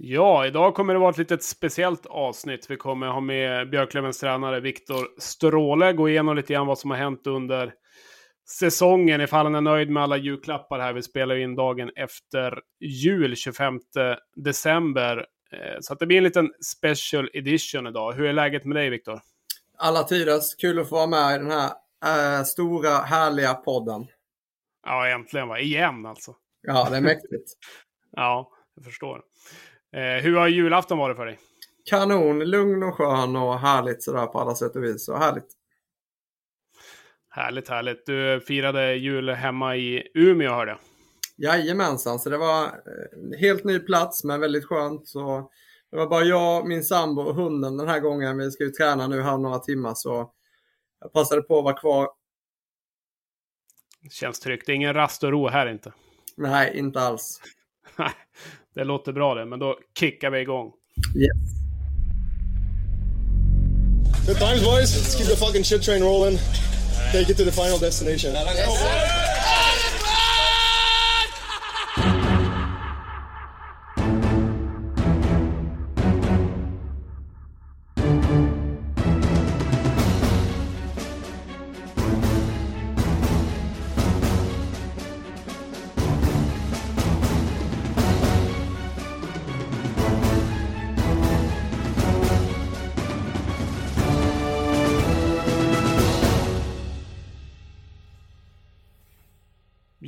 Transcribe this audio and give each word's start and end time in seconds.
Ja, 0.00 0.46
idag 0.46 0.74
kommer 0.74 0.94
det 0.94 1.00
vara 1.00 1.10
ett 1.10 1.18
litet 1.18 1.42
speciellt 1.42 2.06
avsnitt. 2.06 2.70
Vi 2.70 2.76
kommer 2.76 3.06
ha 3.06 3.20
med 3.20 3.70
Björklövens 3.70 4.18
tränare 4.18 4.60
Viktor 4.60 5.06
Stråle, 5.18 5.92
gå 5.92 6.08
igenom 6.08 6.36
lite 6.36 6.52
grann 6.52 6.66
vad 6.66 6.78
som 6.78 6.90
har 6.90 6.98
hänt 6.98 7.26
under 7.26 7.74
säsongen, 8.58 9.20
ifall 9.20 9.46
han 9.46 9.54
är 9.54 9.60
nöjd 9.60 9.90
med 9.90 10.02
alla 10.02 10.16
julklappar 10.16 10.78
här. 10.78 10.92
Vi 10.92 11.02
spelar 11.02 11.36
in 11.36 11.54
dagen 11.54 11.90
efter 11.96 12.60
jul, 12.80 13.36
25 13.36 13.80
december. 14.36 15.26
Eh, 15.52 15.76
så 15.80 15.92
att 15.92 15.98
det 15.98 16.06
blir 16.06 16.18
en 16.18 16.24
liten 16.24 16.50
special 16.64 17.30
edition 17.32 17.86
idag. 17.86 18.12
Hur 18.12 18.26
är 18.26 18.32
läget 18.32 18.64
med 18.64 18.76
dig, 18.76 18.90
Viktor? 18.90 19.20
Alla 19.78 20.02
tiders. 20.02 20.54
Kul 20.54 20.78
att 20.78 20.88
få 20.88 20.94
vara 20.94 21.06
med 21.06 21.34
i 21.34 21.38
den 21.38 21.50
här 21.50 21.70
äh, 22.38 22.44
stora, 22.44 22.90
härliga 22.90 23.54
podden. 23.54 24.06
Ja, 24.86 25.08
äntligen 25.08 25.48
va? 25.48 25.60
Igen 25.60 26.06
alltså. 26.06 26.34
Ja, 26.62 26.88
det 26.90 26.96
är 26.96 27.00
mäktigt. 27.00 27.52
ja, 28.10 28.50
jag 28.74 28.84
förstår. 28.84 29.22
Eh, 29.92 30.22
hur 30.22 30.36
har 30.36 30.48
julafton 30.48 30.98
varit 30.98 31.16
för 31.16 31.26
dig? 31.26 31.38
Kanon, 31.90 32.38
lugn 32.38 32.82
och 32.82 32.94
skön 32.94 33.36
och 33.36 33.58
härligt 33.58 34.02
sådär 34.02 34.26
på 34.26 34.40
alla 34.40 34.54
sätt 34.54 34.76
och 34.76 34.84
vis. 34.84 35.04
Så 35.04 35.16
härligt. 35.16 35.48
Härligt, 37.30 37.68
härligt. 37.68 38.06
Du 38.06 38.40
firade 38.40 38.94
jul 38.94 39.30
hemma 39.30 39.76
i 39.76 40.08
Umeå 40.14 40.52
hörde 40.52 40.70
jag. 40.70 40.80
Jajamensan, 41.36 42.18
så 42.18 42.30
det 42.30 42.38
var 42.38 42.64
en 42.64 43.32
eh, 43.34 43.40
helt 43.40 43.64
ny 43.64 43.78
plats 43.78 44.24
men 44.24 44.40
väldigt 44.40 44.64
skönt. 44.64 45.08
Så 45.08 45.50
det 45.90 45.96
var 45.96 46.06
bara 46.06 46.24
jag, 46.24 46.68
min 46.68 46.84
sambo 46.84 47.22
och 47.22 47.34
hunden 47.34 47.76
den 47.76 47.88
här 47.88 48.00
gången. 48.00 48.38
Vi 48.38 48.50
ska 48.50 48.64
ju 48.64 48.70
träna 48.70 49.06
nu 49.06 49.22
här 49.22 49.38
några 49.38 49.58
timmar 49.58 49.94
så 49.94 50.32
jag 51.00 51.12
passade 51.12 51.42
på 51.42 51.58
att 51.58 51.64
vara 51.64 51.78
kvar. 51.78 52.08
Känns 54.10 54.40
tryggt. 54.40 54.66
Det 54.66 54.72
är 54.72 54.76
ingen 54.76 54.94
rast 54.94 55.24
och 55.24 55.30
ro 55.30 55.48
här 55.48 55.66
inte. 55.66 55.92
Nej, 56.36 56.78
inte 56.78 57.00
alls. 57.00 57.40
det 58.74 58.84
låter 58.84 59.12
bra 59.12 59.34
det, 59.34 59.44
men 59.44 59.58
då 59.58 59.78
kickar 59.98 60.30
vi 60.30 60.40
igång. 60.40 60.72
Yes. 61.16 61.58
Good 64.26 64.38
times 64.38 64.62
boys. 64.62 64.96
Let's 64.96 65.16
keep 65.16 65.28
the 65.28 65.36
fucking 65.36 65.64
shit 65.64 65.82
train 65.82 66.02
rolling. 66.02 66.38
Take 67.12 67.30
it 67.30 67.36
to 67.38 67.44
the 67.44 67.52
final 67.52 67.78
destination. 67.78 68.34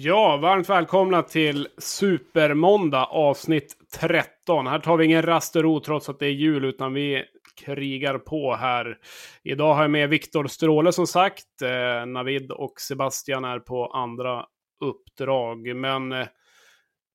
Ja, 0.03 0.37
varmt 0.37 0.69
välkomna 0.69 1.23
till 1.23 1.69
Supermåndag 1.79 3.05
avsnitt 3.05 3.77
13. 3.93 4.67
Här 4.67 4.79
tar 4.79 4.97
vi 4.97 5.05
ingen 5.05 5.23
rast 5.23 5.57
och 5.57 5.63
ro 5.63 5.81
trots 5.81 6.09
att 6.09 6.19
det 6.19 6.27
är 6.27 6.31
jul, 6.31 6.65
utan 6.65 6.93
vi 6.93 7.25
krigar 7.65 8.19
på 8.19 8.55
här. 8.55 8.99
Idag 9.43 9.75
har 9.75 9.83
jag 9.83 9.91
med 9.91 10.09
Viktor 10.09 10.47
Stråle 10.47 10.93
som 10.93 11.07
sagt. 11.07 11.63
Eh, 11.63 12.07
Navid 12.07 12.51
och 12.51 12.81
Sebastian 12.81 13.45
är 13.45 13.59
på 13.59 13.87
andra 13.87 14.47
uppdrag. 14.85 15.77
Men 15.77 16.13
eh, 16.13 16.27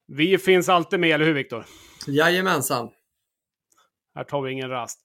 vi 0.08 0.38
finns 0.38 0.69
alltid 0.69 1.00
med, 1.00 1.09
eller 1.09 1.25
hur 1.25 1.33
Viktor? 1.33 1.66
Jajamensan. 2.08 2.89
Här 4.16 4.23
tar 4.23 4.41
vi 4.41 4.52
ingen 4.52 4.69
rast. 4.69 5.00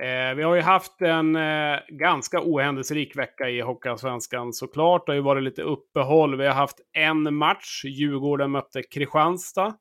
Eh, 0.00 0.34
vi 0.34 0.42
har 0.42 0.54
ju 0.54 0.60
haft 0.60 1.02
en 1.02 1.36
eh, 1.36 1.78
ganska 1.88 2.40
ohändelserik 2.42 3.16
vecka 3.16 3.48
i 3.48 3.60
Hockeyallsvenskan 3.60 4.52
såklart. 4.52 5.06
Det 5.06 5.12
har 5.12 5.16
ju 5.16 5.22
varit 5.22 5.42
lite 5.42 5.62
uppehåll. 5.62 6.36
Vi 6.36 6.46
har 6.46 6.54
haft 6.54 6.80
en 6.92 7.34
match. 7.34 7.84
Djurgården 7.84 8.50
mötte 8.50 8.82
Kristianstad 8.82 9.74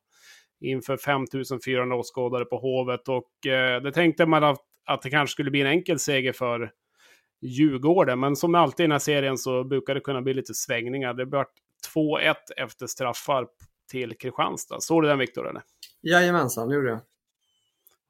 inför 0.62 0.98
5400 0.98 1.96
åskådare 1.96 2.46
på 2.46 2.58
Hovet. 2.58 3.08
Och 3.08 3.48
eh, 3.48 3.82
det 3.82 3.92
tänkte 3.92 4.26
man 4.26 4.44
att, 4.44 4.62
att 4.86 5.02
det 5.02 5.10
kanske 5.10 5.32
skulle 5.32 5.52
bli 5.52 5.62
en 5.62 5.68
enkel 5.68 6.00
seger 6.00 6.34
för 6.34 6.72
Djurgården. 7.42 8.20
Men 8.20 8.36
som 8.36 8.56
alltid 8.56 8.84
i 8.84 8.88
den 8.88 8.92
här 8.92 9.00
serien 9.00 9.38
så 9.38 9.64
brukar 9.64 9.96
det 9.96 10.02
kunna 10.02 10.22
bli 10.22 10.34
lite 10.34 10.54
svängningar. 10.54 11.14
Det 11.14 11.26
blev 11.26 11.44
2-1 11.96 12.36
efter 12.58 12.88
straffar 12.88 13.48
till 13.92 14.18
Kristianstad. 14.18 14.82
Såg 14.82 15.04
du 15.04 15.08
den 15.08 15.20
Viktor? 15.20 15.62
Jajamensan, 16.02 16.70
det 16.70 16.76
gjorde 16.76 16.90
jag. 16.90 17.00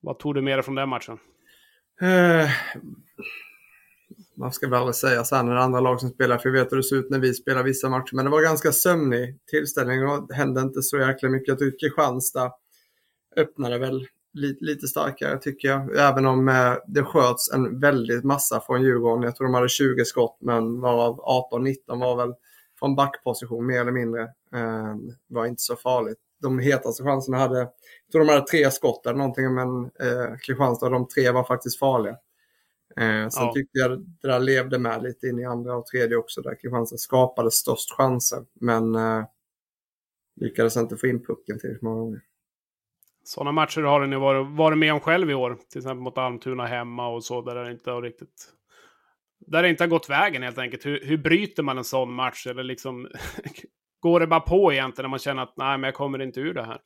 Vad 0.01 0.19
tog 0.19 0.35
du 0.35 0.41
med 0.41 0.57
dig 0.57 0.63
från 0.63 0.75
den 0.75 0.89
matchen? 0.89 1.19
Eh, 2.01 2.49
man 4.37 4.51
ska 4.51 4.67
väl 4.67 4.79
aldrig 4.79 4.95
säga 4.95 5.23
så 5.23 5.35
här 5.35 5.43
när 5.43 5.51
det 5.51 5.59
är 5.59 5.63
andra 5.63 5.79
lag 5.79 5.99
som 5.99 6.09
spelar, 6.09 6.37
för 6.37 6.49
jag 6.49 6.53
vet 6.53 6.71
hur 6.71 6.77
det 6.77 6.83
ser 6.83 6.95
ut 6.95 7.09
när 7.09 7.19
vi 7.19 7.33
spelar 7.33 7.63
vissa 7.63 7.89
matcher. 7.89 8.15
Men 8.15 8.25
det 8.25 8.31
var 8.31 8.41
ganska 8.41 8.71
sömnig 8.71 9.39
tillställning 9.49 10.07
och 10.07 10.27
det 10.27 10.35
hände 10.35 10.61
inte 10.61 10.81
så 10.81 10.97
jäkla 10.97 11.29
mycket. 11.29 11.47
Jag 11.47 11.59
tycker 11.59 11.87
Kristianstad 11.87 12.51
öppnade 13.37 13.77
väl 13.77 14.07
lite, 14.33 14.65
lite 14.65 14.87
starkare 14.87 15.37
tycker 15.37 15.67
jag. 15.67 15.97
Även 15.97 16.25
om 16.25 16.47
eh, 16.49 16.73
det 16.87 17.03
sköts 17.03 17.51
en 17.51 17.79
väldigt 17.79 18.23
massa 18.23 18.61
från 18.61 18.81
Djurgården. 18.81 19.23
Jag 19.23 19.35
tror 19.35 19.47
de 19.47 19.53
hade 19.53 19.69
20 19.69 20.05
skott, 20.05 20.37
men 20.41 20.81
varav 20.81 21.19
18-19 21.51 21.75
var 21.87 22.15
väl 22.15 22.33
från 22.79 22.95
backposition 22.95 23.65
mer 23.65 23.81
eller 23.81 23.91
mindre. 23.91 24.21
Eh, 24.55 24.95
var 25.27 25.45
inte 25.45 25.61
så 25.61 25.75
farligt 25.75 26.19
de 26.49 26.59
hetaste 26.59 27.03
chanserna 27.03 27.37
hade, 27.37 27.59
jag 27.59 28.11
tror 28.11 28.25
de 28.25 28.29
hade 28.29 28.47
tre 28.47 28.71
skott 28.71 29.05
eller 29.05 29.17
någonting, 29.17 29.53
men 29.53 29.85
eh, 29.85 30.37
Kristianstad, 30.45 30.89
de 30.89 31.07
tre 31.07 31.31
var 31.31 31.43
faktiskt 31.43 31.79
farliga. 31.79 32.17
Eh, 32.97 33.29
sen 33.29 33.43
ja. 33.43 33.51
tyckte 33.55 33.79
jag 33.79 33.91
det 34.21 34.27
där 34.27 34.39
levde 34.39 34.79
med 34.79 35.03
lite 35.03 35.27
in 35.27 35.39
i 35.39 35.45
andra 35.45 35.75
och 35.75 35.85
tredje 35.85 36.17
också, 36.17 36.41
där 36.41 36.55
Kristianstad 36.61 36.97
skapade 36.97 37.51
störst 37.51 37.91
chanser, 37.91 38.45
men 38.53 38.95
eh, 38.95 39.23
lyckades 40.41 40.77
inte 40.77 40.97
få 40.97 41.07
in 41.07 41.25
pucken 41.25 41.59
till 41.59 41.77
många 41.81 41.99
gånger. 41.99 42.21
Sådana 43.23 43.51
matcher 43.51 43.81
har 43.81 44.07
ni 44.07 44.15
varit, 44.15 44.57
varit 44.57 44.77
med 44.77 44.93
om 44.93 44.99
själv 44.99 45.31
i 45.31 45.33
år, 45.33 45.57
till 45.69 45.79
exempel 45.79 46.03
mot 46.03 46.17
Almtuna 46.17 46.65
hemma 46.65 47.07
och 47.07 47.23
så, 47.23 47.41
där 47.41 47.55
det 47.55 47.71
inte 47.71 47.91
har 47.91 48.01
riktigt 48.01 48.51
där 49.47 49.63
det 49.63 49.69
inte 49.69 49.83
har 49.83 49.89
gått 49.89 50.09
vägen 50.09 50.43
helt 50.43 50.57
enkelt. 50.57 50.85
Hur, 50.85 50.99
hur 51.05 51.17
bryter 51.17 51.63
man 51.63 51.77
en 51.77 51.83
sån 51.83 52.13
match? 52.13 52.47
Eller 52.47 52.63
liksom, 52.63 53.09
går 54.05 54.19
det 54.19 54.27
bara 54.27 54.39
på 54.39 54.73
egentligen 54.73 55.03
när 55.03 55.09
man 55.09 55.19
känner 55.19 55.43
att 55.43 55.53
nej, 55.57 55.77
men 55.77 55.87
jag 55.87 55.93
kommer 55.93 56.21
inte 56.21 56.39
ur 56.39 56.53
det 56.53 56.63
här? 56.63 56.79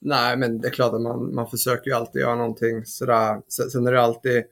Nej, 0.00 0.36
men 0.36 0.60
det 0.60 0.68
är 0.68 0.72
klart 0.72 0.94
att 0.94 1.00
man, 1.00 1.34
man 1.34 1.50
försöker 1.50 1.90
ju 1.90 1.96
alltid 1.96 2.22
göra 2.22 2.34
någonting 2.34 2.84
sådär. 2.84 3.42
Sen 3.48 3.86
är 3.86 3.92
det 3.92 4.02
alltid 4.02 4.44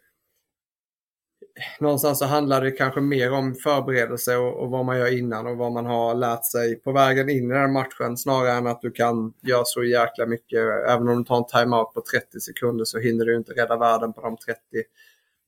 någonstans 1.81 2.19
så 2.19 2.25
handlar 2.25 2.61
det 2.61 2.71
kanske 2.71 3.01
mer 3.01 3.33
om 3.33 3.55
förberedelse 3.55 4.37
och, 4.37 4.63
och, 4.63 4.71
vad 4.71 4.85
man 4.85 4.99
gör 4.99 5.19
innan 5.19 5.47
och 5.47 5.57
vad 5.57 5.73
man 5.73 5.87
har 5.87 6.15
lärt 6.15 6.45
sig 6.45 6.77
på 6.77 6.93
vägen 6.93 7.31
in 7.31 7.51
i 7.51 7.55
den 7.55 7.73
matchen 7.73 8.17
snarare 8.17 8.53
än 8.53 8.67
att 8.67 8.81
du 8.81 8.91
kan 8.91 9.33
göra 9.43 9.65
så 9.65 9.85
jäkla 9.85 10.27
mycket. 10.27 10.61
Även 10.89 11.09
om 11.09 11.19
du 11.19 11.25
tar 11.25 11.37
en 11.37 11.47
timeout 11.47 11.95
på 11.95 12.01
30 12.01 12.41
sekunder 12.41 12.85
så 12.85 12.99
hinner 12.99 13.25
du 13.25 13.37
inte 13.37 13.53
rädda 13.53 13.77
världen 13.77 14.13
på 14.13 14.21
de 14.21 14.37
30. 14.37 14.61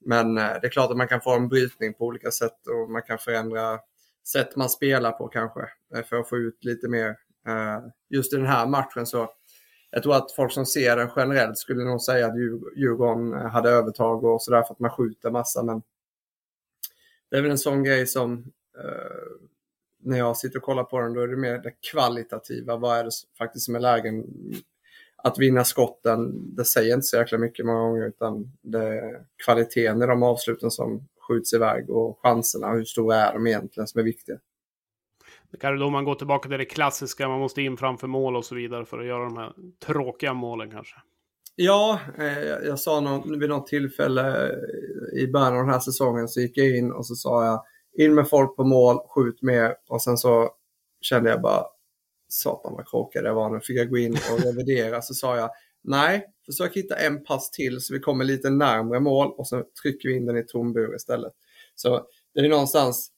Men 0.04 0.38
eh, 0.38 0.44
det 0.60 0.66
är 0.66 0.70
klart 0.70 0.90
att 0.90 0.96
man 0.96 1.08
kan 1.08 1.20
få 1.20 1.34
en 1.34 1.48
brytning 1.48 1.94
på 1.94 2.04
olika 2.04 2.30
sätt 2.30 2.66
och 2.66 2.90
man 2.90 3.02
kan 3.02 3.18
förändra 3.18 3.78
sätt 4.32 4.56
man 4.56 4.70
spelar 4.70 5.12
på 5.12 5.28
kanske 5.28 5.60
eh, 5.94 6.04
för 6.04 6.16
att 6.16 6.28
få 6.28 6.36
ut 6.36 6.64
lite 6.64 6.88
mer. 6.88 7.08
Eh, 7.46 7.80
just 8.08 8.32
i 8.32 8.36
den 8.36 8.46
här 8.46 8.66
matchen 8.66 9.06
så 9.06 9.30
jag 9.90 10.02
tror 10.02 10.16
att 10.16 10.32
folk 10.32 10.52
som 10.52 10.66
ser 10.66 10.96
den 10.96 11.10
generellt 11.16 11.58
skulle 11.58 11.84
nog 11.84 12.00
säga 12.00 12.26
att 12.26 12.38
Djurgården 12.76 13.32
eh, 13.32 13.46
hade 13.46 13.70
övertag 13.70 14.24
och 14.24 14.42
sådär 14.42 14.62
för 14.62 14.74
att 14.74 14.80
man 14.80 14.90
skjuter 14.90 15.30
massa. 15.30 15.62
Men 15.62 15.82
det 17.30 17.36
är 17.36 17.42
väl 17.42 17.50
en 17.50 17.58
sån 17.58 17.84
grej 17.84 18.06
som 18.06 18.52
eh, 18.78 19.46
när 20.02 20.18
jag 20.18 20.36
sitter 20.36 20.58
och 20.58 20.62
kollar 20.62 20.84
på 20.84 21.00
den, 21.00 21.14
då 21.14 21.20
är 21.20 21.28
det 21.28 21.36
mer 21.36 21.58
det 21.58 21.72
kvalitativa. 21.90 22.76
Vad 22.76 22.98
är 22.98 23.04
det 23.04 23.10
faktiskt 23.38 23.64
som 23.64 23.74
är 23.74 23.80
lägen? 23.80 24.24
Att 25.16 25.38
vinna 25.38 25.64
skotten, 25.64 26.54
det 26.56 26.64
säger 26.64 26.94
inte 26.94 27.06
så 27.06 27.16
jäkla 27.16 27.38
mycket 27.38 27.66
många 27.66 27.80
gånger, 27.80 28.06
utan 28.06 28.52
det 28.62 28.84
är 28.84 29.24
kvaliteten 29.44 30.02
i 30.02 30.06
de 30.06 30.22
avsluten 30.22 30.70
som 30.70 31.08
skjuts 31.28 31.52
iväg 31.52 31.90
och 31.90 32.18
chanserna, 32.22 32.72
hur 32.72 32.84
stora 32.84 33.16
är 33.16 33.32
de 33.32 33.46
egentligen 33.46 33.86
som 33.86 34.00
är 34.00 34.04
viktiga. 34.04 34.36
Det 35.50 35.56
kan 35.56 35.78
då 35.78 35.90
man 35.90 36.04
går 36.04 36.14
tillbaka 36.14 36.48
till 36.48 36.58
det 36.58 36.64
klassiska, 36.64 37.28
man 37.28 37.40
måste 37.40 37.62
in 37.62 37.76
framför 37.76 38.06
mål 38.06 38.36
och 38.36 38.44
så 38.44 38.54
vidare 38.54 38.84
för 38.84 38.98
att 38.98 39.06
göra 39.06 39.24
de 39.24 39.36
här 39.36 39.52
tråkiga 39.86 40.34
målen 40.34 40.70
kanske. 40.70 40.96
Ja, 41.54 42.00
eh, 42.18 42.42
jag 42.42 42.78
sa 42.78 43.00
någon, 43.00 43.38
vid 43.38 43.48
något 43.48 43.66
tillfälle 43.66 44.50
i 45.12 45.26
början 45.26 45.52
av 45.52 45.58
den 45.58 45.72
här 45.72 45.80
säsongen 45.80 46.28
så 46.28 46.40
gick 46.40 46.58
jag 46.58 46.76
in 46.76 46.92
och 46.92 47.06
så 47.06 47.14
sa 47.14 47.46
jag 47.46 47.62
in 48.04 48.14
med 48.14 48.28
folk 48.28 48.56
på 48.56 48.64
mål, 48.64 48.98
skjut 49.08 49.42
mer 49.42 49.74
och 49.88 50.02
sen 50.02 50.16
så 50.16 50.50
kände 51.00 51.30
jag 51.30 51.42
bara 51.42 51.64
satan 52.28 52.74
vad 52.74 52.88
krokig 52.88 53.22
det 53.22 53.32
var. 53.32 53.50
Nu 53.50 53.60
fick 53.60 53.78
jag 53.78 53.90
gå 53.90 53.98
in 53.98 54.12
och 54.12 54.40
revidera 54.44 55.02
så 55.02 55.14
sa 55.14 55.36
jag 55.36 55.50
nej, 55.86 56.26
Försök 56.46 56.76
hitta 56.76 56.96
en 56.96 57.24
pass 57.24 57.50
till 57.50 57.80
så 57.80 57.94
vi 57.94 58.00
kommer 58.00 58.24
lite 58.24 58.50
närmre 58.50 59.00
mål 59.00 59.32
och 59.36 59.48
så 59.48 59.64
trycker 59.82 60.08
vi 60.08 60.16
in 60.16 60.26
den 60.26 60.36
i 60.36 60.46
tom 60.46 60.72
bur 60.72 60.96
istället. 60.96 61.32
Så 61.74 62.06
det 62.34 62.40
är 62.40 62.48
någonstans, 62.48 63.10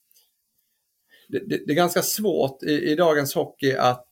det, 1.27 1.39
det, 1.39 1.65
det 1.65 1.73
är 1.73 1.75
ganska 1.75 2.01
svårt 2.01 2.63
i, 2.63 2.91
i, 2.91 2.95
dagens 2.95 3.35
hockey 3.35 3.73
att 3.73 4.07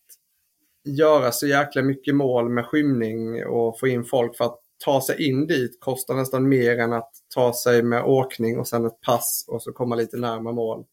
göra 0.84 1.32
så 1.32 1.48
jäkla 1.48 1.82
mycket 1.82 2.16
mål 2.16 2.50
med 2.50 2.66
skymning 2.66 3.46
och 3.46 3.80
få 3.80 3.88
in 3.88 4.04
folk 4.04 4.38
för 4.38 4.46
att 4.46 4.60
ta 4.86 5.02
sig 5.02 5.28
in 5.28 5.48
dit 5.48 5.78
kostar 5.80 6.16
nästan 6.16 6.50
mer 6.50 6.80
än 6.80 6.94
att 6.94 7.12
ta 7.36 7.54
sig 7.54 7.84
med 7.84 8.04
åkning 8.04 8.60
och 8.60 8.68
sen 8.68 8.86
ett 8.86 9.02
pass 9.02 9.46
och 9.48 9.64
så 9.64 9.74
komma 9.74 9.96
lite 9.96 10.18
närmare 10.18 10.54
mål. 10.54 10.86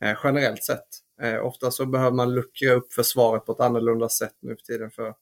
Eh, 0.00 0.18
generellt 0.24 0.64
sett. 0.64 0.88
Eh, 1.22 1.46
ofta 1.46 1.70
så 1.70 1.86
behöver 1.86 2.16
man 2.16 2.34
luckra 2.34 2.72
upp 2.72 2.92
försvaret 2.92 3.46
på 3.46 3.52
ett 3.52 3.60
annorlunda 3.60 4.08
sätt 4.08 4.34
nu 4.40 4.56
för 4.56 4.62
tiden. 4.62 4.90
För 4.90 5.14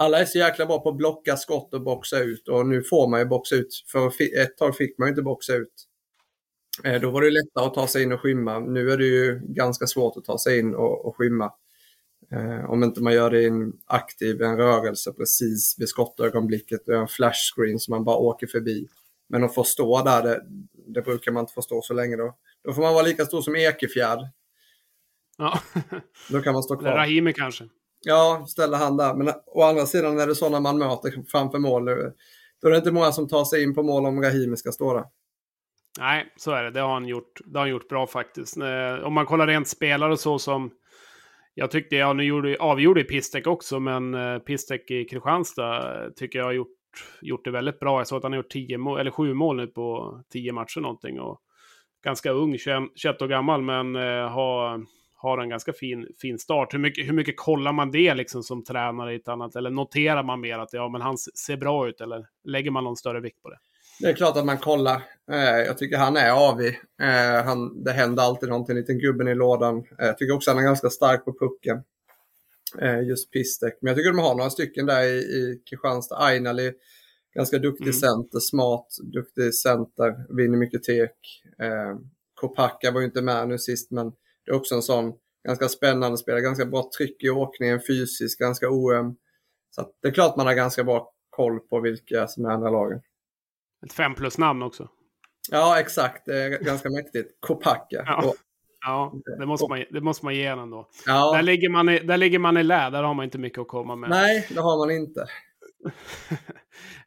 alla 0.00 0.20
är 0.20 0.24
så 0.24 0.38
jäkla 0.38 0.66
bra 0.66 0.80
på 0.80 0.88
att 0.88 0.96
blocka 0.96 1.36
skott 1.36 1.74
och 1.74 1.82
boxa 1.82 2.18
ut 2.18 2.48
och 2.48 2.66
nu 2.66 2.82
får 2.82 3.08
man 3.08 3.20
ju 3.20 3.26
boxa 3.26 3.54
ut. 3.54 3.84
För 3.92 4.12
ett 4.42 4.56
tag 4.56 4.76
fick 4.76 4.98
man 4.98 5.08
ju 5.08 5.10
inte 5.10 5.22
boxa 5.22 5.54
ut. 5.54 5.86
Eh, 6.84 7.00
då 7.00 7.10
var 7.10 7.22
det 7.22 7.30
lättare 7.30 7.66
att 7.66 7.74
ta 7.74 7.86
sig 7.86 8.02
in 8.02 8.12
och 8.12 8.20
skymma. 8.20 8.58
Nu 8.58 8.90
är 8.90 8.96
det 8.96 9.04
ju 9.04 9.40
ganska 9.42 9.86
svårt 9.86 10.16
att 10.16 10.24
ta 10.24 10.38
sig 10.38 10.58
in 10.58 10.74
och, 10.74 11.06
och 11.06 11.16
skymma. 11.16 11.52
Eh, 12.32 12.70
om 12.70 12.84
inte 12.84 13.02
man 13.02 13.12
gör 13.12 13.30
det 13.30 13.42
i 13.42 13.46
en 13.46 13.72
aktiv 13.86 14.42
en 14.42 14.56
rörelse 14.56 15.12
precis 15.12 15.76
vid 15.78 15.88
skottögonblicket 15.88 16.88
och 16.88 16.94
en 16.94 17.08
flashscreen 17.08 17.78
som 17.78 17.92
man 17.92 18.04
bara 18.04 18.16
åker 18.16 18.46
förbi. 18.46 18.88
Men 19.28 19.44
att 19.44 19.54
få 19.54 19.64
stå 19.64 20.02
där, 20.02 20.22
det, 20.22 20.42
det 20.86 21.02
brukar 21.02 21.32
man 21.32 21.40
inte 21.40 21.52
få 21.52 21.62
stå 21.62 21.82
så 21.82 21.94
länge 21.94 22.16
då. 22.16 22.36
Då 22.64 22.72
får 22.72 22.82
man 22.82 22.94
vara 22.94 23.04
lika 23.04 23.24
stor 23.24 23.42
som 23.42 23.56
Ekefjärd. 23.56 24.28
Ja. 25.38 25.60
Då 26.30 26.40
kan 26.40 26.52
man 26.52 26.62
stå 26.62 26.76
kvar. 26.76 26.88
Eller 26.88 26.98
Rahimi 26.98 27.32
kanske. 27.32 27.68
Ja, 28.06 28.44
ställa 28.48 28.76
han 28.76 28.96
där. 28.96 29.14
Men 29.14 29.34
å 29.46 29.62
andra 29.62 29.86
sidan 29.86 30.20
är 30.20 30.26
det 30.26 30.34
sådana 30.34 30.60
man 30.60 30.78
möter 30.78 31.24
framför 31.30 31.58
mål. 31.58 31.84
Då 32.62 32.68
är 32.68 32.70
det 32.70 32.76
inte 32.76 32.92
många 32.92 33.12
som 33.12 33.28
tar 33.28 33.44
sig 33.44 33.62
in 33.62 33.74
på 33.74 33.82
mål 33.82 34.06
om 34.06 34.22
Rahimi 34.22 34.56
ska 34.56 34.72
stå 34.72 34.94
där. 34.94 35.04
Nej, 35.98 36.32
så 36.36 36.50
är 36.50 36.64
det. 36.64 36.70
Det 36.70 36.80
har 36.80 36.92
han 36.92 37.06
gjort, 37.06 37.40
det 37.44 37.58
har 37.58 37.64
han 37.66 37.70
gjort 37.70 37.88
bra 37.88 38.06
faktiskt. 38.06 38.56
Eh, 38.56 39.04
om 39.04 39.12
man 39.12 39.26
kollar 39.26 39.46
rent 39.46 39.68
spelare 39.68 40.12
och 40.12 40.20
så 40.20 40.38
som... 40.38 40.70
Jag 41.54 41.70
tyckte, 41.70 41.96
ja 41.96 42.12
nu 42.12 42.24
gjorde, 42.24 42.56
avgjorde 42.60 43.04
Pistek 43.04 43.46
också, 43.46 43.80
men 43.80 44.14
eh, 44.14 44.38
Pistek 44.38 44.90
i 44.90 45.04
Kristianstad 45.04 46.04
eh, 46.04 46.10
tycker 46.10 46.38
jag 46.38 46.46
har 46.46 46.52
gjort, 46.52 46.76
gjort 47.20 47.44
det 47.44 47.50
väldigt 47.50 47.80
bra. 47.80 48.00
Jag 48.00 48.06
såg 48.06 48.16
att 48.16 48.22
han 48.22 48.32
har 48.32 48.36
gjort 48.36 48.50
tio 48.50 48.78
mål, 48.78 49.00
eller 49.00 49.10
sju 49.10 49.34
mål 49.34 49.56
nu 49.56 49.66
på 49.66 50.20
tio 50.32 50.52
matcher 50.52 50.80
någonting. 50.80 51.20
Och 51.20 51.40
ganska 52.04 52.30
ung, 52.30 52.58
21 52.58 53.22
år 53.22 53.26
gammal, 53.26 53.62
men 53.62 53.94
har, 54.30 54.86
har 55.22 55.38
en 55.38 55.48
ganska 55.48 55.72
fin, 55.72 56.06
fin 56.20 56.38
start. 56.38 56.74
Hur 56.74 56.78
mycket, 56.78 57.08
hur 57.08 57.12
mycket 57.12 57.36
kollar 57.36 57.72
man 57.72 57.90
det 57.90 58.14
liksom 58.14 58.42
som 58.42 58.64
tränare 58.64 59.12
i 59.12 59.16
ett 59.16 59.28
annat? 59.28 59.56
Eller 59.56 59.70
noterar 59.70 60.22
man 60.22 60.40
mer 60.40 60.58
att 60.58 60.72
ja, 60.72 60.88
men 60.88 61.00
han 61.00 61.18
ser 61.18 61.56
bra 61.56 61.88
ut? 61.88 62.00
Eller 62.00 62.26
lägger 62.44 62.70
man 62.70 62.84
någon 62.84 62.96
större 62.96 63.20
vikt 63.20 63.42
på 63.42 63.50
det? 63.50 63.58
Det 64.00 64.08
är 64.08 64.14
klart 64.14 64.36
att 64.36 64.44
man 64.44 64.58
kollar. 64.58 65.02
Eh, 65.32 65.58
jag 65.66 65.78
tycker 65.78 65.96
han 65.96 66.16
är 66.16 66.30
avig. 66.30 66.80
Eh, 67.02 67.44
han, 67.44 67.84
det 67.84 67.92
händer 67.92 68.22
alltid 68.22 68.48
någonting, 68.48 68.76
liten 68.76 68.98
gubben 68.98 69.28
i 69.28 69.34
lådan. 69.34 69.76
Eh, 69.78 70.06
jag 70.06 70.18
tycker 70.18 70.34
också 70.34 70.50
att 70.50 70.56
han 70.56 70.64
är 70.64 70.68
ganska 70.68 70.90
stark 70.90 71.24
på 71.24 71.32
pucken. 71.38 71.82
Just 73.08 73.30
Pistek. 73.30 73.78
Men 73.80 73.90
jag 73.90 73.96
tycker 73.96 74.10
de 74.10 74.18
har 74.18 74.34
några 74.34 74.50
stycken 74.50 74.86
där 74.86 75.02
i, 75.02 75.18
i 75.18 75.62
Kristianstad. 75.70 76.16
Ainali, 76.16 76.72
ganska 77.34 77.58
duktig 77.58 77.84
mm. 77.84 77.92
center, 77.92 78.38
smart, 78.38 78.86
duktig 79.12 79.54
center, 79.54 80.36
vinner 80.36 80.58
mycket 80.58 80.82
tek. 80.82 81.16
Kopacka 82.34 82.90
var 82.90 83.00
ju 83.00 83.06
inte 83.06 83.22
med 83.22 83.48
nu 83.48 83.58
sist, 83.58 83.90
men 83.90 84.12
det 84.44 84.50
är 84.50 84.56
också 84.56 84.74
en 84.74 84.82
sån 84.82 85.12
ganska 85.46 85.68
spännande 85.68 86.18
spelare. 86.18 86.40
Ganska 86.40 86.66
bra 86.66 86.90
tryck 86.98 87.24
i 87.24 87.30
åkningen, 87.30 87.80
fysiskt, 87.86 88.38
ganska 88.38 88.68
oöm. 88.68 89.16
Så 89.70 89.92
det 90.02 90.08
är 90.08 90.12
klart 90.12 90.36
man 90.36 90.46
har 90.46 90.54
ganska 90.54 90.84
bra 90.84 91.12
koll 91.30 91.60
på 91.60 91.80
vilka 91.80 92.28
som 92.28 92.44
är 92.44 92.50
andra 92.50 92.70
lagen. 92.70 93.00
Ett 93.86 93.92
fem 93.92 94.14
plus-namn 94.14 94.62
också. 94.62 94.88
Ja, 95.50 95.80
exakt. 95.80 96.26
Det 96.26 96.42
är 96.42 96.64
ganska 96.64 96.90
mäktigt. 96.90 97.40
Kopacka. 97.40 98.02
Ja. 98.06 98.34
ja, 98.86 99.12
det 99.38 99.46
måste 99.46 99.68
man, 99.68 99.84
det 99.90 100.00
måste 100.00 100.24
man 100.24 100.34
ge 100.34 100.46
ändå. 100.46 100.88
Ja. 101.06 101.32
Där, 101.36 101.42
ligger 101.42 101.68
man 101.68 101.88
i, 101.88 101.98
där 101.98 102.16
ligger 102.16 102.38
man 102.38 102.56
i 102.56 102.62
lä, 102.62 102.90
där 102.90 103.02
har 103.02 103.14
man 103.14 103.24
inte 103.24 103.38
mycket 103.38 103.58
att 103.58 103.68
komma 103.68 103.96
med. 103.96 104.10
Nej, 104.10 104.46
det 104.50 104.60
har 104.60 104.78
man 104.78 104.96
inte. 104.96 105.26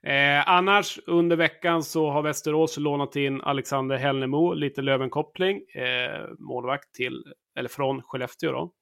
eh, 0.03 0.49
annars 0.49 0.99
under 1.05 1.35
veckan 1.35 1.83
så 1.83 2.09
har 2.09 2.21
Västerås 2.21 2.77
lånat 2.77 3.15
in 3.15 3.41
Alexander 3.41 3.97
Hellnemo, 3.97 4.53
lite 4.53 4.81
Lövenkoppling, 4.81 5.61
eh, 5.69 6.27
målvakt 6.39 6.93
till, 6.93 7.23
eller 7.57 7.69
från 7.69 8.01
Skellefteå 8.01 8.51
då. 8.51 8.73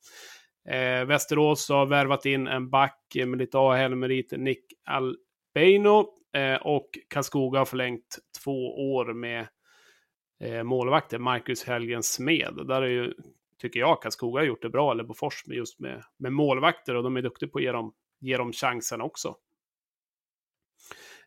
Eh, 0.73 1.06
Västerås 1.06 1.69
har 1.69 1.85
värvat 1.85 2.25
in 2.25 2.47
en 2.47 2.69
back 2.69 3.00
med 3.15 3.38
lite 3.38 3.57
AHL-meriter, 3.57 4.38
Nick 4.38 4.65
Albeino, 4.85 6.21
Eh, 6.33 6.56
och 6.56 6.89
Karlskoga 7.07 7.59
har 7.59 7.65
förlängt 7.65 8.19
två 8.44 8.91
år 8.94 9.13
med 9.13 9.47
eh, 10.39 10.63
målvakten 10.63 11.21
Marcus 11.21 11.63
Helgen 11.63 12.03
Smed. 12.03 12.53
Där 12.67 12.81
är 12.81 12.88
ju, 12.88 13.13
tycker 13.62 13.79
jag, 13.79 14.01
Karlskoga 14.01 14.41
har 14.41 14.45
gjort 14.45 14.62
det 14.62 14.69
bra, 14.69 14.91
eller 14.91 15.03
Bofors, 15.03 15.44
med 15.47 15.57
just 15.57 15.79
med, 15.79 16.03
med 16.17 16.33
målvakter 16.33 16.95
och 16.95 17.03
de 17.03 17.17
är 17.17 17.21
duktiga 17.21 17.50
på 17.50 17.57
att 17.57 17.63
ge 17.63 17.71
dem, 17.71 17.94
ge 18.19 18.38
dem 18.38 18.53
chansen 18.53 19.01
också. 19.01 19.35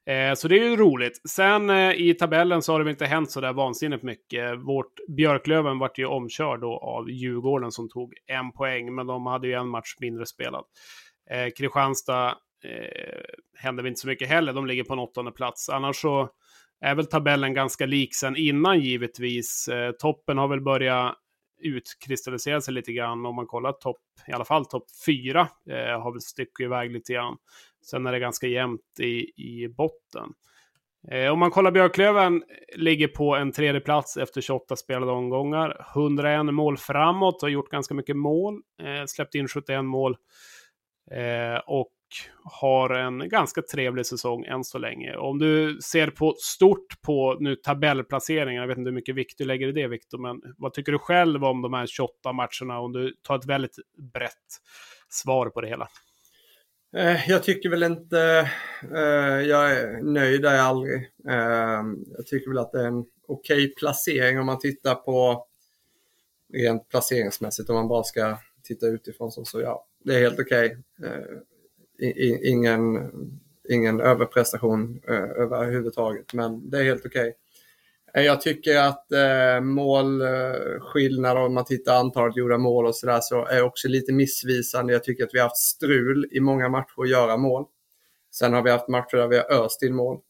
Eh, 0.07 0.35
så 0.35 0.49
det 0.49 0.59
är 0.59 0.65
ju 0.65 0.77
roligt. 0.77 1.21
Sen 1.29 1.71
eh, 1.71 1.93
i 1.93 2.15
tabellen 2.15 2.63
så 2.63 2.73
har 2.73 2.79
det 2.79 2.85
väl 2.85 2.91
inte 2.93 3.07
hänt 3.07 3.31
så 3.31 3.41
där 3.41 3.53
vansinnigt 3.53 4.03
mycket. 4.03 4.59
Vårt 4.59 4.93
Björklöven 5.17 5.79
vart 5.79 5.99
ju 5.99 6.07
omkörd 6.07 6.61
då 6.61 6.79
av 6.79 7.11
Djurgården 7.11 7.73
som 7.73 7.89
tog 7.89 8.15
en 8.27 8.53
poäng, 8.53 8.95
men 8.95 9.07
de 9.07 9.27
hade 9.27 9.47
ju 9.47 9.53
en 9.53 9.69
match 9.69 9.95
mindre 10.01 10.27
spelad. 10.27 10.65
Eh, 11.31 11.51
Kristianstad 11.57 12.29
eh, 12.65 13.21
händer 13.59 13.83
väl 13.83 13.89
inte 13.89 14.01
så 14.01 14.09
mycket 14.09 14.29
heller. 14.29 14.53
De 14.53 14.67
ligger 14.67 14.85
på 14.85 14.93
en 14.93 14.99
åttonde 14.99 15.33
plats. 15.33 15.69
Annars 15.69 15.97
så 15.97 16.29
är 16.81 16.95
väl 16.95 17.07
tabellen 17.07 17.55
ganska 17.55 17.87
lik 17.87 18.15
sen 18.15 18.37
innan 18.37 18.81
givetvis. 18.81 19.69
Eh, 19.69 19.93
toppen 19.93 20.39
har 20.39 20.49
väl 20.49 20.61
börjat 20.61 21.15
utkristallisera 21.63 22.61
sig 22.61 22.75
lite 22.75 22.93
grann. 22.93 23.27
Om 23.27 23.37
man 23.37 23.47
kollar 23.47 23.73
topp, 23.73 24.03
i 24.29 24.33
alla 24.33 24.45
fall 24.45 24.67
topp 24.67 24.85
fyra, 25.07 25.41
eh, 25.71 26.01
har 26.03 26.13
väl 26.13 26.21
stuckit 26.21 26.65
iväg 26.65 26.91
lite 26.91 27.13
grann. 27.13 27.37
Sen 27.85 28.07
är 28.07 28.13
det 28.13 28.19
ganska 28.19 28.47
jämnt 28.47 29.01
i, 29.01 29.33
i 29.37 29.69
botten. 29.69 30.33
Eh, 31.11 31.33
om 31.33 31.39
man 31.39 31.51
kollar 31.51 31.71
Björklöven, 31.71 32.43
ligger 32.77 33.09
på 33.09 33.37
en 33.37 33.53
tredje 33.53 33.81
plats 33.81 34.17
efter 34.17 34.41
28 34.41 34.77
spelade 34.77 35.13
omgångar. 35.13 35.87
101 35.95 36.55
mål 36.55 36.77
framåt, 36.77 37.43
har 37.43 37.49
gjort 37.49 37.71
ganska 37.71 37.95
mycket 37.95 38.17
mål. 38.17 38.55
Eh, 38.83 39.07
släppt 39.07 39.35
in 39.35 39.49
71 39.49 39.85
mål. 39.85 40.17
Eh, 41.11 41.61
och 41.67 41.91
har 42.45 42.91
en 42.91 43.29
ganska 43.29 43.63
trevlig 43.63 44.07
säsong 44.07 44.45
än 44.45 44.65
så 44.65 44.79
länge. 44.79 45.17
Om 45.17 45.39
du 45.39 45.79
ser 45.83 46.11
på 46.11 46.35
stort 46.39 47.03
på 47.03 47.37
nu 47.41 47.57
tabellplaceringen, 47.57 48.61
jag 48.61 48.69
vet 48.69 48.79
inte 48.79 48.89
hur 48.89 48.95
mycket 48.95 49.15
vikt 49.15 49.39
du 49.39 49.45
lägger 49.45 49.69
i 49.69 49.73
det 49.73 49.89
Viktor, 49.89 50.19
men 50.19 50.55
vad 50.57 50.73
tycker 50.73 50.93
du 50.93 50.99
själv 50.99 51.45
om 51.45 51.63
de 51.63 51.75
här 51.75 51.87
28 51.87 52.33
matcherna? 52.33 52.81
Om 52.81 52.93
du 52.93 53.15
tar 53.23 53.37
ett 53.37 53.47
väldigt 53.47 53.77
brett 54.13 54.61
svar 55.09 55.51
på 55.51 55.61
det 55.61 55.69
hela. 55.69 55.89
Eh, 56.97 57.31
jag 57.31 57.43
tycker 57.43 57.69
väl 57.69 57.83
inte, 57.83 58.51
eh, 58.95 59.41
jag 59.49 59.71
är 59.71 60.03
nöjd 60.03 60.45
är 60.45 60.55
jag 60.55 60.65
aldrig. 60.65 60.97
Eh, 61.29 61.83
jag 62.17 62.27
tycker 62.27 62.51
väl 62.51 62.59
att 62.59 62.73
det 62.73 62.81
är 62.83 62.87
en 62.87 63.05
okej 63.27 63.65
okay 63.65 63.75
placering 63.75 64.41
om 64.41 64.47
man 64.47 64.59
tittar 64.59 64.95
på 64.95 65.47
rent 66.53 66.89
placeringsmässigt 66.89 67.71
om 67.71 67.77
man 67.77 67.89
bara 67.89 68.03
ska 68.03 68.39
titta 68.63 68.87
utifrån 68.87 69.33
så, 69.33 69.45
så 69.45 69.61
ja, 69.61 69.87
det 70.05 70.15
är 70.15 70.21
helt 70.21 70.41
okej. 70.41 70.79
Eh, 71.03 71.21
okay 71.99 72.49
ingen, 72.49 73.11
ingen 73.69 74.01
överprestation 74.01 75.03
eh, 75.09 75.15
överhuvudtaget, 75.15 76.33
men 76.33 76.71
det 76.71 76.79
är 76.79 76.85
helt 76.85 77.07
okej. 77.07 77.29
Okay. 77.29 77.44
Eh, 78.17 78.23
jag 78.23 78.41
tycker 78.41 78.79
att 78.79 79.13
eh, 79.13 79.61
målskillnader, 79.61 81.41
om 81.41 81.55
man 81.55 81.65
tittar 81.65 81.95
antalet 81.95 82.37
gjorda 82.37 82.59
mål 82.59 82.87
och 82.87 82.97
sådär, 82.97 83.21
så 83.21 83.47
är 83.47 83.63
också 83.63 83.89
lite 83.89 84.13
missvisande. 84.13 84.93
Jag 84.93 85.05
tycker 85.05 85.25
att 85.25 85.35
vi 85.35 85.39
har 85.39 85.47
haft 85.47 85.57
strul 85.57 86.29
i 86.31 86.41
många 86.41 86.69
matcher 86.69 87.03
att 87.03 87.09
göra 87.09 87.37
mål. 87.37 87.65
Sen 88.35 88.53
har 88.53 88.63
vi 88.63 88.71
haft 88.71 88.89
matcher 88.89 89.17
där 89.17 89.29
vi 89.29 89.37
har 89.37 89.53
öst 89.53 89.83
in 89.83 89.95
mål. 89.95 90.21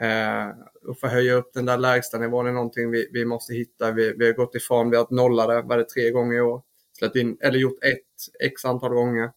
Eh, 0.00 0.48
och 0.88 0.98
få 1.00 1.06
höja 1.06 1.34
upp 1.34 1.50
den 1.54 1.66
där 1.66 1.78
lägsta 1.78 2.18
nivån 2.18 2.46
är 2.46 2.52
någonting 2.52 2.90
vi, 2.90 3.08
vi 3.12 3.24
måste 3.24 3.54
hitta. 3.54 3.92
Vi, 3.92 4.14
vi 4.18 4.26
har 4.26 4.32
gått 4.32 4.54
ifrån, 4.54 4.90
vi 4.90 4.96
har 4.96 5.02
haft 5.02 5.10
nollade, 5.10 5.62
var 5.62 5.78
det 5.78 5.88
tre 5.88 6.10
gånger 6.10 6.36
i 6.36 6.40
år. 6.40 6.62
Släppt 6.98 7.16
in, 7.16 7.38
eller 7.40 7.58
gjort 7.58 7.84
ett 7.84 8.44
x 8.44 8.64
antal 8.64 8.94
gånger. 8.94 9.30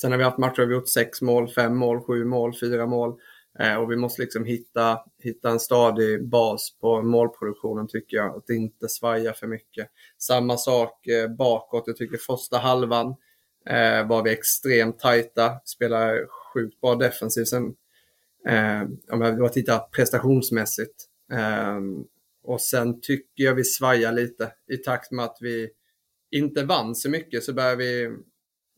Sen 0.00 0.10
har 0.10 0.18
vi 0.18 0.24
haft 0.24 0.38
matcher 0.38 0.60
där 0.60 0.66
vi 0.66 0.74
gjort 0.74 0.88
sex 0.88 1.22
mål, 1.22 1.48
fem 1.48 1.76
mål, 1.76 2.00
sju 2.00 2.24
mål, 2.24 2.54
fyra 2.60 2.86
mål. 2.86 3.18
Eh, 3.58 3.74
och 3.74 3.92
vi 3.92 3.96
måste 3.96 4.22
liksom 4.22 4.44
hitta, 4.44 5.00
hitta 5.22 5.50
en 5.50 5.60
stadig 5.60 6.28
bas 6.28 6.76
på 6.80 7.02
målproduktionen 7.02 7.88
tycker 7.88 8.16
jag. 8.16 8.36
Att 8.36 8.50
inte 8.50 8.88
svaja 8.88 9.32
för 9.32 9.46
mycket. 9.46 9.88
Samma 10.18 10.56
sak 10.56 11.06
eh, 11.06 11.28
bakåt. 11.28 11.84
Jag 11.86 11.96
tycker 11.96 12.16
första 12.16 12.58
halvan 12.58 13.06
eh, 13.66 14.08
var 14.08 14.22
vi 14.22 14.30
extremt 14.30 14.98
tajta. 14.98 15.60
spelade 15.64 16.26
sjukt 16.54 16.80
bra 16.80 16.94
defensivt. 16.94 17.48
Sen, 17.48 17.74
eh, 18.48 18.82
om 19.12 19.20
jag 19.20 19.38
bara 19.38 19.48
tittar 19.48 19.78
prestationsmässigt. 19.78 21.04
Eh, 21.32 21.78
och 22.44 22.60
sen 22.60 23.00
tycker 23.00 23.44
jag 23.44 23.54
vi 23.54 23.64
svajar 23.64 24.12
lite 24.12 24.52
i 24.72 24.76
takt 24.76 25.10
med 25.10 25.24
att 25.24 25.38
vi 25.40 25.70
inte 26.30 26.64
vann 26.64 26.94
så 26.94 27.10
mycket 27.10 27.44
så 27.44 27.52
börjar 27.52 27.76
vi 27.76 28.16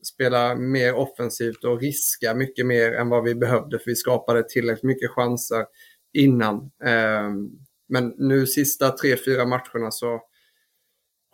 spela 0.06 0.54
mer 0.54 0.94
offensivt 0.94 1.64
och 1.64 1.80
riska 1.80 2.34
mycket 2.34 2.66
mer 2.66 2.92
än 2.92 3.08
vad 3.08 3.24
vi 3.24 3.34
behövde 3.34 3.78
för 3.78 3.86
vi 3.86 3.96
skapade 3.96 4.42
tillräckligt 4.48 4.82
mycket 4.82 5.10
chanser 5.10 5.66
innan. 6.12 6.70
Ehm, 6.84 7.50
men 7.88 8.14
nu 8.18 8.46
sista 8.46 8.90
tre, 8.90 9.16
fyra 9.16 9.46
matcherna 9.46 9.90
så 9.90 10.20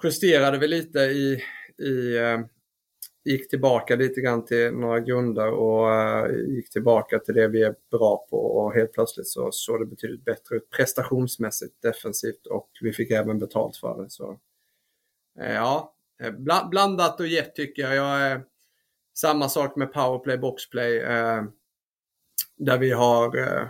justerade 0.03 0.59
vi 0.59 0.69
lite 0.69 0.99
i, 0.99 1.43
i, 1.79 2.17
eh, 2.17 2.41
gick 3.25 3.51
tillbaka 3.51 3.97
lite 3.97 4.21
grann 4.21 4.45
till 4.45 4.73
några 4.73 5.01
grunder 5.01 5.51
och 5.51 5.95
eh, 5.95 6.37
gick 6.49 6.71
tillbaka 6.71 7.19
till 7.19 7.35
det 7.35 7.49
vi 7.49 7.63
är 7.63 7.75
bra 7.91 8.27
på 8.31 8.37
och 8.37 8.75
helt 8.75 8.93
plötsligt 8.93 9.29
så 9.29 9.49
såg 9.53 9.81
det 9.81 9.87
betydligt 9.87 10.25
bättre 10.25 10.57
ut 10.57 10.71
prestationsmässigt 10.71 11.83
defensivt 11.83 12.47
och 12.47 12.69
vi 12.81 12.93
fick 12.93 13.11
även 13.11 13.39
betalt 13.39 13.77
för 13.77 14.03
det. 14.03 14.11
Så, 14.11 14.39
eh, 15.41 15.53
ja, 15.53 15.95
blandat 16.71 17.21
och 17.21 17.27
gett 17.27 17.55
tycker 17.55 17.83
jag. 17.83 17.95
jag 17.95 18.21
är, 18.21 18.45
samma 19.19 19.49
sak 19.49 19.77
med 19.77 19.93
powerplay, 19.93 20.39
boxplay. 20.39 20.99
Eh, 20.99 21.43
där 22.57 22.79
vi 22.79 22.91
har, 22.91 23.39
eh, 23.39 23.69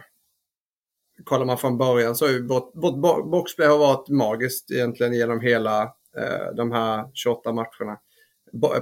kollar 1.25 1.45
man 1.45 1.59
från 1.59 1.79
början 1.79 2.17
så 2.17 2.25
har 2.25 2.33
ju 2.33 2.47
vårt, 2.47 2.73
vårt 2.75 3.31
boxplay 3.31 3.69
har 3.69 3.79
varit 3.79 4.09
magiskt 4.09 4.71
egentligen 4.71 5.13
genom 5.13 5.41
hela 5.41 5.83
eh, 6.17 6.55
de 6.57 6.73
här 6.73 7.11
28 7.15 7.53
matcherna 7.53 7.99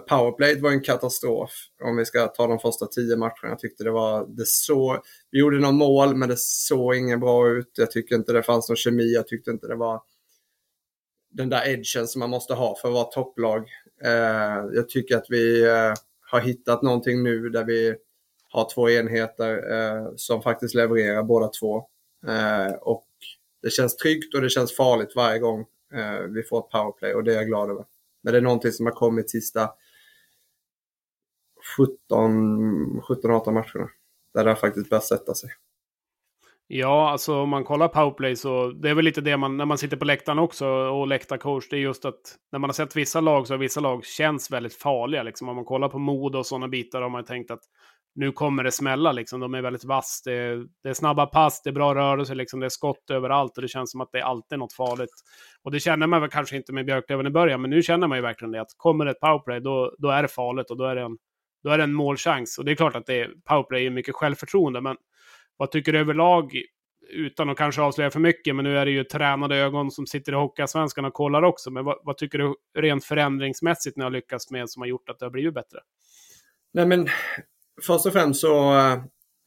Powerplay 0.09 0.61
var 0.61 0.71
en 0.71 0.83
katastrof 0.83 1.50
om 1.85 1.97
vi 1.97 2.05
ska 2.05 2.26
ta 2.26 2.47
de 2.47 2.59
första 2.59 2.87
tio 2.87 3.17
matcherna. 3.17 3.49
Jag 3.49 3.59
tyckte 3.59 3.85
det 3.85 3.90
var, 3.90 4.26
det 4.26 4.47
så, 4.47 5.02
vi 5.31 5.38
gjorde 5.38 5.59
några 5.59 5.73
mål 5.73 6.17
men 6.17 6.29
det 6.29 6.38
såg 6.38 6.97
inget 6.97 7.21
bra 7.21 7.49
ut. 7.49 7.71
Jag 7.75 7.90
tyckte 7.90 8.14
inte 8.14 8.33
det 8.33 8.43
fanns 8.43 8.69
någon 8.69 8.76
kemi. 8.76 9.14
Jag 9.14 9.26
tyckte 9.26 9.50
inte 9.50 9.67
det 9.67 9.76
var 9.76 10.02
den 11.31 11.49
där 11.49 11.69
edgen 11.69 12.09
som 12.09 12.19
man 12.19 12.31
måste 12.31 12.55
ha 12.55 12.76
för 12.76 12.88
att 12.88 12.95
vara 12.95 13.05
topplag. 13.05 13.69
Eh, 14.05 14.64
jag 14.73 14.88
tycker 14.88 15.17
att 15.17 15.26
vi 15.29 15.62
eh, 15.69 15.95
har 16.31 16.41
hittat 16.41 16.83
någonting 16.83 17.23
nu 17.23 17.49
där 17.49 17.65
vi 17.65 17.97
har 18.49 18.71
två 18.75 18.91
enheter 18.91 19.73
eh, 19.73 20.09
som 20.17 20.43
faktiskt 20.43 20.75
levererar 20.75 21.23
båda 21.23 21.49
två. 21.49 21.87
Eh, 22.27 22.73
och 22.73 23.07
det 23.63 23.71
känns 23.71 23.97
tryggt 23.97 24.35
och 24.35 24.41
det 24.41 24.51
känns 24.51 24.77
farligt 24.77 25.17
varje 25.17 25.39
gång 25.39 25.61
eh, 25.95 26.21
vi 26.21 26.43
får 26.43 26.59
ett 26.59 26.71
powerplay 26.71 27.15
och 27.15 27.25
det 27.25 27.33
är 27.33 27.37
jag 27.37 27.47
glad 27.47 27.71
över. 27.71 27.85
Men 28.23 28.33
det 28.33 28.39
är 28.39 28.43
någonting 28.43 28.73
som 28.73 28.87
har 28.87 28.93
kommit 28.93 29.31
sista 29.31 29.71
17-18 32.11 33.53
matcherna. 33.53 33.91
Där 34.35 34.45
det 34.45 34.51
har 34.51 34.57
faktiskt 34.57 34.91
börjat 34.91 35.05
sätta 35.05 35.35
sig. 35.35 35.51
Ja, 36.73 37.11
alltså 37.11 37.35
om 37.35 37.49
man 37.49 37.65
kollar 37.65 37.89
powerplay 37.89 38.37
så 38.37 38.71
det 38.71 38.91
är 38.91 38.95
väl 38.95 39.05
lite 39.05 39.21
det 39.21 39.37
man, 39.37 39.57
när 39.57 39.65
man 39.65 39.79
sitter 39.79 39.97
på 39.97 40.05
läktaren 40.05 40.39
också 40.39 40.67
och 40.69 41.07
läktarcoach, 41.07 41.69
det 41.71 41.77
är 41.77 41.81
just 41.81 42.05
att 42.05 42.37
när 42.53 42.59
man 42.59 42.71
har 42.71 42.75
sett 42.75 42.97
vissa 42.97 43.21
lag 43.21 43.47
så 43.47 43.53
har 43.53 43.59
vissa 43.59 43.81
lag 43.81 44.05
känns 44.05 44.50
väldigt 44.50 44.75
farliga. 44.75 45.23
Liksom. 45.23 45.49
Om 45.49 45.57
man 45.57 45.65
kollar 45.65 45.89
på 45.89 45.99
mod 45.99 46.37
och 46.37 46.47
sådana 46.47 46.69
bitar 46.69 47.03
har 47.03 47.09
man 47.09 47.25
tänkt 47.25 47.50
att 47.50 47.61
nu 48.15 48.33
kommer 48.33 48.65
det 48.65 48.73
smälla 48.73 49.12
liksom. 49.12 49.41
De 49.41 49.55
är 49.55 49.62
väldigt 49.62 49.85
vass. 49.85 50.23
Det 50.25 50.33
är, 50.33 50.67
det 50.83 50.89
är 50.89 50.95
snabba 50.95 51.27
pass, 51.27 51.62
det 51.62 51.71
är 51.71 51.75
bra 51.75 51.95
rörelse, 51.95 52.35
liksom. 52.35 52.61
det 52.61 52.67
är 52.67 52.71
skott 52.71 53.11
överallt 53.11 53.57
och 53.57 53.62
det 53.62 53.69
känns 53.69 53.91
som 53.91 54.00
att 54.00 54.12
det 54.12 54.19
är 54.19 54.25
alltid 54.25 54.59
något 54.59 54.73
farligt. 54.73 55.15
Och 55.62 55.71
det 55.71 55.81
känner 55.81 56.07
man 56.07 56.21
väl 56.21 56.31
kanske 56.31 56.57
inte 56.57 56.73
med 56.73 56.87
Björklöven 56.87 57.27
i 57.27 57.31
början, 57.31 57.61
men 57.61 57.71
nu 57.71 57.83
känner 57.83 58.07
man 58.07 58.19
ju 58.19 58.23
verkligen 58.23 58.53
det. 58.53 58.61
Att 58.61 58.75
kommer 58.77 59.05
det 59.05 59.11
ett 59.11 59.21
powerplay, 59.21 59.61
då, 59.61 59.95
då 59.99 60.09
är 60.09 60.23
det 60.23 60.29
farligt 60.29 60.71
och 60.71 60.77
då 60.77 60.85
är 60.85 60.95
det 60.95 61.03
en, 61.03 61.17
då 61.62 61.71
är 61.71 61.79
det 61.79 61.85
en 61.85 61.95
målchans. 61.95 62.59
Och 62.59 62.65
det 62.65 62.71
är 62.71 62.77
klart 62.77 62.97
att 62.97 63.07
det 63.07 63.21
är, 63.21 63.31
powerplay 63.49 63.87
är 63.87 63.91
mycket 63.91 64.15
självförtroende, 64.15 64.81
men 64.81 64.97
vad 65.61 65.71
tycker 65.71 65.93
du 65.93 65.99
överlag? 65.99 66.62
Utan 67.11 67.50
att 67.50 67.57
kanske 67.57 67.83
avslöja 67.83 68.11
för 68.11 68.21
mycket, 68.21 68.57
men 68.57 68.64
nu 68.64 68.79
är 68.79 68.85
det 68.85 68.90
ju 68.90 69.05
tränade 69.05 69.57
ögon 69.57 69.90
som 69.90 70.07
sitter 70.07 70.33
i 70.33 70.35
Hockeyallsvenskan 70.35 71.05
och 71.05 71.14
kollar 71.14 71.43
också. 71.43 71.71
Men 71.71 71.85
vad, 71.85 71.99
vad 72.02 72.17
tycker 72.17 72.38
du 72.38 72.55
rent 72.79 73.05
förändringsmässigt 73.05 73.97
ni 73.97 74.05
har 74.05 74.11
lyckats 74.11 74.50
med 74.50 74.71
som 74.71 74.83
har 74.83 74.87
gjort 74.87 75.09
att 75.09 75.19
det 75.19 75.25
har 75.25 75.31
blivit 75.31 75.55
bättre? 75.55 75.79
Nej 76.73 76.87
men 76.87 77.09
först 77.83 78.07
och 78.07 78.12
främst 78.12 78.40
så 78.40 78.73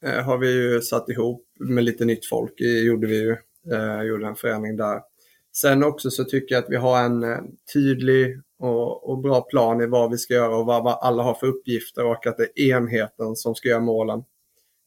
äh, 0.04 0.24
har 0.24 0.38
vi 0.38 0.52
ju 0.52 0.80
satt 0.80 1.08
ihop 1.08 1.46
med 1.60 1.84
lite 1.84 2.04
nytt 2.04 2.26
folk, 2.26 2.52
det 2.56 2.80
gjorde 2.80 3.06
vi 3.06 3.22
ju. 3.22 3.36
Äh, 3.72 4.02
gjorde 4.02 4.26
en 4.26 4.36
förändring 4.36 4.76
där. 4.76 5.00
Sen 5.56 5.84
också 5.84 6.10
så 6.10 6.24
tycker 6.24 6.54
jag 6.54 6.64
att 6.64 6.70
vi 6.70 6.76
har 6.76 7.04
en 7.04 7.22
eh, 7.22 7.38
tydlig 7.72 8.40
och, 8.58 9.10
och, 9.10 9.18
bra 9.18 9.40
plan 9.40 9.80
i 9.80 9.86
vad 9.86 10.10
vi 10.10 10.18
ska 10.18 10.34
göra 10.34 10.56
och 10.56 10.66
vad, 10.66 10.84
vad, 10.84 10.98
alla 11.00 11.22
har 11.22 11.34
för 11.34 11.46
uppgifter 11.46 12.04
och 12.04 12.26
att 12.26 12.36
det 12.36 12.48
är 12.54 12.76
enheten 12.76 13.36
som 13.36 13.54
ska 13.54 13.68
göra 13.68 13.80
målen 13.80 14.24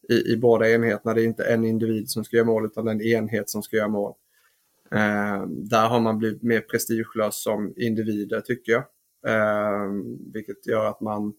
i, 0.09 0.33
i 0.33 0.37
båda 0.37 0.69
enheterna. 0.69 1.13
Det 1.13 1.21
är 1.21 1.25
inte 1.25 1.43
en 1.43 1.65
individ 1.65 2.09
som 2.09 2.23
ska 2.23 2.35
göra 2.35 2.47
mål 2.47 2.65
utan 2.65 2.87
en 2.87 3.01
enhet 3.01 3.49
som 3.49 3.63
ska 3.63 3.77
göra 3.77 3.87
mål. 3.87 4.13
Eh, 4.91 5.45
där 5.47 5.87
har 5.87 5.99
man 5.99 6.17
blivit 6.17 6.43
mer 6.43 6.61
prestigelös 6.61 7.43
som 7.43 7.73
individer 7.77 8.41
tycker 8.41 8.71
jag. 8.71 8.83
Eh, 9.27 9.91
vilket 10.33 10.67
gör 10.67 10.85
att 10.85 11.01
man 11.01 11.33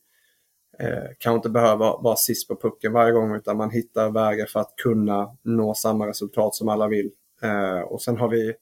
eh, 0.79 1.05
kanske 1.19 1.37
inte 1.37 1.51
behöver 1.51 2.03
vara 2.03 2.17
sist 2.17 2.49
på 2.49 2.57
pucken 2.57 2.93
varje 2.93 3.13
gång 3.13 3.37
utan 3.37 3.57
man 3.57 3.71
hittar 3.71 4.11
vägar 4.11 4.47
för 4.47 4.61
att 4.61 4.75
kunna 4.77 5.37
nå 5.43 5.75
samma 5.75 6.07
resultat 6.07 6.55
som 6.55 6.69
alla 6.69 6.89
vill. 6.89 7.11
Eh, 7.43 7.81
och 7.81 8.03
sen 8.03 8.17
har 8.17 8.29
vi 8.29 8.55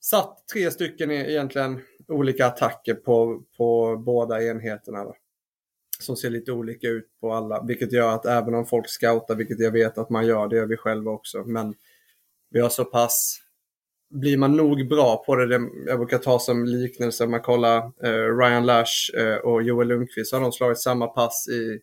satt 0.00 0.48
tre 0.52 0.70
stycken 0.70 1.10
egentligen 1.10 1.80
olika 2.08 2.46
attacker 2.46 2.94
på, 2.94 3.42
på 3.56 3.96
båda 3.96 4.42
enheterna. 4.42 5.04
Då, 5.04 5.14
som 6.02 6.16
ser 6.16 6.30
lite 6.30 6.52
olika 6.52 6.88
ut 6.88 7.06
på 7.20 7.32
alla, 7.32 7.62
vilket 7.62 7.92
gör 7.92 8.14
att 8.14 8.26
även 8.26 8.54
om 8.54 8.66
folk 8.66 8.88
scoutar, 8.88 9.34
vilket 9.34 9.60
jag 9.60 9.70
vet 9.70 9.98
att 9.98 10.10
man 10.10 10.26
gör, 10.26 10.48
det 10.48 10.56
gör 10.56 10.66
vi 10.66 10.76
själva 10.76 11.10
också, 11.10 11.44
men 11.44 11.74
vi 12.50 12.60
har 12.60 12.68
så 12.68 12.84
pass 12.84 13.40
blir 14.10 14.36
man 14.36 14.56
nog 14.56 14.88
bra 14.88 15.24
på 15.26 15.36
det, 15.36 15.46
det 15.46 15.70
jag 15.86 15.98
brukar 15.98 16.18
ta 16.18 16.38
som 16.38 16.64
liknelse, 16.64 17.24
om 17.24 17.30
man 17.30 17.40
kollar 17.40 17.78
eh, 18.02 18.36
Ryan 18.38 18.66
Lash 18.66 19.16
eh, 19.16 19.36
och 19.36 19.62
Joel 19.62 19.88
Lundqvist, 19.88 20.30
så 20.30 20.36
har 20.36 20.42
de 20.42 20.52
slagit 20.52 20.78
samma 20.78 21.06
pass 21.06 21.48
i 21.48 21.80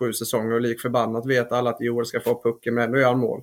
6-7 0.00 0.12
säsonger 0.12 0.52
och 0.52 0.60
lik 0.60 0.80
förbannat 0.80 1.26
vet 1.26 1.52
alla 1.52 1.70
att 1.70 1.80
Joel 1.80 2.06
ska 2.06 2.20
få 2.20 2.42
pucken 2.42 2.74
men 2.74 2.84
ändå 2.84 2.98
gör 2.98 3.08
han 3.08 3.18
mål. 3.18 3.42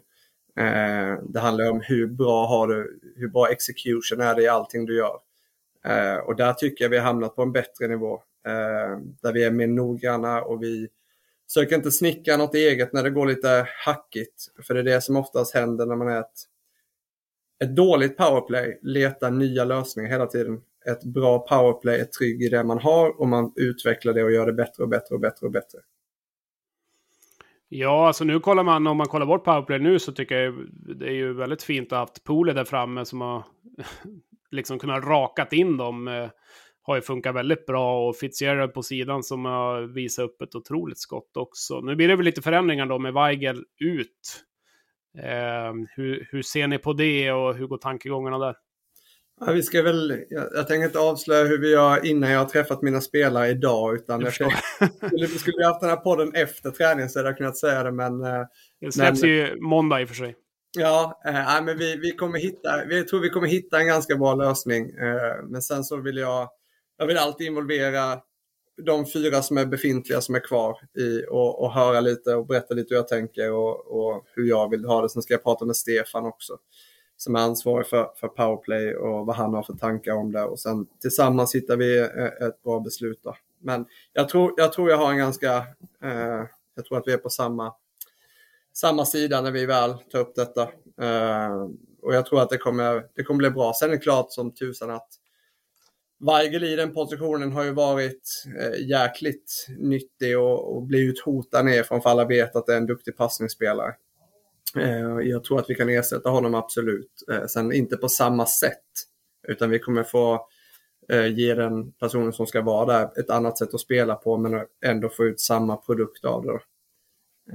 Eh, 0.57 1.23
det 1.23 1.39
handlar 1.39 1.71
om 1.71 1.81
hur 1.81 2.07
bra 2.07 2.45
har 2.45 2.67
du, 2.67 2.99
hur 3.15 3.27
bra 3.27 3.49
execution 3.49 4.21
är 4.21 4.35
det 4.35 4.41
i 4.41 4.47
allting 4.47 4.85
du 4.85 4.97
gör. 4.97 5.19
Eh, 5.85 6.17
och 6.17 6.35
där 6.35 6.53
tycker 6.53 6.85
jag 6.85 6.89
vi 6.89 6.97
har 6.97 7.05
hamnat 7.05 7.35
på 7.35 7.41
en 7.41 7.51
bättre 7.51 7.87
nivå. 7.87 8.21
Eh, 8.47 8.99
där 9.21 9.33
vi 9.33 9.43
är 9.43 9.51
mer 9.51 9.67
noggranna 9.67 10.41
och 10.41 10.63
vi 10.63 10.87
söker 11.47 11.75
inte 11.75 11.91
snicka 11.91 12.37
något 12.37 12.55
eget 12.55 12.93
när 12.93 13.03
det 13.03 13.09
går 13.09 13.25
lite 13.25 13.67
hackigt. 13.85 14.45
För 14.67 14.73
det 14.73 14.79
är 14.79 14.83
det 14.83 15.01
som 15.01 15.15
oftast 15.15 15.53
händer 15.53 15.85
när 15.85 15.95
man 15.95 16.07
är 16.07 16.19
ett 16.19 16.47
ett 17.63 17.75
dåligt 17.75 18.17
powerplay 18.17 18.79
letar 18.81 19.31
nya 19.31 19.65
lösningar 19.65 20.09
hela 20.09 20.25
tiden. 20.25 20.61
Ett 20.85 21.03
bra 21.03 21.39
powerplay 21.39 21.99
är 21.99 22.05
trygg 22.05 22.41
i 22.41 22.49
det 22.49 22.63
man 22.63 22.79
har 22.79 23.21
och 23.21 23.27
man 23.27 23.53
utvecklar 23.55 24.13
det 24.13 24.23
och 24.23 24.31
gör 24.31 24.45
det 24.45 24.53
bättre 24.53 24.83
och 24.83 24.89
bättre 24.89 25.15
och 25.15 25.21
bättre 25.21 25.45
och 25.45 25.51
bättre. 25.51 25.79
Ja, 27.69 28.07
alltså 28.07 28.23
nu 28.23 28.39
kollar 28.39 28.63
man, 28.63 28.87
om 28.87 28.97
man 28.97 29.07
kollar 29.07 29.25
bort 29.25 29.43
powerplay 29.43 29.79
nu 29.79 29.99
så 29.99 30.11
tycker 30.11 30.35
jag 30.35 30.67
det 30.99 31.05
är 31.05 31.13
ju 31.13 31.33
väldigt 31.33 31.63
fint 31.63 31.87
att 31.87 31.91
ha 31.91 31.99
haft 31.99 32.23
Pole 32.23 32.53
där 32.53 32.65
framme 32.65 33.05
som 33.05 33.21
har 33.21 33.43
liksom 34.51 34.79
kunnat 34.79 35.05
rakat 35.05 35.53
in 35.53 35.77
dem. 35.77 36.07
Eh, 36.07 36.29
har 36.85 36.95
ju 36.95 37.01
funkat 37.01 37.35
väldigt 37.35 37.65
bra 37.65 38.07
och 38.07 38.15
Fitzgerald 38.15 38.73
på 38.73 38.83
sidan 38.83 39.23
som 39.23 39.45
har 39.45 39.81
visat 39.81 40.25
upp 40.25 40.41
ett 40.41 40.55
otroligt 40.55 40.99
skott 40.99 41.37
också. 41.37 41.81
Nu 41.81 41.95
blir 41.95 42.07
det 42.07 42.15
väl 42.15 42.25
lite 42.25 42.41
förändringar 42.41 42.85
då 42.85 42.99
med 42.99 43.13
Weigel 43.13 43.63
ut. 43.79 44.43
Eh, 45.17 45.73
hur, 45.95 46.27
hur 46.31 46.41
ser 46.41 46.67
ni 46.67 46.77
på 46.77 46.93
det 46.93 47.31
och 47.31 47.55
hur 47.55 47.67
går 47.67 47.77
tankegångarna 47.77 48.37
där? 48.37 48.55
Ja, 49.39 49.51
vi 49.51 49.63
ska 49.63 49.81
väl, 49.81 50.23
jag, 50.29 50.47
jag 50.53 50.67
tänker 50.67 50.85
inte 50.85 50.99
avslöja 50.99 51.45
hur 51.45 51.57
vi 51.57 51.71
gör 51.71 52.05
innan 52.05 52.31
jag 52.31 52.39
har 52.39 52.45
träffat 52.45 52.81
mina 52.81 53.01
spelare 53.01 53.49
idag. 53.49 53.95
Utan 53.95 54.21
jag 54.21 54.27
jag, 54.27 54.33
skulle, 54.99 55.27
skulle 55.27 55.57
vi 55.57 55.65
haft 55.65 55.81
den 55.81 55.89
här 55.89 55.97
podden 55.97 56.35
efter 56.35 56.71
träningen 56.71 57.09
så 57.09 57.19
hade 57.19 57.29
jag 57.29 57.37
kunnat 57.37 57.57
säga 57.57 57.83
det. 57.83 57.91
Men, 57.91 58.23
eh, 58.23 58.45
det 58.81 58.91
släpps 58.91 59.21
men, 59.21 59.29
ju 59.29 59.61
måndag 59.61 60.01
i 60.01 60.05
och 60.05 60.09
för 60.09 60.15
sig. 60.15 60.35
Ja, 60.77 61.21
eh, 61.25 61.63
men 61.63 61.77
vi, 61.77 61.95
vi 61.95 62.11
kommer 62.11 62.39
hitta, 62.39 62.85
vi 62.85 63.03
tror 63.03 63.19
vi 63.19 63.29
kommer 63.29 63.47
hitta 63.47 63.79
en 63.79 63.87
ganska 63.87 64.15
bra 64.15 64.35
lösning. 64.35 64.89
Eh, 64.89 65.45
men 65.49 65.61
sen 65.61 65.83
så 65.83 65.97
vill 65.97 66.17
jag, 66.17 66.49
jag 66.97 67.07
vill 67.07 67.17
alltid 67.17 67.47
involvera 67.47 68.21
de 68.77 69.05
fyra 69.05 69.41
som 69.41 69.57
är 69.57 69.65
befintliga 69.65 70.21
som 70.21 70.35
är 70.35 70.39
kvar 70.39 70.77
i 70.97 71.25
och, 71.29 71.63
och 71.63 71.73
höra 71.73 72.01
lite 72.01 72.35
och 72.35 72.45
berätta 72.45 72.73
lite 72.73 72.93
hur 72.93 72.99
jag 72.99 73.07
tänker 73.07 73.51
och, 73.51 73.87
och, 73.87 74.25
hur 74.35 74.49
jag 74.49 74.69
vill 74.69 74.85
ha 74.85 75.01
det. 75.01 75.09
Sen 75.09 75.21
ska 75.21 75.33
jag 75.33 75.43
prata 75.43 75.65
med 75.65 75.75
Stefan 75.75 76.25
också 76.25 76.57
som 77.17 77.35
är 77.35 77.39
ansvarig 77.39 77.87
för, 77.87 78.11
för 78.15 78.27
powerplay 78.27 78.95
och 78.95 79.25
vad 79.25 79.35
han 79.35 79.53
har 79.53 79.63
för 79.63 79.73
tankar 79.73 80.13
om 80.13 80.31
det. 80.31 80.43
Och 80.43 80.59
sen 80.59 80.87
tillsammans 81.01 81.55
hittar 81.55 81.77
vi 81.77 81.99
eh, 81.99 82.47
ett 82.47 82.63
bra 82.63 82.79
beslut. 82.79 83.19
Då. 83.23 83.35
Men 83.59 83.85
jag 84.13 84.29
tror, 84.29 84.53
jag 84.57 84.73
tror 84.73 84.89
jag 84.89 84.97
har 84.97 85.11
en 85.11 85.17
ganska, 85.17 85.57
eh, 86.03 86.43
jag 86.75 86.85
tror 86.85 86.97
att 86.97 87.07
vi 87.07 87.13
är 87.13 87.17
på 87.17 87.29
samma, 87.29 87.73
samma 88.73 89.05
sida 89.05 89.41
när 89.41 89.51
vi 89.51 89.65
väl 89.65 89.93
tar 90.11 90.19
upp 90.19 90.35
detta. 90.35 90.61
Eh, 91.01 91.67
och 92.01 92.15
jag 92.15 92.25
tror 92.25 92.41
att 92.41 92.49
det 92.49 92.57
kommer, 92.57 93.05
det 93.15 93.23
kommer 93.23 93.37
bli 93.37 93.49
bra. 93.49 93.73
Sen 93.73 93.89
är 93.89 93.93
det 93.93 94.01
klart 94.01 94.31
som 94.31 94.51
tusan 94.51 94.91
att 94.91 95.09
Weigel 96.25 96.63
i 96.63 96.75
den 96.75 96.93
positionen 96.93 97.51
har 97.51 97.63
ju 97.63 97.71
varit 97.71 98.43
eh, 98.59 98.87
jäkligt 98.89 99.67
nyttig 99.77 100.39
och, 100.39 100.75
och 100.75 100.83
blivit 100.83 101.21
hotad 101.21 101.65
ner 101.65 101.83
från 101.83 102.01
för 102.01 102.09
alla 102.09 102.25
vet 102.25 102.55
att 102.55 102.65
det 102.65 102.73
är 102.73 102.77
en 102.77 102.85
duktig 102.85 103.17
passningsspelare. 103.17 103.95
Eh, 104.77 105.19
jag 105.21 105.43
tror 105.43 105.59
att 105.59 105.69
vi 105.69 105.75
kan 105.75 105.89
ersätta 105.89 106.29
honom 106.29 106.55
absolut. 106.55 107.23
Eh, 107.31 107.45
sen 107.45 107.73
inte 107.73 107.97
på 107.97 108.09
samma 108.09 108.45
sätt. 108.45 108.83
Utan 109.47 109.69
vi 109.69 109.79
kommer 109.79 110.03
få 110.03 110.47
eh, 111.09 111.27
ge 111.27 111.53
den 111.53 111.91
personen 111.91 112.33
som 112.33 112.47
ska 112.47 112.61
vara 112.61 112.85
där 112.85 113.19
ett 113.19 113.29
annat 113.29 113.57
sätt 113.57 113.73
att 113.73 113.79
spela 113.79 114.15
på 114.15 114.37
men 114.37 114.65
ändå 114.85 115.09
få 115.09 115.25
ut 115.25 115.39
samma 115.39 115.77
produkt 115.77 116.25
av 116.25 116.45
det. 116.45 116.59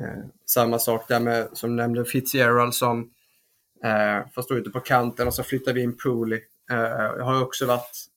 Eh, 0.03 0.25
samma 0.47 0.79
sak 0.79 1.09
där 1.09 1.21
med, 1.21 1.49
som 1.53 1.77
nämnde 1.77 2.05
Fitzgerald 2.05 2.75
som 2.75 3.11
eh, 3.85 4.31
får 4.35 4.43
stå 4.43 4.55
ute 4.55 4.71
på 4.71 4.81
kanten 4.81 5.27
och 5.27 5.35
så 5.35 5.43
flyttar 5.43 5.73
vi 5.73 5.83
in 5.83 5.97
Pooley. 5.97 6.41
Eh, 6.71 7.25
har 7.25 7.43
också 7.43 7.67
varit 7.67 8.09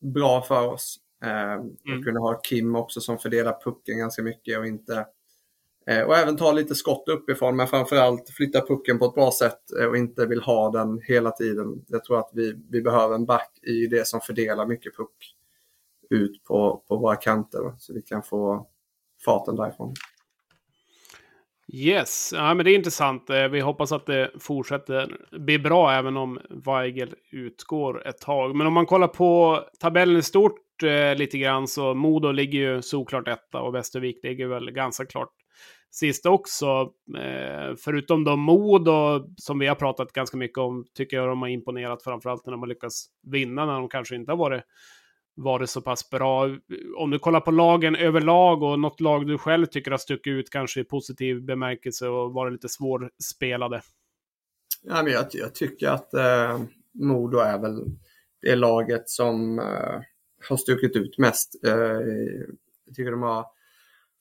bra 0.00 0.42
för 0.42 0.68
oss. 0.68 0.96
Eh, 1.24 1.52
mm. 1.52 2.02
kunna 2.04 2.20
ha 2.20 2.40
Kim 2.40 2.76
också 2.76 3.00
som 3.00 3.18
fördelar 3.18 3.60
pucken 3.64 3.98
ganska 3.98 4.22
mycket 4.22 4.58
och 4.58 4.66
inte 4.66 5.06
eh, 5.86 6.02
och 6.02 6.16
även 6.16 6.36
ta 6.36 6.52
lite 6.52 6.74
skott 6.74 7.08
uppifrån 7.08 7.56
men 7.56 7.66
framförallt 7.66 8.30
flytta 8.30 8.66
pucken 8.66 8.98
på 8.98 9.04
ett 9.04 9.14
bra 9.14 9.30
sätt 9.32 9.60
eh, 9.80 9.86
och 9.86 9.96
inte 9.96 10.26
vill 10.26 10.42
ha 10.42 10.70
den 10.70 11.00
hela 11.04 11.30
tiden. 11.30 11.84
Jag 11.88 12.04
tror 12.04 12.18
att 12.18 12.30
vi, 12.32 12.54
vi 12.70 12.82
behöver 12.82 13.14
en 13.14 13.26
back 13.26 13.58
i 13.62 13.86
det 13.86 14.06
som 14.06 14.20
fördelar 14.20 14.66
mycket 14.66 14.96
puck 14.96 15.34
ut 16.10 16.44
på, 16.44 16.84
på 16.88 16.96
våra 16.96 17.16
kanter 17.16 17.74
så 17.78 17.94
vi 17.94 18.02
kan 18.02 18.22
få 18.22 18.66
farten 19.24 19.56
därifrån. 19.56 19.94
Yes, 21.72 22.30
ja, 22.34 22.54
men 22.54 22.64
det 22.64 22.70
är 22.70 22.74
intressant. 22.74 23.30
Eh, 23.30 23.48
vi 23.48 23.60
hoppas 23.60 23.92
att 23.92 24.06
det 24.06 24.30
fortsätter 24.40 25.16
bli 25.38 25.58
bra 25.58 25.92
även 25.92 26.16
om 26.16 26.38
Weigel 26.50 27.14
utgår 27.32 28.06
ett 28.06 28.18
tag. 28.18 28.56
Men 28.56 28.66
om 28.66 28.72
man 28.72 28.86
kollar 28.86 29.08
på 29.08 29.60
tabellen 29.80 30.16
i 30.16 30.22
stort 30.22 30.82
eh, 30.82 31.16
lite 31.16 31.38
grann 31.38 31.68
så 31.68 31.94
Modo 31.94 32.32
ligger 32.32 32.58
ju 32.58 32.82
såklart 32.82 33.28
etta 33.28 33.60
och 33.60 33.74
Västervik 33.74 34.24
ligger 34.24 34.46
väl 34.46 34.70
ganska 34.70 35.06
klart 35.06 35.32
sist 35.90 36.26
också. 36.26 36.92
Eh, 37.18 37.74
förutom 37.84 38.24
då 38.24 38.36
Modo 38.36 39.28
som 39.36 39.58
vi 39.58 39.66
har 39.66 39.74
pratat 39.74 40.12
ganska 40.12 40.36
mycket 40.36 40.58
om 40.58 40.84
tycker 40.94 41.16
jag 41.16 41.28
de 41.28 41.42
har 41.42 41.48
imponerat 41.48 42.04
framförallt 42.04 42.46
när 42.46 42.50
de 42.50 42.60
har 42.60 42.68
lyckats 42.68 43.06
vinna 43.22 43.66
när 43.66 43.72
de 43.72 43.88
kanske 43.88 44.14
inte 44.16 44.32
har 44.32 44.36
varit 44.36 44.62
varit 45.38 45.70
så 45.70 45.80
pass 45.80 46.10
bra. 46.10 46.56
Om 46.96 47.10
du 47.10 47.18
kollar 47.18 47.40
på 47.40 47.50
lagen 47.50 47.96
överlag 47.96 48.62
och 48.62 48.80
något 48.80 49.00
lag 49.00 49.26
du 49.26 49.38
själv 49.38 49.66
tycker 49.66 49.90
har 49.90 49.98
stuckit 49.98 50.30
ut 50.30 50.50
kanske 50.50 50.80
i 50.80 50.84
positiv 50.84 51.42
bemärkelse 51.42 52.08
och 52.08 52.32
varit 52.32 52.52
lite 52.52 52.68
svårspelade? 52.68 53.82
Ja, 54.82 55.02
men 55.02 55.12
jag, 55.12 55.26
jag 55.32 55.54
tycker 55.54 55.88
att 55.88 56.14
eh, 56.14 56.60
Modo 56.92 57.38
är 57.38 57.58
väl 57.58 57.84
det 58.42 58.56
laget 58.56 59.08
som 59.08 59.58
eh, 59.58 60.00
har 60.48 60.56
stuckit 60.56 60.96
ut 60.96 61.18
mest. 61.18 61.64
Eh, 61.64 61.72
jag 62.86 62.94
tycker 62.96 63.10
de 63.10 63.22
har 63.22 63.46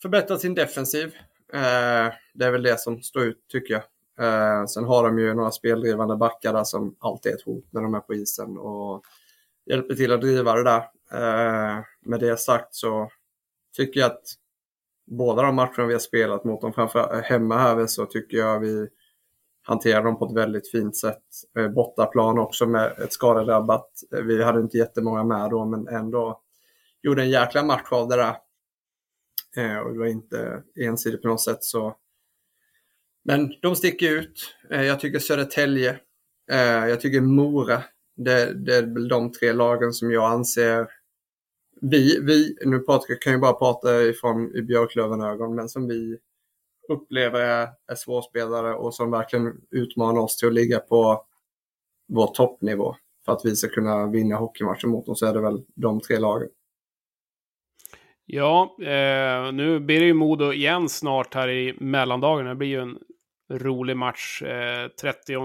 förbättrat 0.02 0.42
sin 0.42 0.56
defensiv. 0.56 1.16
Eh, 1.54 2.14
det 2.34 2.46
är 2.46 2.52
väl 2.52 2.64
det 2.64 2.80
som 2.80 3.02
står 3.02 3.24
ut 3.24 3.46
tycker 3.48 3.74
jag. 3.74 3.84
Eh, 4.20 4.66
sen 4.66 4.84
har 4.84 5.04
de 5.04 5.20
ju 5.20 5.34
några 5.34 5.52
speldrivande 5.52 6.16
backar 6.16 6.54
där 6.54 6.64
som 6.64 6.96
alltid 7.00 7.32
är 7.32 7.36
ett 7.36 7.46
hot 7.46 7.66
när 7.70 7.82
de 7.82 7.94
är 7.94 8.00
på 8.00 8.14
isen 8.14 8.58
och 8.58 9.04
hjälper 9.66 9.96
till 9.96 10.12
att 10.12 10.22
driva 10.22 10.56
det 10.56 10.64
där. 10.64 10.84
Eh, 11.12 11.80
med 12.06 12.20
det 12.20 12.40
sagt 12.40 12.76
så 12.76 13.10
tycker 13.76 14.00
jag 14.00 14.12
att 14.12 14.24
båda 15.06 15.42
de 15.42 15.56
matcherna 15.56 15.86
vi 15.86 15.94
har 15.94 16.00
spelat 16.00 16.44
mot 16.44 16.62
dem, 16.62 16.74
framför 16.74 17.16
eh, 17.16 17.22
hemma 17.22 17.58
här, 17.58 17.88
så 17.88 18.06
tycker 18.06 18.38
jag 18.38 18.60
vi 18.60 18.88
hanterar 19.62 20.04
dem 20.04 20.20
på 20.20 20.26
ett 20.26 20.36
väldigt 20.36 20.72
fint 20.72 20.98
sätt. 20.98 21.24
Eh, 21.58 21.68
bortaplan 21.68 22.40
också 22.40 22.66
med 22.66 22.92
ett 23.00 23.14
skadedrabbat. 23.14 23.90
Eh, 24.16 24.22
vi 24.22 24.44
hade 24.44 24.62
inte 24.62 24.78
jättemånga 24.78 25.24
med 25.24 25.50
då, 25.50 25.66
men 25.66 25.88
ändå 25.88 26.42
gjorde 27.02 27.22
en 27.22 27.30
jäkla 27.30 27.64
match 27.64 27.88
av 27.92 28.08
det 28.08 28.16
där. 28.16 28.36
Eh, 29.58 29.78
och 29.78 29.94
det 29.94 30.00
var 30.00 30.06
inte 30.06 30.64
ensidigt 30.76 31.22
på 31.22 31.28
något 31.28 31.42
sätt. 31.42 31.64
så 31.64 31.96
Men 33.24 33.54
de 33.62 33.76
sticker 33.76 34.12
ut. 34.12 34.56
Eh, 34.70 34.84
jag 34.84 35.00
tycker 35.00 35.20
Södertälje. 35.20 36.00
Eh, 36.52 36.88
jag 36.88 37.02
tycker 37.02 37.22
Mora 37.22 37.84
det, 38.18 38.54
det 38.54 38.76
är 38.76 39.10
de 39.10 39.32
tre 39.32 39.54
lagen 39.54 39.94
som 39.94 40.12
jag 40.12 40.32
anser 40.32 40.88
vi, 41.82 42.20
vi 42.22 42.58
nu 42.66 42.80
Patrik 42.80 43.22
kan 43.22 43.34
ju 43.34 43.40
bara 43.40 43.54
prata 43.54 44.04
ifrån 44.04 44.56
i 44.56 44.62
Björklöven-ögon, 44.62 45.56
men 45.56 45.70
som 45.70 45.88
vi 45.88 46.18
upplever 46.90 47.40
är, 47.40 47.68
är 47.88 47.96
svårspelare 47.96 48.74
och 48.74 48.94
som 48.94 49.12
verkligen 49.12 49.54
utmanar 49.72 50.22
oss 50.22 50.38
till 50.38 50.48
att 50.48 50.54
ligga 50.54 50.80
på 50.80 51.26
vår 52.08 52.28
toppnivå 52.28 52.96
för 53.26 53.32
att 53.32 53.42
vi 53.46 53.56
ska 53.56 53.68
kunna 53.68 54.08
vinna 54.08 54.36
hockeymatchen 54.36 54.90
mot 54.90 55.06
dem 55.06 55.16
så 55.16 55.26
är 55.26 55.34
det 55.34 55.42
väl 55.42 55.64
de 55.76 56.02
tre 56.02 56.20
lagen. 56.20 56.50
Ja, 58.26 58.76
eh, 58.80 59.52
nu 59.52 59.80
blir 59.80 60.00
det 60.00 60.06
ju 60.06 60.14
Modo 60.14 60.54
igen 60.54 60.90
snart 60.90 61.34
här 61.34 61.50
i 61.50 61.76
mellandagarna. 61.80 62.50
Det 62.50 62.56
blir 62.56 62.68
ju 62.68 62.82
en 62.82 62.98
rolig 63.52 63.98
match. 63.98 64.42
Eh, 64.42 64.88
30 64.88 65.36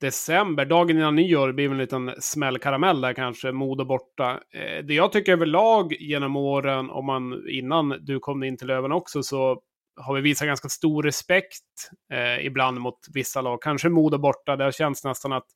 december, 0.00 0.64
dagen 0.64 0.96
innan 0.96 1.16
nyår, 1.16 1.46
det 1.46 1.52
blir 1.52 1.70
en 1.70 1.78
liten 1.78 2.14
smällkaramell 2.18 3.00
där 3.00 3.12
kanske, 3.12 3.52
Modo 3.52 3.84
borta. 3.84 4.30
Eh, 4.30 4.84
det 4.84 4.94
jag 4.94 5.12
tycker 5.12 5.32
överlag 5.32 5.92
genom 5.92 6.36
åren, 6.36 6.90
om 6.90 7.06
man 7.06 7.48
innan 7.48 7.88
du 8.00 8.18
kom 8.18 8.42
in 8.42 8.56
till 8.56 8.66
Löven 8.66 8.92
också, 8.92 9.22
så 9.22 9.62
har 9.96 10.14
vi 10.14 10.20
visat 10.20 10.46
ganska 10.46 10.68
stor 10.68 11.02
respekt 11.02 11.64
eh, 12.12 12.46
ibland 12.46 12.80
mot 12.80 12.98
vissa 13.14 13.40
lag. 13.40 13.62
Kanske 13.62 13.88
Modo 13.88 14.18
borta, 14.18 14.56
det 14.56 14.64
har 14.64 14.72
känts 14.72 15.04
nästan 15.04 15.32
att 15.32 15.46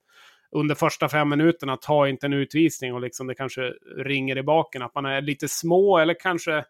under 0.50 0.74
första 0.74 1.09
fem 1.09 1.28
minuterna, 1.28 1.76
ta 1.76 2.09
inte 2.09 2.26
en 2.26 2.33
utvisning 2.33 2.94
och 2.94 3.00
liksom 3.00 3.26
det 3.26 3.35
kanske 3.35 3.72
ringer 3.96 4.38
i 4.38 4.42
baken. 4.42 4.83
Att 4.83 4.94
man 4.94 5.07
är 5.07 5.20
lite 5.20 5.48
små 5.48 5.98
eller 5.98 6.16
kanske 6.20 6.64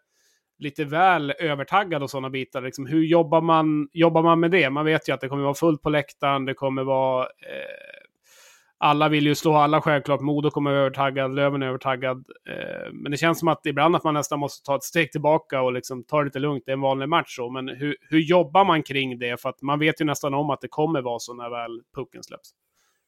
lite 0.62 0.84
väl 0.84 1.32
övertaggad 1.38 2.02
och 2.02 2.10
sådana 2.10 2.30
bitar. 2.30 2.62
Liksom, 2.62 2.86
hur 2.86 3.02
jobbar 3.02 3.40
man, 3.40 3.88
jobbar 3.92 4.22
man 4.22 4.40
med 4.40 4.50
det? 4.50 4.70
Man 4.70 4.84
vet 4.84 5.08
ju 5.08 5.12
att 5.12 5.20
det 5.20 5.28
kommer 5.28 5.42
vara 5.42 5.54
fullt 5.54 5.82
på 5.82 5.90
läktaren, 5.90 6.44
det 6.44 6.54
kommer 6.54 6.84
vara... 6.84 7.24
Eh, 7.24 8.02
alla 8.78 9.08
vill 9.08 9.26
ju 9.26 9.34
slå 9.34 9.54
alla 9.54 9.80
självklart. 9.80 10.20
Modo 10.20 10.50
kommer 10.50 10.70
vara 10.70 10.80
övertaggad, 10.80 11.34
Löven 11.34 11.62
är 11.62 11.66
övertaggad. 11.66 12.24
Eh, 12.48 12.92
men 12.92 13.12
det 13.12 13.16
känns 13.16 13.38
som 13.38 13.48
att 13.48 13.66
ibland 13.66 13.96
att 13.96 14.04
man 14.04 14.14
nästan 14.14 14.38
måste 14.38 14.66
ta 14.66 14.76
ett 14.76 14.82
steg 14.82 15.12
tillbaka 15.12 15.62
och 15.62 15.72
liksom 15.72 16.04
ta 16.04 16.18
det 16.18 16.24
lite 16.24 16.38
lugnt. 16.38 16.62
Det 16.66 16.72
är 16.72 16.74
en 16.74 16.80
vanlig 16.80 17.08
match 17.08 17.36
så. 17.36 17.50
Men 17.50 17.68
hur, 17.68 17.96
hur 18.00 18.18
jobbar 18.18 18.64
man 18.64 18.82
kring 18.82 19.18
det? 19.18 19.40
För 19.40 19.48
att 19.48 19.62
man 19.62 19.78
vet 19.78 20.00
ju 20.00 20.04
nästan 20.04 20.34
om 20.34 20.50
att 20.50 20.60
det 20.60 20.68
kommer 20.68 21.02
vara 21.02 21.18
så 21.18 21.34
när 21.34 21.50
väl 21.50 21.80
pucken 21.94 22.22
släpps. 22.22 22.50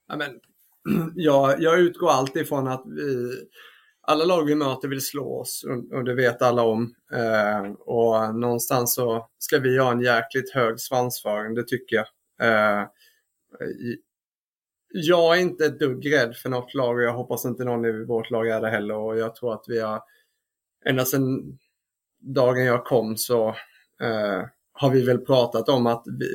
Ja, 0.09 0.17
men, 0.17 0.41
jag, 1.15 1.63
jag 1.63 1.79
utgår 1.79 2.11
alltid 2.11 2.49
från 2.49 2.69
att 2.69 2.83
vi 2.87 3.31
alla 4.07 4.25
lag 4.25 4.45
vi 4.45 4.55
möter 4.55 4.89
vill 4.89 5.01
slå 5.01 5.41
oss 5.41 5.65
och 5.93 6.05
det 6.05 6.15
vet 6.15 6.43
alla 6.43 6.63
om. 6.63 6.95
Eh, 7.13 7.73
och 7.73 8.35
någonstans 8.35 8.95
så 8.95 9.29
ska 9.39 9.59
vi 9.59 9.79
ha 9.79 9.93
en 9.93 10.01
jäkligt 10.01 10.51
hög 10.51 10.81
svansföring, 10.81 11.55
det 11.55 11.69
tycker 11.69 11.97
jag. 11.97 12.07
Eh, 12.43 12.87
jag 14.89 15.37
är 15.37 15.41
inte 15.41 15.67
ett 15.67 15.79
dugg 15.79 16.13
rädd 16.13 16.37
för 16.37 16.49
något 16.49 16.75
lag 16.75 16.97
och 16.97 17.03
jag 17.03 17.13
hoppas 17.13 17.45
inte 17.45 17.65
någon 17.65 17.85
i 17.85 18.05
vårt 18.05 18.31
lag 18.31 18.49
är 18.49 18.61
det 18.61 18.71
heller. 18.71 18.97
Och 18.97 19.19
jag 19.19 19.35
tror 19.35 19.55
att 19.55 19.65
vi 19.69 19.81
har, 19.81 20.03
ända 20.85 21.05
sedan 21.05 21.59
dagen 22.21 22.65
jag 22.65 22.85
kom 22.85 23.17
så 23.17 23.49
eh, 24.03 24.43
har 24.73 24.91
vi 24.91 25.03
väl 25.03 25.19
pratat 25.19 25.69
om 25.69 25.87
att 25.87 26.05
vi, 26.19 26.27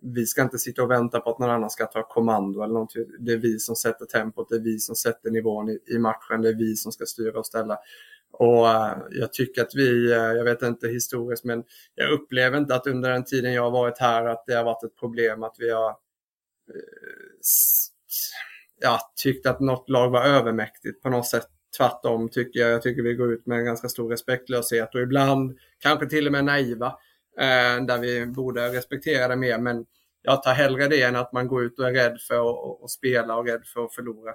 vi 0.00 0.26
ska 0.26 0.42
inte 0.42 0.58
sitta 0.58 0.82
och 0.82 0.90
vänta 0.90 1.20
på 1.20 1.30
att 1.30 1.38
någon 1.38 1.50
annan 1.50 1.70
ska 1.70 1.86
ta 1.86 2.08
kommando 2.08 2.62
eller 2.62 2.72
någonting. 2.72 3.04
Det 3.18 3.32
är 3.32 3.36
vi 3.36 3.58
som 3.58 3.76
sätter 3.76 4.04
tempot, 4.04 4.48
det 4.48 4.56
är 4.56 4.60
vi 4.60 4.78
som 4.78 4.96
sätter 4.96 5.30
nivån 5.30 5.68
i, 5.70 5.78
i 5.86 5.98
matchen, 5.98 6.42
det 6.42 6.48
är 6.48 6.54
vi 6.54 6.76
som 6.76 6.92
ska 6.92 7.06
styra 7.06 7.38
och 7.38 7.46
ställa. 7.46 7.78
Och 8.32 8.68
eh, 8.68 8.98
jag 9.10 9.32
tycker 9.32 9.62
att 9.62 9.74
vi, 9.74 10.12
eh, 10.12 10.18
jag 10.18 10.44
vet 10.44 10.62
inte 10.62 10.88
historiskt, 10.88 11.44
men 11.44 11.64
jag 11.94 12.10
upplever 12.10 12.58
inte 12.58 12.74
att 12.74 12.86
under 12.86 13.10
den 13.10 13.24
tiden 13.24 13.52
jag 13.52 13.62
har 13.62 13.70
varit 13.70 13.98
här 13.98 14.24
att 14.24 14.44
det 14.46 14.54
har 14.54 14.64
varit 14.64 14.84
ett 14.84 14.96
problem 14.96 15.42
att 15.42 15.56
vi 15.58 15.70
har 15.70 15.88
eh, 15.88 15.94
ja, 18.80 19.00
tyckt 19.22 19.46
att 19.46 19.60
något 19.60 19.88
lag 19.88 20.10
var 20.10 20.24
övermäktigt 20.24 21.02
på 21.02 21.10
något 21.10 21.26
sätt. 21.26 21.46
Tvärtom 21.76 22.28
tycker 22.28 22.60
jag. 22.60 22.70
Jag 22.70 22.82
tycker 22.82 23.02
vi 23.02 23.14
går 23.14 23.32
ut 23.32 23.46
med 23.46 23.58
en 23.58 23.64
ganska 23.64 23.88
stor 23.88 24.10
respektlöshet 24.10 24.94
och 24.94 25.00
ibland 25.00 25.58
kanske 25.78 26.06
till 26.06 26.26
och 26.26 26.32
med 26.32 26.44
naiva. 26.44 26.98
Eh, 27.38 27.84
där 27.84 27.98
vi 27.98 28.26
borde 28.26 28.68
respektera 28.68 29.28
det 29.28 29.36
mer. 29.36 29.58
Men 29.58 29.86
jag 30.22 30.42
tar 30.42 30.52
hellre 30.52 30.88
det 30.88 31.02
än 31.02 31.16
att 31.16 31.32
man 31.32 31.48
går 31.48 31.64
ut 31.64 31.78
och 31.78 31.88
är 31.88 31.92
rädd 31.92 32.18
för 32.28 32.84
att 32.84 32.90
spela 32.90 33.36
och 33.36 33.46
rädd 33.46 33.66
för 33.66 33.84
att 33.84 33.94
förlora. 33.94 34.32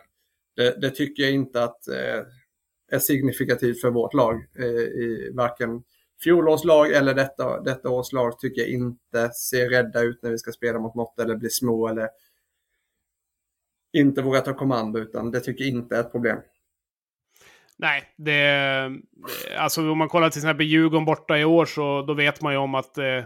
Det, 0.55 0.81
det 0.81 0.89
tycker 0.89 1.23
jag 1.23 1.31
inte 1.31 1.63
att 1.63 1.87
eh, 1.87 2.21
är 2.91 2.99
signifikativt 2.99 3.81
för 3.81 3.89
vårt 3.89 4.13
lag. 4.13 4.45
Eh, 4.59 4.65
I 4.65 5.31
varken 5.33 5.83
fjolårs 6.23 6.63
lag 6.63 6.91
eller 6.91 7.13
detta, 7.13 7.61
detta 7.61 7.89
års 7.89 8.11
lag 8.11 8.39
tycker 8.39 8.61
jag 8.61 8.69
inte 8.69 9.29
ser 9.29 9.69
rädda 9.69 10.01
ut 10.01 10.23
när 10.23 10.31
vi 10.31 10.37
ska 10.37 10.51
spela 10.51 10.79
mot 10.79 10.95
något 10.95 11.19
eller 11.19 11.35
bli 11.35 11.49
små 11.49 11.87
eller 11.87 12.09
inte 13.93 14.21
våga 14.21 14.41
ta 14.41 14.53
kommando 14.53 14.99
utan 14.99 15.31
det 15.31 15.39
tycker 15.39 15.63
jag 15.63 15.73
inte 15.73 15.95
är 15.95 15.99
ett 15.99 16.11
problem. 16.11 16.37
Nej, 17.83 18.03
det... 18.17 18.91
Alltså 19.57 19.91
om 19.91 19.97
man 19.97 20.09
kollar 20.09 20.29
till 20.29 20.39
exempel 20.39 20.65
Djurgården 20.65 21.05
borta 21.05 21.37
i 21.37 21.45
år 21.45 21.65
så 21.65 22.01
då 22.01 22.13
vet 22.13 22.41
man 22.41 22.53
ju 22.53 22.59
om 22.59 22.75
att 22.75 22.97
eh, 22.97 23.23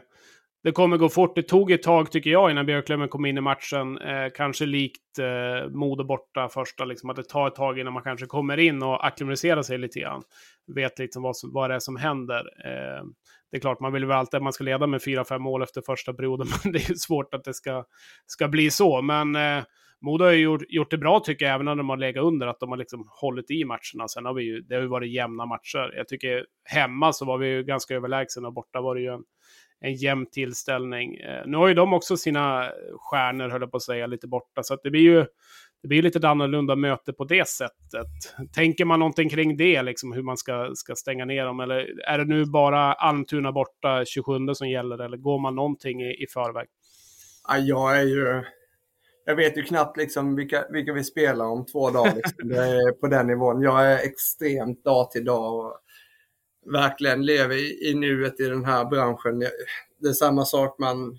det 0.63 0.71
kommer 0.71 0.97
gå 0.97 1.09
fort. 1.09 1.35
Det 1.35 1.43
tog 1.43 1.71
ett 1.71 1.83
tag 1.83 2.11
tycker 2.11 2.29
jag 2.29 2.51
innan 2.51 2.65
Björklöven 2.65 3.09
kom 3.09 3.25
in 3.25 3.37
i 3.37 3.41
matchen. 3.41 3.97
Eh, 3.97 4.27
kanske 4.35 4.65
likt 4.65 5.19
eh, 5.19 5.69
Modo 5.69 6.03
borta 6.03 6.49
första, 6.49 6.85
liksom 6.85 7.09
att 7.09 7.15
det 7.15 7.23
tar 7.23 7.47
ett 7.47 7.55
tag 7.55 7.79
innan 7.79 7.93
man 7.93 8.03
kanske 8.03 8.25
kommer 8.25 8.57
in 8.57 8.83
och 8.83 9.07
acklimatiserar 9.07 9.61
sig 9.61 9.77
lite 9.77 9.99
grann. 9.99 10.21
Vet 10.75 10.99
liksom 10.99 11.23
vad, 11.23 11.37
som, 11.37 11.53
vad 11.53 11.69
det 11.69 11.75
är 11.75 11.79
som 11.79 11.95
händer. 11.95 12.39
Eh, 12.65 13.03
det 13.51 13.57
är 13.57 13.61
klart, 13.61 13.79
man 13.79 13.93
vill 13.93 14.05
väl 14.05 14.17
alltid 14.17 14.37
att 14.37 14.43
man 14.43 14.53
ska 14.53 14.63
leda 14.63 14.87
med 14.87 15.01
4-5 15.01 15.39
mål 15.39 15.63
efter 15.63 15.81
första 15.81 16.13
perioden, 16.13 16.47
men 16.63 16.73
det 16.73 16.89
är 16.89 16.93
svårt 16.93 17.33
att 17.33 17.43
det 17.43 17.53
ska, 17.53 17.83
ska 18.25 18.47
bli 18.47 18.71
så. 18.71 19.01
Men 19.01 19.35
eh, 19.35 19.63
Modo 20.01 20.25
har 20.25 20.31
ju 20.31 20.43
gjort, 20.43 20.61
gjort 20.67 20.91
det 20.91 20.97
bra 20.97 21.19
tycker 21.19 21.45
jag, 21.45 21.53
även 21.53 21.65
när 21.65 21.75
de 21.75 21.89
har 21.89 21.97
legat 21.97 22.23
under, 22.23 22.47
att 22.47 22.59
de 22.59 22.69
har 22.69 22.77
liksom 22.77 23.07
hållit 23.21 23.51
i 23.51 23.65
matcherna. 23.65 24.07
Sen 24.07 24.25
har 24.25 24.33
vi 24.33 24.43
ju, 24.43 24.61
det 24.61 24.75
har 24.75 24.81
ju 24.81 24.87
varit 24.87 25.11
jämna 25.11 25.45
matcher. 25.45 25.93
Jag 25.95 26.07
tycker 26.07 26.45
hemma 26.63 27.13
så 27.13 27.25
var 27.25 27.37
vi 27.37 27.47
ju 27.47 27.63
ganska 27.63 27.95
överlägsna 27.95 28.47
och 28.47 28.53
borta 28.53 28.81
var 28.81 28.95
det 28.95 29.01
ju 29.01 29.13
en, 29.13 29.23
en 29.79 29.93
jämn 29.93 30.25
tillställning. 30.31 31.15
Eh, 31.15 31.43
nu 31.45 31.57
har 31.57 31.67
ju 31.67 31.73
de 31.73 31.93
också 31.93 32.17
sina 32.17 32.71
stjärnor, 32.97 33.49
höll 33.49 33.61
jag 33.61 33.71
på 33.71 33.77
att 33.77 33.83
säga, 33.83 34.07
lite 34.07 34.27
borta. 34.27 34.63
Så 34.63 34.73
att 34.73 34.83
det 34.83 34.89
blir 34.89 35.01
ju 35.01 35.25
det 35.81 35.87
blir 35.87 36.01
lite 36.01 36.19
ett 36.19 36.25
annorlunda 36.25 36.75
möte 36.75 37.13
på 37.13 37.23
det 37.23 37.47
sättet. 37.47 38.07
Tänker 38.55 38.85
man 38.85 38.99
någonting 38.99 39.29
kring 39.29 39.57
det, 39.57 39.81
liksom 39.81 40.13
hur 40.13 40.23
man 40.23 40.37
ska, 40.37 40.71
ska 40.75 40.95
stänga 40.95 41.25
ner 41.25 41.45
dem? 41.45 41.59
Eller 41.59 42.01
är 42.09 42.17
det 42.17 42.25
nu 42.25 42.45
bara 42.45 42.93
Almtuna 42.93 43.51
borta 43.51 44.05
27 44.05 44.33
som 44.53 44.69
gäller, 44.69 45.01
eller 45.01 45.17
går 45.17 45.39
man 45.39 45.55
någonting 45.55 46.01
i, 46.01 46.23
i 46.23 46.27
förväg? 46.33 46.67
Ja, 47.47 47.57
jag 47.57 47.99
är 47.99 48.03
ju... 48.03 48.43
Jag 49.29 49.35
vet 49.35 49.57
ju 49.57 49.63
knappt 49.63 49.97
liksom 49.97 50.35
vilka, 50.35 50.65
vilka 50.69 50.93
vi 50.93 51.03
spelar 51.03 51.45
om 51.45 51.65
två 51.65 51.89
dagar. 51.89 52.15
Liksom. 52.15 52.49
På 53.01 53.07
den 53.07 53.27
nivån. 53.27 53.61
Jag 53.61 53.85
är 53.85 53.97
extremt 53.97 54.83
dag 54.83 55.11
till 55.11 55.25
dag 55.25 55.55
och 55.55 55.79
verkligen 56.71 57.25
lever 57.25 57.55
i, 57.55 57.89
i 57.89 57.93
nuet 57.93 58.39
i 58.39 58.43
den 58.43 58.65
här 58.65 58.85
branschen. 58.85 59.39
Det 59.99 60.07
är 60.07 60.13
samma 60.13 60.45
sak 60.45 60.79
man... 60.79 61.17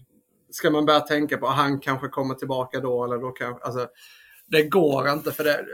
Ska 0.51 0.71
man 0.71 0.87
börja 0.87 1.01
tänka 1.01 1.39
på, 1.39 1.47
han 1.47 1.81
kanske 1.81 2.09
kommer 2.09 2.35
tillbaka 2.35 2.81
då 2.81 3.05
eller 3.05 3.19
då 3.19 3.31
kanske... 3.31 3.65
Alltså, 3.65 3.89
det 4.47 4.63
går 4.63 5.09
inte 5.09 5.33
för 5.33 5.45
det, 5.45 5.67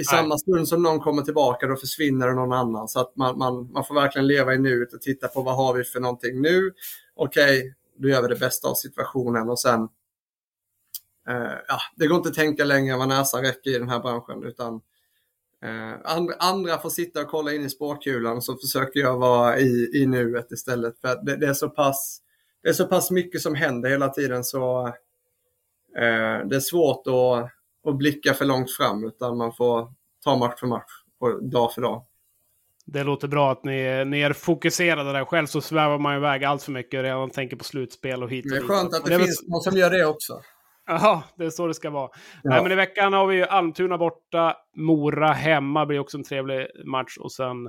i 0.00 0.04
samma 0.04 0.28
Nej. 0.28 0.38
stund 0.38 0.68
som 0.68 0.82
någon 0.82 1.00
kommer 1.00 1.22
tillbaka 1.22 1.66
då 1.66 1.76
försvinner 1.76 2.28
det 2.28 2.34
någon 2.34 2.52
annan. 2.52 2.88
Så 2.88 3.00
att 3.00 3.16
man, 3.16 3.38
man, 3.38 3.72
man 3.72 3.84
får 3.84 3.94
verkligen 3.94 4.26
leva 4.26 4.54
i 4.54 4.58
nuet 4.58 4.92
och 4.92 5.00
titta 5.00 5.28
på 5.28 5.42
vad 5.42 5.56
har 5.56 5.74
vi 5.74 5.84
för 5.84 6.00
någonting 6.00 6.40
nu. 6.40 6.72
Okej, 7.14 7.58
okay, 7.58 7.72
då 7.96 8.08
gör 8.08 8.22
vi 8.22 8.28
det 8.28 8.40
bästa 8.40 8.68
av 8.68 8.74
situationen 8.74 9.48
och 9.48 9.60
sen 9.60 9.80
eh, 9.82 9.88
ja, 11.68 11.78
det 11.96 12.06
går 12.06 12.16
inte 12.16 12.28
att 12.28 12.34
tänka 12.34 12.64
längre 12.64 12.92
än 12.92 12.98
vad 12.98 13.08
näsan 13.08 13.42
räcker 13.42 13.70
i 13.70 13.78
den 13.78 13.88
här 13.88 14.00
branschen 14.00 14.42
utan 14.44 14.80
eh, 15.64 15.92
andra, 16.04 16.34
andra 16.38 16.78
får 16.78 16.90
sitta 16.90 17.20
och 17.20 17.28
kolla 17.28 17.52
in 17.52 17.64
i 17.64 17.70
spårkulan 17.70 18.36
och 18.36 18.44
så 18.44 18.56
försöker 18.56 19.00
jag 19.00 19.18
vara 19.18 19.58
i, 19.58 19.90
i 19.94 20.06
nuet 20.06 20.52
istället. 20.52 21.00
För 21.00 21.24
det, 21.24 21.36
det, 21.36 21.46
är 21.46 21.54
så 21.54 21.68
pass, 21.68 22.20
det 22.62 22.68
är 22.68 22.72
så 22.72 22.86
pass 22.86 23.10
mycket 23.10 23.40
som 23.40 23.54
händer 23.54 23.90
hela 23.90 24.08
tiden 24.08 24.44
så 24.44 24.86
eh, 25.96 26.46
det 26.46 26.56
är 26.56 26.60
svårt 26.60 27.06
att 27.06 27.50
och 27.82 27.96
blicka 27.96 28.34
för 28.34 28.44
långt 28.44 28.70
fram 28.70 29.04
utan 29.04 29.36
man 29.36 29.52
får 29.52 29.92
ta 30.24 30.36
match 30.36 30.60
för 30.60 30.66
match 30.66 30.90
och 31.18 31.44
dag 31.44 31.72
för 31.72 31.82
dag. 31.82 32.04
Det 32.84 33.04
låter 33.04 33.28
bra 33.28 33.52
att 33.52 33.64
ni, 33.64 34.04
ni 34.04 34.20
är 34.20 34.32
fokuserade 34.32 35.12
där. 35.12 35.24
Själv 35.24 35.46
så 35.46 35.60
svävar 35.60 35.98
man 35.98 36.16
iväg 36.16 36.44
allt 36.44 36.62
för 36.62 36.72
mycket 36.72 36.98
och 36.98 37.04
redan 37.04 37.30
tänker 37.30 37.56
på 37.56 37.64
slutspel 37.64 38.22
och 38.22 38.30
hit 38.30 38.44
och 38.44 38.50
dit. 38.50 38.60
Det 38.60 38.64
är 38.64 38.68
skönt 38.68 38.94
att 38.94 39.04
det, 39.04 39.18
det 39.18 39.24
finns 39.24 39.48
någon 39.48 39.60
som 39.60 39.76
gör 39.76 39.90
det 39.90 40.06
också. 40.06 40.40
Ja, 41.02 41.22
det 41.36 41.44
är 41.44 41.50
så 41.50 41.66
det 41.66 41.74
ska 41.74 41.90
vara. 41.90 42.10
Ja. 42.42 42.50
Nej, 42.50 42.62
men 42.62 42.72
i 42.72 42.74
veckan 42.74 43.12
har 43.12 43.26
vi 43.26 43.36
ju 43.36 43.44
Almtuna 43.44 43.98
borta, 43.98 44.56
Mora 44.76 45.32
hemma 45.32 45.86
blir 45.86 45.98
också 45.98 46.18
en 46.18 46.24
trevlig 46.24 46.66
match 46.84 47.16
och 47.16 47.32
sen 47.32 47.66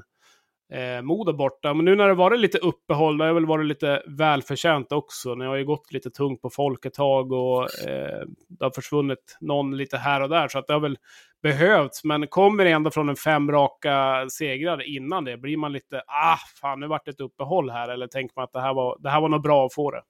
eh, 0.74 1.02
Modo 1.02 1.34
borta. 1.34 1.74
Men 1.74 1.86
nu 1.86 1.96
när 1.96 2.08
det 2.08 2.14
varit 2.14 2.40
lite 2.40 2.58
uppehåll, 2.58 3.18
det 3.18 3.26
har 3.26 3.34
väl 3.34 3.46
varit 3.46 3.66
lite 3.66 4.04
välförtjänt 4.08 4.92
också. 4.92 5.36
Ni 5.36 5.46
har 5.46 5.56
ju 5.56 5.66
gått 5.66 5.94
lite 5.94 6.10
tungt 6.10 6.42
på 6.42 6.50
folk 6.50 6.86
ett 6.86 6.94
tag 6.94 7.32
och 7.32 7.64
eh, 7.64 8.26
det 8.50 8.66
har 8.66 8.72
försvunnit 8.76 9.38
någon 9.40 9.78
lite 9.78 9.98
här 9.98 10.22
och 10.22 10.30
där. 10.30 10.48
Så 10.48 10.60
att 10.60 10.68
det 10.68 10.74
har 10.74 10.80
väl 10.80 10.98
behövts. 11.44 12.04
Men 12.04 12.28
kommer 12.28 12.66
det 12.66 12.72
ändå 12.72 12.92
från 12.92 13.10
en 13.10 13.16
fem 13.16 13.52
raka 13.52 14.26
segrar 14.30 14.82
innan 14.96 15.26
det, 15.26 15.38
blir 15.38 15.58
man 15.58 15.74
lite, 15.74 16.02
ah, 16.08 16.38
fan 16.62 16.80
nu 16.80 16.88
vart 16.88 17.06
det 17.06 17.12
ett 17.12 17.22
uppehåll 17.22 17.70
här. 17.70 17.90
Eller 17.90 18.08
tänker 18.08 18.34
man 18.36 18.44
att 18.44 18.54
det 18.54 18.62
här 18.62 18.74
var, 18.74 18.98
det 19.00 19.10
här 19.10 19.22
var 19.22 19.30
nog 19.30 19.42
bra 19.42 19.66
att 19.66 19.74
få 19.74 19.92
det? 19.92 20.02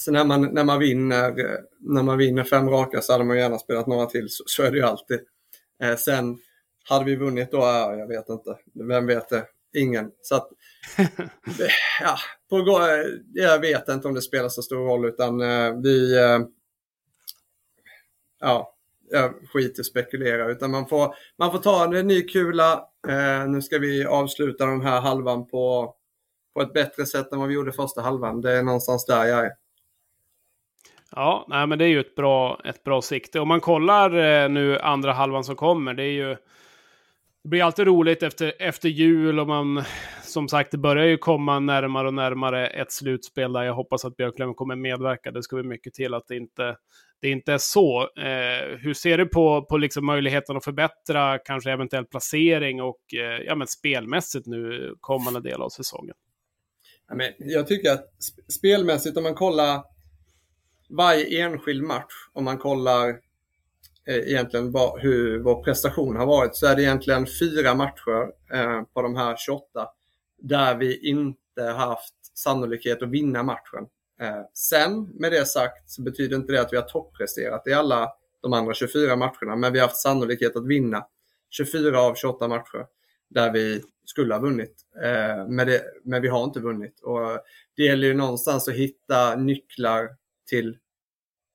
Alltså 0.00 0.10
när 0.10 0.24
man, 0.24 0.42
när 0.42 0.64
man 0.64 0.78
vinner, 0.78 1.34
när 1.80 2.02
man 2.02 2.18
vinner 2.18 2.44
fem 2.44 2.70
raka 2.70 3.00
så 3.00 3.12
hade 3.12 3.24
man 3.24 3.38
gärna 3.38 3.58
spelat 3.58 3.86
några 3.86 4.06
till, 4.06 4.28
så, 4.30 4.44
så 4.46 4.62
är 4.62 4.70
det 4.70 4.76
ju 4.76 4.84
alltid. 4.84 5.20
Eh, 5.82 5.96
sen 5.96 6.38
hade 6.88 7.04
vi 7.04 7.16
vunnit 7.16 7.50
då? 7.50 7.58
Ja, 7.58 7.94
jag 7.94 8.08
vet 8.08 8.28
inte. 8.28 8.56
Vem 8.88 9.06
vet 9.06 9.28
det? 9.28 9.46
Ingen. 9.76 10.10
Så 10.22 10.34
att, 10.34 10.48
ja, 12.00 12.16
på, 12.50 12.80
jag 13.34 13.58
vet 13.60 13.88
inte 13.88 14.08
om 14.08 14.14
det 14.14 14.22
spelar 14.22 14.48
så 14.48 14.62
stor 14.62 14.76
roll 14.76 15.04
utan 15.04 15.40
eh, 15.40 15.80
vi... 15.82 16.18
Eh, 16.18 16.40
ja, 18.40 18.74
jag 19.10 19.34
skiter 19.52 19.82
spekulera 19.82 20.50
utan 20.50 20.70
man 20.70 20.88
får, 20.88 21.14
man 21.38 21.52
får 21.52 21.58
ta 21.58 21.96
en 21.96 22.06
ny 22.06 22.22
kula. 22.22 22.84
Eh, 23.08 23.48
nu 23.48 23.62
ska 23.62 23.78
vi 23.78 24.04
avsluta 24.04 24.66
den 24.66 24.80
här 24.80 25.00
halvan 25.00 25.46
på, 25.46 25.94
på 26.54 26.62
ett 26.62 26.72
bättre 26.72 27.06
sätt 27.06 27.32
än 27.32 27.38
vad 27.38 27.48
vi 27.48 27.54
gjorde 27.54 27.72
första 27.72 28.00
halvan. 28.00 28.40
Det 28.40 28.52
är 28.52 28.62
någonstans 28.62 29.06
där 29.06 29.24
jag 29.24 29.46
är. 29.46 29.59
Ja, 31.16 31.46
nej, 31.48 31.66
men 31.66 31.78
det 31.78 31.84
är 31.84 31.88
ju 31.88 32.00
ett 32.00 32.14
bra, 32.14 32.60
ett 32.64 32.84
bra 32.84 33.02
sikte. 33.02 33.40
Om 33.40 33.48
man 33.48 33.60
kollar 33.60 34.42
eh, 34.42 34.48
nu 34.48 34.78
andra 34.78 35.12
halvan 35.12 35.44
som 35.44 35.56
kommer, 35.56 35.94
det 35.94 36.02
är 36.02 36.12
ju 36.12 36.36
det 37.42 37.48
blir 37.48 37.62
alltid 37.62 37.86
roligt 37.86 38.22
efter, 38.22 38.52
efter 38.58 38.88
jul 38.88 39.40
och 39.40 39.46
man, 39.46 39.84
som 40.22 40.48
sagt, 40.48 40.70
det 40.70 40.78
börjar 40.78 41.06
ju 41.06 41.18
komma 41.18 41.60
närmare 41.60 42.06
och 42.06 42.14
närmare 42.14 42.66
ett 42.66 42.92
slutspel 42.92 43.52
där 43.52 43.62
jag 43.62 43.74
hoppas 43.74 44.04
att 44.04 44.16
Björklöven 44.16 44.54
kommer 44.54 44.76
medverka. 44.76 45.30
Det 45.30 45.42
ska 45.42 45.56
vi 45.56 45.62
mycket 45.62 45.94
till 45.94 46.14
att 46.14 46.28
det 46.28 46.36
inte, 46.36 46.76
det 47.20 47.30
inte 47.30 47.52
är 47.52 47.58
så. 47.58 48.00
Eh, 48.02 48.78
hur 48.78 48.94
ser 48.94 49.18
du 49.18 49.26
på, 49.26 49.64
på 49.64 49.78
liksom 49.78 50.06
möjligheten 50.06 50.56
att 50.56 50.64
förbättra 50.64 51.38
kanske 51.38 51.70
eventuell 51.70 52.04
placering 52.04 52.82
och 52.82 53.14
eh, 53.14 53.42
ja, 53.46 53.54
men 53.54 53.66
spelmässigt 53.66 54.46
nu 54.46 54.94
kommande 55.00 55.40
del 55.40 55.62
av 55.62 55.68
säsongen? 55.68 56.14
Ja, 57.08 57.14
men 57.14 57.32
jag 57.38 57.66
tycker 57.66 57.92
att 57.92 58.06
spelmässigt, 58.48 59.16
om 59.16 59.22
man 59.22 59.34
kollar 59.34 59.82
varje 60.90 61.42
enskild 61.42 61.82
match, 61.82 62.12
om 62.32 62.44
man 62.44 62.58
kollar 62.58 63.20
Eh, 64.10 64.16
egentligen 64.16 64.74
hur 64.98 65.38
vår 65.38 65.62
prestation 65.62 66.16
har 66.16 66.26
varit 66.26 66.56
så 66.56 66.66
är 66.66 66.76
det 66.76 66.82
egentligen 66.82 67.26
fyra 67.40 67.74
matcher 67.74 68.32
eh, 68.52 68.82
på 68.94 69.02
de 69.02 69.16
här 69.16 69.36
28 69.36 69.88
där 70.38 70.74
vi 70.74 71.08
inte 71.08 71.62
haft 71.62 72.14
sannolikhet 72.38 73.02
att 73.02 73.10
vinna 73.10 73.42
matchen. 73.42 73.86
Eh, 74.20 74.42
sen 74.54 75.10
med 75.14 75.32
det 75.32 75.46
sagt 75.46 75.90
så 75.90 76.02
betyder 76.02 76.36
inte 76.36 76.52
det 76.52 76.60
att 76.60 76.72
vi 76.72 76.76
har 76.76 76.84
toppresterat 76.84 77.66
i 77.66 77.72
alla 77.72 78.12
de 78.42 78.52
andra 78.52 78.74
24 78.74 79.16
matcherna 79.16 79.56
men 79.56 79.72
vi 79.72 79.78
har 79.78 79.86
haft 79.86 80.00
sannolikhet 80.00 80.56
att 80.56 80.66
vinna 80.66 81.06
24 81.50 82.00
av 82.00 82.14
28 82.14 82.48
matcher 82.48 82.86
där 83.28 83.52
vi 83.52 83.82
skulle 84.04 84.34
ha 84.34 84.40
vunnit. 84.40 84.74
Eh, 85.02 85.48
men, 85.48 85.66
det, 85.66 85.82
men 86.04 86.22
vi 86.22 86.28
har 86.28 86.44
inte 86.44 86.60
vunnit. 86.60 87.00
Och 87.00 87.40
det 87.76 87.82
gäller 87.82 88.08
ju 88.08 88.14
någonstans 88.14 88.68
att 88.68 88.74
hitta 88.74 89.36
nycklar 89.36 90.08
till 90.50 90.78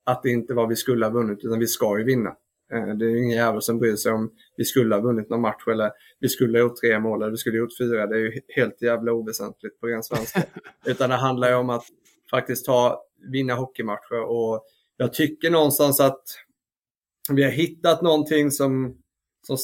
att 0.06 0.24
det 0.24 0.30
inte 0.30 0.54
var 0.54 0.68
vi 0.68 0.76
skulle 0.76 1.06
ha 1.06 1.12
vunnit, 1.12 1.40
utan 1.44 1.60
vi 1.60 1.68
ska 1.68 1.98
ju 1.98 2.04
vinna. 2.04 2.30
Eh, 2.74 2.88
det 2.88 3.06
är 3.06 3.16
ingen 3.16 3.38
jävel 3.38 3.62
som 3.62 3.80
bryr 3.80 3.96
sig 3.96 4.12
om 4.12 4.32
vi 4.58 4.66
skulle 4.66 4.96
ha 4.96 5.02
vunnit 5.02 5.30
någon 5.30 5.42
match 5.42 5.68
eller 5.68 5.92
vi 6.20 6.30
skulle 6.30 6.58
ha 6.58 6.64
gjort 6.64 6.80
tre 6.82 7.00
mål 7.00 7.22
eller 7.22 7.32
vi 7.32 7.38
skulle 7.38 7.58
ha 7.58 7.60
gjort 7.60 7.78
fyra. 7.78 8.08
Det 8.08 8.16
är 8.16 8.20
ju 8.20 8.42
helt 8.56 8.82
jävla 8.82 9.14
oväsentligt 9.14 9.80
på 9.80 9.88
ren 9.88 10.04
svenska. 10.04 10.44
Utan 10.86 11.10
det 11.10 11.16
handlar 11.16 11.50
ju 11.50 11.56
om 11.56 11.70
att 11.70 11.86
faktiskt 12.32 12.66
ta, 12.66 13.04
vinna 13.32 13.54
hockeymatcher 13.54 14.22
och 14.22 14.66
jag 14.98 15.14
tycker 15.14 15.52
någonstans 15.52 16.00
att 16.00 16.24
vi 17.30 17.44
har 17.44 17.52
hittat 17.52 18.02
någonting 18.02 18.52
som, 18.52 18.98
som, 19.48 19.58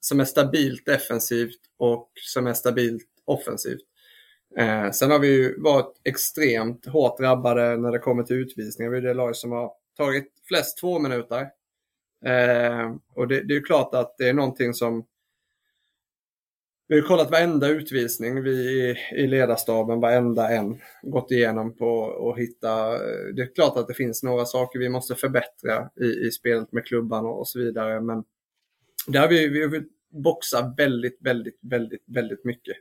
som 0.00 0.20
är 0.20 0.24
stabilt 0.24 0.86
defensivt 0.86 1.60
och 1.78 2.10
som 2.14 2.46
är 2.46 2.54
stabilt 2.54 3.06
offensivt. 3.24 3.87
Eh, 4.56 4.90
sen 4.90 5.10
har 5.10 5.18
vi 5.18 5.28
ju 5.28 5.60
varit 5.60 6.00
extremt 6.04 6.86
hårt 6.86 7.18
drabbade 7.18 7.76
när 7.76 7.92
det 7.92 7.98
kommer 7.98 8.22
till 8.22 8.36
utvisningar. 8.36 8.90
Vi 8.90 8.98
är 8.98 9.02
det 9.02 9.14
lag 9.14 9.36
som 9.36 9.52
har 9.52 9.72
tagit 9.96 10.32
flest 10.48 10.78
två 10.78 10.98
minuter. 10.98 11.40
Eh, 12.24 12.94
och 13.14 13.28
det, 13.28 13.40
det, 13.42 13.56
är 13.56 13.64
klart 13.64 13.94
att 13.94 14.14
det 14.18 14.28
är 14.28 14.32
någonting 14.32 14.74
som 14.74 15.04
vi 16.88 17.00
har 17.00 17.08
kollat 17.08 17.30
varenda 17.30 17.68
utvisning, 17.68 18.42
vi 18.42 18.50
i, 18.50 18.96
i 19.12 19.26
ledarstaben, 19.26 20.00
varenda 20.00 20.50
en, 20.50 20.80
gått 21.02 21.30
igenom 21.30 21.76
på 21.76 21.98
och 21.98 22.38
hitta. 22.38 22.98
Det 23.32 23.42
är 23.42 23.54
klart 23.54 23.76
att 23.76 23.88
det 23.88 23.94
finns 23.94 24.22
några 24.22 24.44
saker 24.44 24.78
vi 24.78 24.88
måste 24.88 25.14
förbättra 25.14 25.90
i, 26.00 26.26
i 26.26 26.30
spelet 26.30 26.72
med 26.72 26.86
klubban 26.86 27.26
och, 27.26 27.38
och 27.38 27.48
så 27.48 27.58
vidare, 27.58 28.00
men 28.00 28.24
där 29.06 29.20
har 29.20 29.28
vi, 29.28 29.48
vi 29.48 29.62
har 29.62 29.84
boxat 30.10 30.78
väldigt, 30.78 31.18
väldigt, 31.20 31.58
väldigt, 31.60 32.02
väldigt 32.06 32.44
mycket 32.44 32.76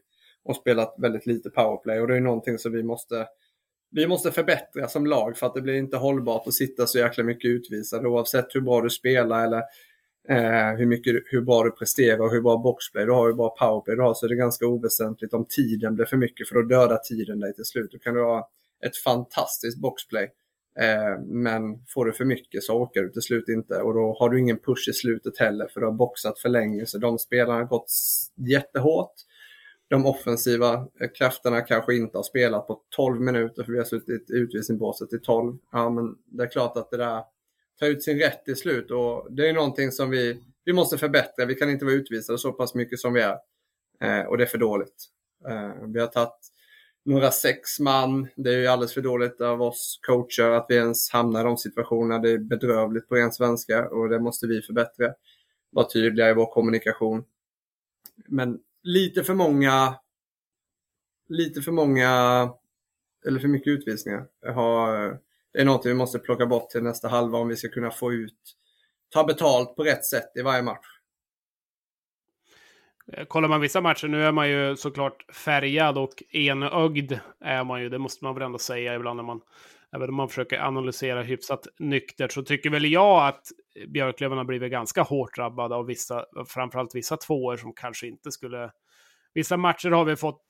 och 0.47 0.55
spelat 0.55 0.95
väldigt 0.97 1.25
lite 1.25 1.49
powerplay. 1.49 1.99
Och 1.99 2.07
det 2.07 2.15
är 2.15 2.21
någonting 2.21 2.57
som 2.57 2.71
vi 2.71 2.83
måste 2.83 3.27
vi 3.91 4.07
måste 4.07 4.31
förbättra 4.31 4.87
som 4.87 5.05
lag 5.05 5.37
för 5.37 5.47
att 5.47 5.53
det 5.53 5.61
blir 5.61 5.73
inte 5.73 5.97
hållbart 5.97 6.47
att 6.47 6.53
sitta 6.53 6.87
så 6.87 6.97
jäkla 6.97 7.23
mycket 7.23 7.49
utvisad 7.49 8.05
oavsett 8.05 8.55
hur 8.55 8.61
bra 8.61 8.81
du 8.81 8.89
spelar 8.89 9.43
eller 9.43 9.63
eh, 10.29 10.77
hur, 10.77 10.85
mycket, 10.85 11.15
hur 11.25 11.41
bra 11.41 11.63
du 11.63 11.71
presterar 11.71 12.19
och 12.19 12.31
hur 12.31 12.41
bra 12.41 12.57
boxplay 12.57 13.05
du 13.05 13.11
har, 13.11 13.27
hur 13.27 13.33
bra 13.33 13.55
powerplay 13.59 13.95
du 13.95 14.01
har 14.01 14.13
så 14.13 14.25
är 14.25 14.29
det 14.29 14.35
ganska 14.35 14.67
oväsentligt 14.67 15.33
om 15.33 15.45
tiden 15.45 15.95
blir 15.95 16.05
för 16.05 16.17
mycket 16.17 16.47
för 16.47 16.55
då 16.55 16.61
dödar 16.61 16.97
tiden 16.97 17.39
dig 17.39 17.53
till 17.53 17.65
slut. 17.65 17.91
Då 17.91 17.99
kan 17.99 18.13
du 18.13 18.23
ha 18.23 18.49
ett 18.85 18.97
fantastiskt 18.97 19.77
boxplay 19.77 20.31
eh, 20.79 21.21
men 21.25 21.85
får 21.87 22.05
du 22.05 22.13
för 22.13 22.25
mycket 22.25 22.63
så 22.63 22.81
orkar 22.81 23.01
du 23.01 23.09
till 23.09 23.21
slut 23.21 23.49
inte. 23.49 23.81
Och 23.81 23.93
då 23.93 24.17
har 24.19 24.29
du 24.29 24.39
ingen 24.39 24.59
push 24.59 24.89
i 24.89 24.93
slutet 24.93 25.37
heller 25.37 25.67
för 25.67 25.79
du 25.79 25.85
har 25.85 25.93
boxat 25.93 26.39
för 26.39 26.49
länge 26.49 26.85
så 26.85 26.97
de 26.97 27.19
spelarna 27.19 27.59
har 27.59 27.65
gått 27.65 27.91
jättehårt 28.35 29.13
de 29.89 30.05
offensiva 30.05 30.73
eh, 30.73 31.09
krafterna 31.17 31.61
kanske 31.61 31.95
inte 31.95 32.17
har 32.17 32.23
spelat 32.23 32.67
på 32.67 32.81
12 32.95 33.21
minuter 33.21 33.63
för 33.63 33.71
vi 33.71 33.77
har 33.77 33.85
suttit 33.85 34.29
i 34.29 34.33
utvisningsbåset 34.33 35.13
i 35.13 35.19
12. 35.19 35.57
Ja, 35.71 35.89
men 35.89 36.15
det 36.25 36.43
är 36.43 36.47
klart 36.47 36.77
att 36.77 36.91
det 36.91 36.97
där 36.97 37.23
tar 37.79 37.87
ut 37.87 38.03
sin 38.03 38.19
rätt 38.19 38.45
till 38.45 38.55
slut 38.55 38.91
och 38.91 39.27
det 39.29 39.49
är 39.49 39.53
någonting 39.53 39.91
som 39.91 40.09
vi, 40.09 40.43
vi 40.65 40.73
måste 40.73 40.97
förbättra. 40.97 41.45
Vi 41.45 41.55
kan 41.55 41.69
inte 41.69 41.85
vara 41.85 41.95
utvisade 41.95 42.37
så 42.37 42.51
pass 42.51 42.75
mycket 42.75 42.99
som 42.99 43.13
vi 43.13 43.21
är 43.21 43.37
eh, 44.01 44.25
och 44.25 44.37
det 44.37 44.43
är 44.43 44.47
för 44.47 44.57
dåligt. 44.57 45.05
Eh, 45.49 45.87
vi 45.93 45.99
har 45.99 46.07
tagit 46.07 46.51
några 47.05 47.31
sex 47.31 47.79
man. 47.79 48.27
Det 48.35 48.53
är 48.53 48.57
ju 48.57 48.67
alldeles 48.67 48.93
för 48.93 49.01
dåligt 49.01 49.41
av 49.41 49.61
oss 49.61 49.99
coacher 50.07 50.49
att 50.49 50.65
vi 50.69 50.75
ens 50.75 51.09
hamnar 51.09 51.41
i 51.41 51.43
de 51.43 51.57
situationerna. 51.57 52.19
Det 52.19 52.29
är 52.29 52.37
bedrövligt 52.37 53.09
på 53.09 53.15
ren 53.15 53.31
svenska 53.31 53.89
och 53.89 54.09
det 54.09 54.19
måste 54.19 54.47
vi 54.47 54.61
förbättra. 54.61 55.13
Vara 55.71 55.87
tydliga 55.89 56.29
i 56.29 56.33
vår 56.33 56.53
kommunikation. 56.53 57.23
Men 58.27 58.59
lite 58.83 59.23
för 59.23 59.33
många 59.33 59.99
lite 61.29 61.61
för 61.61 61.71
många 61.71 62.09
eller 63.27 63.39
för 63.39 63.47
mycket 63.47 63.67
utvisningar. 63.67 64.25
Har, 64.53 65.09
det 65.53 65.59
är 65.59 65.65
något 65.65 65.85
vi 65.85 65.93
måste 65.93 66.19
plocka 66.19 66.45
bort 66.45 66.69
till 66.69 66.83
nästa 66.83 67.07
halva 67.07 67.37
om 67.37 67.47
vi 67.47 67.55
ska 67.55 67.69
kunna 67.69 67.91
få 67.91 68.13
ut, 68.13 68.55
ta 69.09 69.23
betalt 69.23 69.75
på 69.75 69.83
rätt 69.83 70.05
sätt 70.05 70.31
i 70.35 70.41
varje 70.41 70.61
match. 70.61 70.87
Eh, 73.13 73.25
kollar 73.25 73.49
man 73.49 73.61
vissa 73.61 73.81
matcher, 73.81 74.07
nu 74.07 74.23
är 74.23 74.31
man 74.31 74.49
ju 74.49 74.75
såklart 74.75 75.25
färgad 75.35 75.97
och 75.97 76.23
enögd 76.29 77.19
är 77.39 77.63
man 77.63 77.81
ju, 77.81 77.89
det 77.89 77.99
måste 77.99 78.23
man 78.23 78.33
väl 78.33 78.43
ändå 78.43 78.57
säga 78.57 78.95
ibland 78.95 79.17
när 79.17 79.23
man, 79.23 79.41
även 79.95 80.09
om 80.09 80.15
man 80.15 80.29
försöker 80.29 80.59
analysera 80.59 81.21
hyfsat 81.21 81.67
nyktert, 81.79 82.31
så 82.31 82.43
tycker 82.43 82.69
väl 82.69 82.91
jag 82.91 83.27
att 83.27 83.41
Björklöven 83.87 84.37
har 84.37 84.45
blivit 84.45 84.71
ganska 84.71 85.01
hårt 85.01 85.35
drabbade 85.35 85.75
av 85.75 85.85
vissa, 85.85 86.25
framförallt 86.47 86.95
vissa 86.95 87.17
tvåor 87.17 87.57
som 87.57 87.73
kanske 87.73 88.07
inte 88.07 88.31
skulle... 88.31 88.71
Vissa 89.33 89.57
matcher 89.57 89.89
har 89.89 90.05
vi 90.05 90.15
fått 90.15 90.41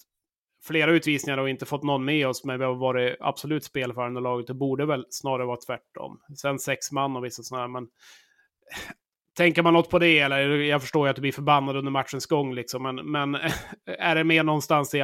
flera 0.63 0.91
utvisningar 0.91 1.37
och 1.37 1.49
inte 1.49 1.65
fått 1.65 1.83
någon 1.83 2.05
med 2.05 2.27
oss, 2.27 2.43
men 2.43 2.59
vi 2.59 2.65
har 2.65 2.75
varit 2.75 3.17
absolut 3.19 3.63
spelförande 3.63 4.21
laget. 4.21 4.47
Det 4.47 4.53
borde 4.53 4.85
väl 4.85 5.05
snarare 5.09 5.45
vara 5.45 5.57
tvärtom. 5.57 6.19
Sen 6.37 6.59
sex 6.59 6.91
man 6.91 7.15
och 7.15 7.25
vissa 7.25 7.43
sådana, 7.43 7.63
här, 7.63 7.67
men 7.67 7.87
Tänker 9.37 9.63
man 9.63 9.73
något 9.73 9.89
på 9.89 9.99
det? 9.99 10.19
Eller 10.19 10.39
jag 10.49 10.81
förstår 10.81 11.07
ju 11.07 11.09
att 11.09 11.15
du 11.15 11.21
blir 11.21 11.31
förbannad 11.31 11.75
under 11.75 11.91
matchens 11.91 12.25
gång, 12.25 12.53
liksom, 12.53 12.83
men, 12.83 13.11
men 13.11 13.35
är 13.85 14.15
det 14.15 14.23
med 14.23 14.45
någonstans 14.45 14.95
i 14.95 15.03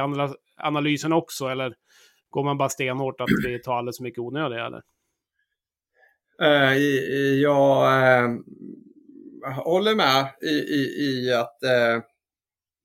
analysen 0.56 1.12
också? 1.12 1.46
Eller 1.46 1.74
går 2.34 2.44
man 2.44 2.58
bara 2.58 2.68
stenhårt 2.68 3.20
att 3.20 3.28
vi 3.46 3.58
tar 3.58 3.74
alldeles 3.74 3.96
för 3.96 4.02
mycket 4.02 4.18
onödiga? 4.18 4.66
Eller? 4.66 4.82
Uh, 6.42 6.78
jag 7.42 7.86
uh, 8.24 8.40
håller 9.64 9.94
med 9.94 10.28
i, 10.42 10.54
i, 10.54 11.04
i 11.04 11.32
att 11.32 11.58
uh, 11.62 12.02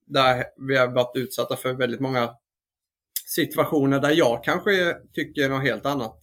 där 0.06 0.44
vi 0.68 0.76
har 0.76 0.86
varit 0.86 1.16
utsatta 1.16 1.56
för 1.56 1.72
väldigt 1.72 2.00
många 2.00 2.30
situationer 3.26 4.00
där 4.00 4.10
jag 4.10 4.44
kanske 4.44 4.96
tycker 5.14 5.48
något 5.48 5.62
helt 5.62 5.86
annat. 5.86 6.18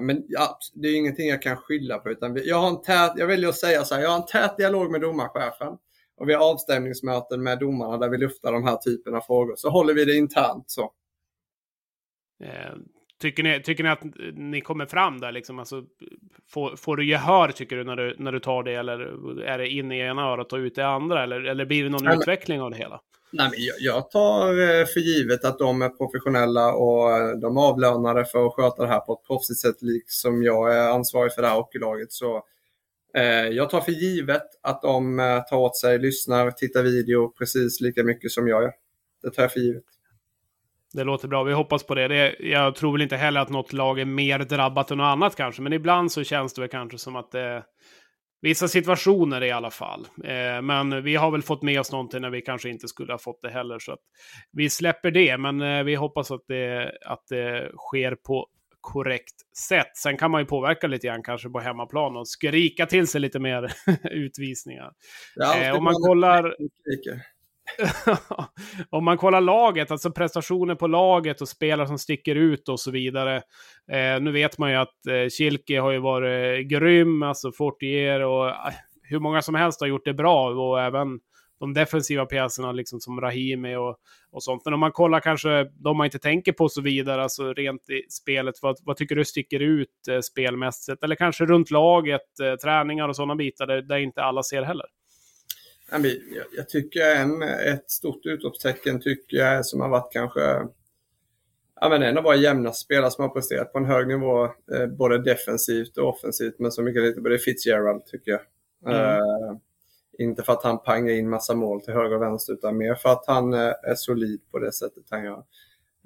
Men 0.00 0.24
ja, 0.28 0.58
det 0.74 0.88
är 0.88 0.96
ingenting 0.96 1.28
jag 1.28 1.42
kan 1.42 1.56
skylla 1.56 1.98
på. 1.98 2.10
Utan 2.10 2.40
jag, 2.44 2.56
har 2.56 2.68
en 2.68 2.82
tät, 2.82 3.12
jag 3.16 3.26
väljer 3.26 3.48
att 3.48 3.56
säga 3.56 3.84
så 3.84 3.94
här, 3.94 4.02
jag 4.02 4.10
har 4.10 4.16
en 4.16 4.26
tät 4.26 4.56
dialog 4.56 4.90
med 4.90 5.00
domarchefen. 5.00 5.72
Och 6.16 6.28
vi 6.28 6.34
har 6.34 6.50
avstämningsmöten 6.50 7.42
med 7.42 7.58
domarna 7.58 7.98
där 7.98 8.08
vi 8.08 8.18
luftar 8.18 8.52
de 8.52 8.64
här 8.64 8.76
typen 8.76 9.14
av 9.14 9.20
frågor. 9.20 9.54
Så 9.56 9.70
håller 9.70 9.94
vi 9.94 10.04
det 10.04 10.14
internt 10.14 10.70
så. 10.70 10.92
Eh, 12.44 12.74
tycker, 13.20 13.42
ni, 13.42 13.62
tycker 13.62 13.84
ni 13.84 13.90
att 13.90 14.02
ni 14.34 14.60
kommer 14.60 14.86
fram 14.86 15.20
där? 15.20 15.32
Liksom? 15.32 15.58
Alltså, 15.58 15.84
får, 16.50 16.76
får 16.76 16.96
du 16.96 17.06
gehör 17.08 17.48
tycker 17.48 17.76
du 17.76 17.84
när, 17.84 17.96
du 17.96 18.16
när 18.18 18.32
du 18.32 18.40
tar 18.40 18.62
det? 18.62 18.74
Eller 18.74 18.98
är 19.42 19.58
det 19.58 19.68
in 19.68 19.92
i 19.92 19.98
ena 19.98 20.22
örat 20.22 20.52
och 20.52 20.56
ut 20.58 20.78
i 20.78 20.80
andra? 20.80 21.22
Eller, 21.22 21.40
eller 21.40 21.64
blir 21.64 21.84
det 21.84 21.90
någon 21.90 22.04
Nej, 22.04 22.16
utveckling 22.16 22.60
av 22.60 22.70
det 22.70 22.76
hela? 22.76 23.00
Nej, 23.32 23.48
men 23.50 23.58
jag 23.78 24.10
tar 24.10 24.48
eh, 24.48 24.86
för 24.86 25.00
givet 25.00 25.44
att 25.44 25.58
de 25.58 25.82
är 25.82 25.88
professionella 25.88 26.74
och 26.74 27.12
eh, 27.12 27.36
de 27.36 27.56
är 27.56 27.60
avlönade 27.60 28.24
för 28.24 28.46
att 28.46 28.54
sköta 28.54 28.82
det 28.82 28.88
här 28.88 29.00
på 29.00 29.12
ett 29.12 29.26
proffsigt 29.26 29.60
sätt, 29.60 29.82
liksom 29.82 30.42
jag 30.42 30.76
är 30.76 30.88
ansvarig 30.88 31.32
för 31.32 31.42
det 31.42 31.48
här 31.48 31.56
hockeylaget. 31.56 32.12
Så 32.12 32.42
jag 33.52 33.70
tar 33.70 33.80
för 33.80 33.92
givet 33.92 34.42
att 34.62 34.82
de 34.82 35.16
tar 35.50 35.56
åt 35.56 35.76
sig, 35.76 35.98
lyssnar, 35.98 36.50
tittar 36.50 36.82
video 36.82 37.28
precis 37.28 37.80
lika 37.80 38.04
mycket 38.04 38.30
som 38.30 38.48
jag 38.48 38.62
gör. 38.62 38.72
Det 39.22 39.30
tar 39.30 39.42
jag 39.42 39.52
för 39.52 39.60
givet. 39.60 39.84
Det 40.96 41.04
låter 41.04 41.28
bra. 41.28 41.42
Vi 41.42 41.52
hoppas 41.52 41.82
på 41.82 41.94
det. 41.94 42.08
det. 42.08 42.36
Jag 42.38 42.74
tror 42.74 42.92
väl 42.92 43.02
inte 43.02 43.16
heller 43.16 43.40
att 43.40 43.48
något 43.48 43.72
lag 43.72 44.00
är 44.00 44.04
mer 44.04 44.38
drabbat 44.38 44.90
än 44.90 44.98
något 44.98 45.04
annat 45.04 45.36
kanske, 45.36 45.62
men 45.62 45.72
ibland 45.72 46.12
så 46.12 46.24
känns 46.24 46.54
det 46.54 46.60
väl 46.60 46.70
kanske 46.70 46.98
som 46.98 47.16
att 47.16 47.30
det 47.30 47.64
vissa 48.42 48.68
situationer 48.68 49.44
i 49.44 49.50
alla 49.50 49.70
fall. 49.70 50.06
Eh, 50.24 50.62
men 50.62 51.04
vi 51.04 51.16
har 51.16 51.30
väl 51.30 51.42
fått 51.42 51.62
med 51.62 51.80
oss 51.80 51.92
någonting 51.92 52.20
när 52.20 52.30
vi 52.30 52.40
kanske 52.40 52.68
inte 52.68 52.88
skulle 52.88 53.12
ha 53.12 53.18
fått 53.18 53.42
det 53.42 53.50
heller. 53.50 53.78
Så 53.78 53.92
att 53.92 53.98
vi 54.52 54.70
släpper 54.70 55.10
det, 55.10 55.38
men 55.38 55.60
eh, 55.60 55.82
vi 55.82 55.94
hoppas 55.94 56.30
att 56.30 56.44
det, 56.48 56.92
att 57.06 57.22
det 57.28 57.70
sker 57.76 58.14
på 58.26 58.46
korrekt 58.80 59.56
sätt. 59.68 59.96
Sen 59.96 60.16
kan 60.16 60.30
man 60.30 60.40
ju 60.40 60.46
påverka 60.46 60.86
lite 60.86 61.06
grann 61.06 61.22
kanske 61.22 61.48
på 61.48 61.60
hemmaplan 61.60 62.16
och 62.16 62.28
skrika 62.28 62.86
till 62.86 63.06
sig 63.06 63.20
lite 63.20 63.38
mer 63.38 63.72
utvisningar. 64.10 64.92
Ja, 65.34 65.62
eh, 65.62 65.76
om 65.76 65.84
man 65.84 65.94
kollar... 65.94 66.56
om 68.90 69.04
man 69.04 69.18
kollar 69.18 69.40
laget, 69.40 69.90
alltså 69.90 70.10
prestationer 70.10 70.74
på 70.74 70.86
laget 70.86 71.40
och 71.40 71.48
spelare 71.48 71.86
som 71.86 71.98
sticker 71.98 72.34
ut 72.34 72.68
och 72.68 72.80
så 72.80 72.90
vidare. 72.90 73.36
Eh, 73.92 74.20
nu 74.20 74.32
vet 74.32 74.58
man 74.58 74.70
ju 74.70 74.76
att 74.76 75.06
eh, 75.06 75.28
Kilke 75.28 75.80
har 75.80 75.90
ju 75.90 75.98
varit 75.98 76.58
eh, 76.58 76.78
grym, 76.78 77.22
alltså 77.22 77.52
Fortier 77.52 78.20
och 78.20 78.48
eh, 78.48 78.54
hur 79.02 79.18
många 79.18 79.42
som 79.42 79.54
helst 79.54 79.80
har 79.80 79.88
gjort 79.88 80.04
det 80.04 80.14
bra 80.14 80.50
och 80.50 80.80
även 80.80 81.18
de 81.60 81.74
defensiva 81.74 82.26
pjäserna 82.26 82.72
liksom 82.72 83.00
som 83.00 83.20
Rahimi 83.20 83.76
och, 83.76 83.96
och 84.32 84.42
sånt. 84.42 84.64
Men 84.64 84.74
om 84.74 84.80
man 84.80 84.92
kollar 84.92 85.20
kanske 85.20 85.64
de 85.64 85.96
man 85.96 86.04
inte 86.04 86.18
tänker 86.18 86.52
på 86.52 86.68
så 86.68 86.82
vidare, 86.82 87.22
alltså 87.22 87.52
rent 87.52 87.90
i 87.90 88.10
spelet, 88.10 88.54
vad, 88.62 88.76
vad 88.82 88.96
tycker 88.96 89.16
du 89.16 89.24
sticker 89.24 89.60
ut 89.60 90.08
eh, 90.10 90.20
spelmässigt? 90.20 91.04
Eller 91.04 91.14
kanske 91.14 91.44
runt 91.44 91.70
laget, 91.70 92.40
eh, 92.42 92.54
träningar 92.54 93.08
och 93.08 93.16
sådana 93.16 93.34
bitar 93.34 93.66
där, 93.66 93.82
där 93.82 93.98
inte 93.98 94.22
alla 94.22 94.42
ser 94.42 94.62
heller? 94.62 94.86
Jag 96.56 96.68
tycker 96.68 97.16
en, 97.16 97.42
ett 97.42 97.90
stort 97.90 98.26
utropstecken 98.26 99.00
tycker 99.00 99.36
jag 99.36 99.66
som 99.66 99.80
har 99.80 99.88
varit 99.88 100.12
kanske 100.12 100.66
ja, 101.80 101.88
men 101.88 102.02
en 102.02 102.18
av 102.18 102.24
våra 102.24 102.36
jämnaste 102.36 102.84
spelare 102.84 103.10
som 103.10 103.22
har 103.22 103.28
presterat 103.28 103.72
på 103.72 103.78
en 103.78 103.84
hög 103.84 104.08
nivå, 104.08 104.44
eh, 104.44 104.86
både 104.86 105.22
defensivt 105.22 105.98
och 105.98 106.08
offensivt, 106.08 106.58
men 106.58 106.72
så 106.72 106.82
mycket 106.82 107.02
lite 107.02 107.20
på 107.20 107.28
det 107.28 107.38
Fitzgerald 107.38 108.06
tycker 108.06 108.30
jag. 108.30 108.40
Mm. 108.86 109.00
Uh, 109.00 109.56
inte 110.18 110.42
för 110.42 110.52
att 110.52 110.62
han 110.62 110.78
pangar 110.78 111.12
in 111.12 111.28
massa 111.28 111.54
mål 111.54 111.80
till 111.80 111.94
höger 111.94 112.16
och 112.16 112.22
vänster, 112.22 112.52
utan 112.52 112.76
mer 112.76 112.94
för 112.94 113.08
att 113.08 113.24
han 113.26 113.54
uh, 113.54 113.72
är 113.82 113.94
solid 113.94 114.40
på 114.50 114.58
det 114.58 114.72
sättet 114.72 115.04
han 115.10 115.24
gör. 115.24 115.44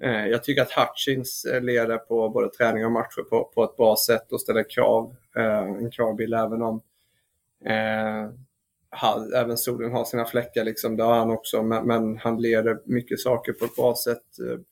Uh, 0.05 0.27
jag 0.29 0.45
tycker 0.45 0.63
att 0.63 0.73
Hutchins 0.73 1.47
leder 1.61 1.99
på 1.99 2.29
både 2.29 2.51
träning 2.51 2.85
och 2.85 2.93
matcher 2.93 3.23
på, 3.31 3.51
på 3.55 3.65
ett 3.65 3.77
bra 3.77 3.97
sätt 4.07 4.33
och 4.33 4.41
ställer 4.41 4.71
krav. 4.71 5.17
en 5.81 5.91
kravbild 5.91 6.35
även 6.35 6.63
om 6.63 6.81
han, 8.91 9.33
även 9.35 9.57
solen 9.57 9.93
har 9.93 10.05
sina 10.05 10.25
fläckar, 10.25 10.65
liksom, 10.65 10.97
det 10.97 11.03
har 11.03 11.19
han 11.19 11.31
också, 11.31 11.63
men, 11.63 11.87
men, 11.87 12.17
han 12.17 12.43
leder 12.43 12.79
mycket 12.85 13.21
saker 13.21 13.53
på 13.53 13.65
ett 13.65 13.77
bra 13.77 13.95
sätt. 14.05 14.25
Jag 14.39 14.65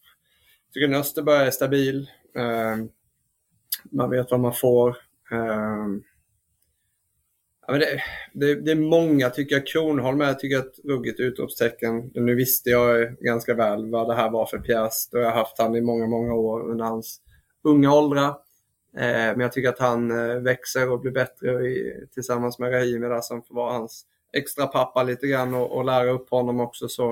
tycker 0.73 0.95
Österberg 0.95 1.47
är 1.47 1.51
stabil. 1.51 2.11
Eh, 2.37 2.77
man 3.91 4.11
vet 4.11 4.31
vad 4.31 4.41
man 4.41 4.55
får. 4.55 4.89
Eh, 5.33 5.87
ja, 7.67 7.73
men 7.73 7.81
det, 7.81 8.03
det, 8.33 8.55
det, 8.55 8.71
är 8.71 8.77
många, 8.77 9.31
tycker 9.31 9.57
jag. 9.57 9.67
Kronholm 9.67 10.21
är 10.21 10.35
tycker 10.35 10.57
jag, 10.57 10.67
ett 10.67 10.85
ruggigt 10.85 11.21
utropstecken. 11.21 12.11
Nu 12.15 12.35
visste 12.35 12.71
jag 12.71 13.17
ganska 13.21 13.55
väl 13.55 13.91
vad 13.91 14.09
det 14.09 14.15
här 14.15 14.31
var 14.31 14.47
för 14.47 14.59
pjäs. 14.59 15.09
Då 15.13 15.19
jag 15.19 15.31
haft 15.31 15.59
han 15.59 15.77
i 15.77 15.81
många, 15.81 16.07
många 16.07 16.35
år 16.35 16.71
under 16.71 16.85
hans 16.85 17.21
unga 17.65 17.95
åldrar. 17.95 18.48
Eh, 18.99 19.37
men 19.37 19.41
jag 19.41 19.53
tycker 19.53 19.69
att 19.69 19.79
han 19.79 20.11
eh, 20.11 20.37
växer 20.37 20.91
och 20.91 21.01
blir 21.01 21.13
bättre 21.13 21.67
i, 21.67 22.07
tillsammans 22.15 22.59
med 22.59 22.73
Rahimi 22.73 23.09
där 23.09 23.21
som 23.21 23.43
får 23.43 23.55
vara 23.55 23.73
hans 23.73 24.07
extra 24.33 24.67
pappa 24.67 25.03
lite 25.03 25.27
grann 25.27 25.55
och, 25.55 25.77
och 25.77 25.85
lära 25.85 26.11
upp 26.11 26.31
honom 26.31 26.61
också. 26.61 26.89
Så, 26.89 27.11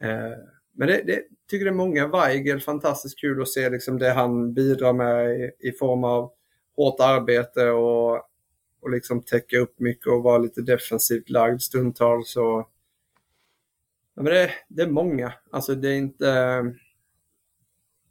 eh, 0.00 0.32
men 0.72 0.88
det, 0.88 1.02
det, 1.06 1.22
tycker 1.50 1.64
det 1.64 1.70
är 1.70 1.74
många. 1.74 2.06
Weigel, 2.06 2.60
fantastiskt 2.60 3.20
kul 3.20 3.42
att 3.42 3.48
se 3.48 3.70
liksom 3.70 3.98
det 3.98 4.10
han 4.10 4.54
bidrar 4.54 4.92
med 4.92 5.40
i, 5.40 5.68
i 5.68 5.72
form 5.72 6.04
av 6.04 6.32
hårt 6.76 7.00
arbete 7.00 7.70
och, 7.70 8.14
och 8.80 8.90
liksom 8.90 9.22
täcka 9.22 9.58
upp 9.58 9.80
mycket 9.80 10.06
och 10.06 10.22
vara 10.22 10.38
lite 10.38 10.62
defensivt 10.62 11.30
lagd 11.30 11.60
stundtals. 11.60 12.36
Och, 12.36 12.68
ja, 14.14 14.22
men 14.22 14.24
det, 14.24 14.50
det 14.68 14.82
är 14.82 14.90
många. 14.90 15.32
Alltså 15.50 15.74
det 15.74 15.88
är 15.88 15.96
inte... 15.96 16.28
Eh, 16.28 16.64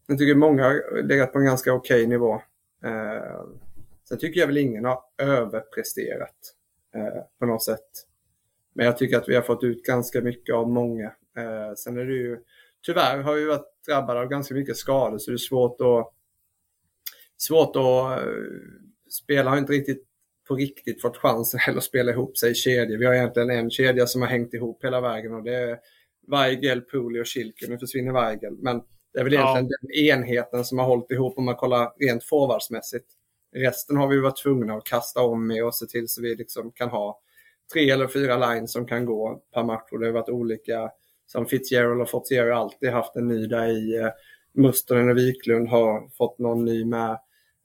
jag 0.07 0.17
tycker 0.17 0.35
många 0.35 0.63
har 0.63 1.03
legat 1.03 1.33
på 1.33 1.39
en 1.39 1.45
ganska 1.45 1.73
okej 1.73 1.95
okay 1.95 2.07
nivå. 2.07 2.41
Eh, 2.85 3.45
sen 4.09 4.17
tycker 4.17 4.39
jag 4.39 4.47
väl 4.47 4.57
ingen 4.57 4.85
har 4.85 5.03
överpresterat 5.17 6.55
eh, 6.95 7.23
på 7.39 7.45
något 7.45 7.63
sätt. 7.63 8.07
Men 8.73 8.85
jag 8.85 8.97
tycker 8.97 9.17
att 9.17 9.29
vi 9.29 9.35
har 9.35 9.41
fått 9.41 9.63
ut 9.63 9.83
ganska 9.83 10.21
mycket 10.21 10.55
av 10.55 10.69
många. 10.69 11.05
Eh, 11.37 11.73
sen 11.77 11.97
är 11.97 12.05
det 12.05 12.13
ju, 12.13 12.39
tyvärr 12.85 13.17
har 13.17 13.35
vi 13.35 13.45
varit 13.45 13.85
drabbade 13.87 14.19
av 14.19 14.27
ganska 14.27 14.53
mycket 14.53 14.77
skador 14.77 15.17
så 15.17 15.31
det 15.31 15.35
är 15.35 15.37
svårt 15.37 15.81
att, 15.81 16.13
svårt 17.37 17.75
att 17.75 18.25
eh, 18.25 18.33
spela 19.09 19.49
har 19.49 19.57
inte 19.57 19.73
riktigt 19.73 20.07
på 20.47 20.55
riktigt 20.55 21.01
fått 21.01 21.17
chansen 21.17 21.59
heller 21.59 21.77
att 21.77 21.83
spela 21.83 22.11
ihop 22.11 22.37
sig 22.37 22.51
i 22.51 22.55
kedjor. 22.55 22.97
Vi 22.97 23.05
har 23.05 23.13
egentligen 23.13 23.49
en 23.49 23.69
kedja 23.69 24.07
som 24.07 24.21
har 24.21 24.29
hängt 24.29 24.53
ihop 24.53 24.83
hela 24.83 25.01
vägen 25.01 25.33
och 25.33 25.43
det 25.43 25.55
är 25.55 25.79
Weigel, 26.27 26.81
Pooley 26.81 27.21
och 27.21 27.27
Schilke. 27.27 27.67
Nu 27.69 27.77
försvinner 27.77 28.13
Weigel, 28.13 28.57
men 28.59 28.81
det 29.13 29.19
är 29.19 29.23
väl 29.23 29.33
egentligen 29.33 29.69
ja. 29.69 29.77
den 29.81 29.91
enheten 29.91 30.65
som 30.65 30.79
har 30.79 30.85
hållit 30.85 31.11
ihop 31.11 31.37
om 31.37 31.45
man 31.45 31.55
kollar 31.55 31.93
rent 31.99 32.23
forwardsmässigt. 32.23 33.05
Resten 33.55 33.97
har 33.97 34.07
vi 34.07 34.19
varit 34.19 34.37
tvungna 34.37 34.73
att 34.73 34.83
kasta 34.83 35.21
om 35.21 35.47
med 35.47 35.65
och 35.65 35.75
se 35.75 35.85
till 35.85 36.07
så 36.07 36.21
vi 36.21 36.35
liksom 36.35 36.71
kan 36.71 36.89
ha 36.89 37.19
tre 37.73 37.89
eller 37.89 38.07
fyra 38.07 38.51
lines 38.51 38.71
som 38.71 38.85
kan 38.85 39.05
gå 39.05 39.41
per 39.53 39.63
match 39.63 39.91
och 39.91 39.99
det 39.99 40.05
har 40.05 40.13
varit 40.13 40.29
olika. 40.29 40.91
Som 41.25 41.45
Fitzgerald 41.45 42.01
och 42.01 42.09
Fortier 42.09 42.43
har 42.43 42.51
alltid 42.51 42.89
haft 42.89 43.15
en 43.15 43.27
ny 43.27 43.47
där 43.47 43.67
i. 43.67 44.11
Mustonen 44.53 45.09
och 45.09 45.17
Wiklund 45.17 45.69
har 45.69 46.09
fått 46.17 46.39
någon 46.39 46.65
ny 46.65 46.85
med. 46.85 47.19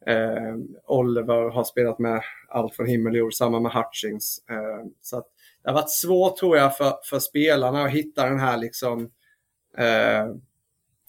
Eh, 0.07 0.57
Oliver 0.87 1.51
har 1.51 1.65
spelat 1.65 1.99
med 1.99 2.23
allt 2.49 2.75
från 2.75 2.87
himmel 2.87 3.13
och 3.13 3.19
jord, 3.19 3.35
samma 3.35 3.61
med 3.61 3.73
Hutchings. 3.73 4.45
Eh, 4.51 4.87
så 5.01 5.17
det 5.63 5.71
har 5.71 5.75
varit 5.75 5.91
svårt 5.91 6.37
tror 6.37 6.57
jag 6.57 6.77
för, 6.77 6.93
för 7.05 7.19
spelarna 7.19 7.83
att 7.83 7.91
hitta 7.91 8.29
den 8.29 8.41
här 8.41 8.57
liksom 8.57 9.11
eh, 9.79 10.27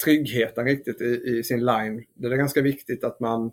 tryggheten 0.03 0.65
riktigt 0.65 1.01
i, 1.01 1.21
i, 1.25 1.43
sin 1.43 1.65
line. 1.65 2.03
Det 2.13 2.27
är 2.27 2.35
ganska 2.35 2.61
viktigt 2.61 3.03
att 3.03 3.19
man, 3.19 3.51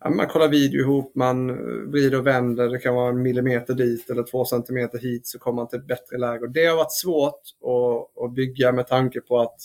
ja, 0.00 0.10
man 0.10 0.26
kollar 0.26 0.48
video 0.48 0.80
ihop, 0.80 1.14
man 1.14 1.46
vrider 1.90 2.18
och 2.18 2.26
vänder, 2.26 2.68
det 2.68 2.78
kan 2.78 2.94
vara 2.94 3.08
en 3.08 3.22
millimeter 3.22 3.74
dit 3.74 4.10
eller 4.10 4.22
två 4.22 4.44
centimeter 4.44 4.98
hit 4.98 5.26
så 5.26 5.38
kommer 5.38 5.56
man 5.56 5.68
till 5.68 5.78
ett 5.78 5.86
bättre 5.86 6.18
läge. 6.18 6.44
Och 6.44 6.50
det 6.50 6.66
har 6.66 6.76
varit 6.76 6.92
svårt 6.92 7.40
att, 7.64 8.24
att 8.24 8.34
bygga 8.34 8.72
med 8.72 8.86
tanke 8.86 9.20
på 9.20 9.38
att 9.40 9.56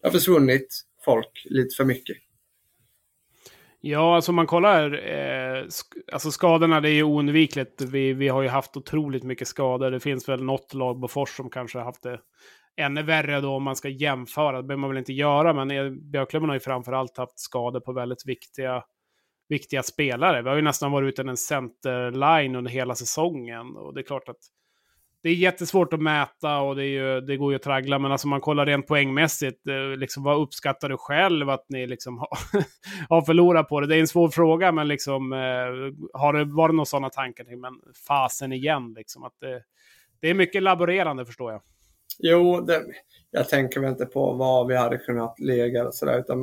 det 0.00 0.08
har 0.08 0.12
försvunnit 0.12 0.82
folk 1.04 1.46
lite 1.50 1.76
för 1.76 1.84
mycket. 1.84 2.16
Ja, 3.84 4.16
alltså 4.16 4.32
om 4.32 4.36
man 4.36 4.46
kollar, 4.46 4.92
eh, 4.92 5.66
sk 5.68 5.86
alltså 6.12 6.30
skadorna 6.30 6.80
det 6.80 6.88
är 6.88 6.94
ju 6.94 7.02
oundvikligt. 7.02 7.80
Vi, 7.80 8.12
vi 8.12 8.28
har 8.28 8.42
ju 8.42 8.48
haft 8.48 8.76
otroligt 8.76 9.22
mycket 9.22 9.48
skador. 9.48 9.90
Det 9.90 10.00
finns 10.00 10.28
väl 10.28 10.42
något 10.42 10.74
lag, 10.74 11.00
Bofors, 11.00 11.36
som 11.36 11.50
kanske 11.50 11.78
har 11.78 11.84
haft 11.84 12.02
det 12.02 12.20
ännu 12.76 13.02
värre 13.02 13.40
då 13.40 13.54
om 13.54 13.62
man 13.62 13.76
ska 13.76 13.88
jämföra. 13.88 14.56
Det 14.56 14.62
behöver 14.62 14.80
man 14.80 14.90
väl 14.90 14.98
inte 14.98 15.12
göra, 15.12 15.52
men 15.52 15.70
e- 15.70 15.90
Björklöven 15.90 16.48
har 16.48 16.56
ju 16.56 16.60
framförallt 16.60 17.16
haft 17.16 17.38
skador 17.38 17.80
på 17.80 17.92
väldigt 17.92 18.26
viktiga, 18.26 18.84
viktiga 19.48 19.82
spelare. 19.82 20.42
Vi 20.42 20.48
har 20.48 20.56
ju 20.56 20.62
nästan 20.62 20.92
varit 20.92 21.08
utan 21.08 21.28
en 21.28 21.36
centerline 21.36 22.56
under 22.56 22.70
hela 22.70 22.94
säsongen. 22.94 23.76
Och 23.76 23.94
det 23.94 24.00
är 24.00 24.04
klart 24.04 24.28
att 24.28 24.40
det 25.22 25.28
är 25.28 25.34
jättesvårt 25.34 25.92
att 25.92 26.02
mäta 26.02 26.58
och 26.58 26.76
det, 26.76 26.86
ju, 26.86 27.20
det, 27.20 27.36
går 27.36 27.52
ju 27.52 27.56
att 27.56 27.62
traggla, 27.62 27.98
men 27.98 28.12
alltså 28.12 28.28
man 28.28 28.40
kollar 28.40 28.66
rent 28.66 28.86
poängmässigt, 28.86 29.66
eh, 29.66 29.98
liksom, 29.98 30.22
vad 30.22 30.40
uppskattar 30.40 30.88
du 30.88 30.96
själv 30.96 31.50
att 31.50 31.64
ni 31.68 31.86
liksom 31.86 32.18
har, 32.18 32.28
har 33.08 33.22
förlorat 33.22 33.68
på 33.68 33.80
det? 33.80 33.86
Det 33.86 33.96
är 33.96 34.00
en 34.00 34.08
svår 34.08 34.28
fråga, 34.28 34.72
men 34.72 34.88
liksom, 34.88 35.32
eh, 35.32 35.38
har 36.20 36.32
det 36.32 36.44
varit 36.44 36.74
några 36.74 36.84
sådana 36.84 37.10
tankar? 37.10 37.56
Men 37.56 37.80
fasen 38.08 38.52
igen, 38.52 38.94
liksom, 38.96 39.24
att 39.24 39.40
det, 39.40 39.62
det 40.20 40.30
är 40.30 40.34
mycket 40.34 40.62
laborerande 40.62 41.26
förstår 41.26 41.52
jag. 41.52 41.62
Jo, 42.18 42.60
det, 42.60 42.82
jag 43.30 43.48
tänker 43.48 43.80
väl 43.80 43.90
inte 43.90 44.06
på 44.06 44.32
vad 44.32 44.66
vi 44.66 44.76
hade 44.76 44.98
kunnat 44.98 45.40
lägga 45.40 45.86
och 45.86 45.94
sådär, 45.94 46.18
utan 46.18 46.40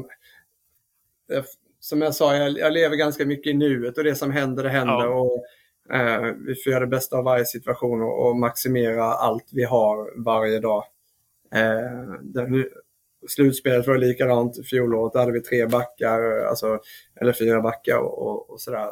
eh, 1.32 1.44
som 1.80 2.02
jag 2.02 2.16
sa, 2.16 2.36
jag, 2.36 2.58
jag, 2.58 2.74
lever 2.74 2.96
ganska 2.96 3.26
mycket 3.26 3.52
i 3.52 3.54
nuet 3.54 3.98
och 3.98 4.04
det 4.04 4.16
som 4.16 4.32
händer, 4.32 4.64
det 4.64 4.70
händer. 4.70 5.06
Ja. 5.06 5.20
Och 5.20 5.46
Eh, 5.94 6.34
vi 6.46 6.56
får 6.56 6.72
göra 6.72 6.80
det 6.80 6.88
bästa 6.88 7.18
av 7.18 7.24
varje 7.24 7.46
situation 7.46 8.02
och, 8.02 8.28
och 8.28 8.36
maximera 8.36 9.04
allt 9.04 9.46
vi 9.52 9.64
har 9.64 10.24
varje 10.24 10.60
dag. 10.60 10.84
Eh, 11.54 12.14
den, 12.22 12.66
slutspelet 13.28 13.88
var 13.88 13.98
likadant 13.98 14.68
fjolåret. 14.68 15.14
Där 15.14 15.20
hade 15.20 15.32
vi 15.32 15.42
tre 15.42 15.66
backar, 15.66 16.22
alltså, 16.22 16.80
eller 17.22 17.34
fyra 17.34 17.62
backar 17.62 17.98
och, 17.98 18.28
och, 18.28 18.50
och 18.50 18.62
sådär. 18.62 18.88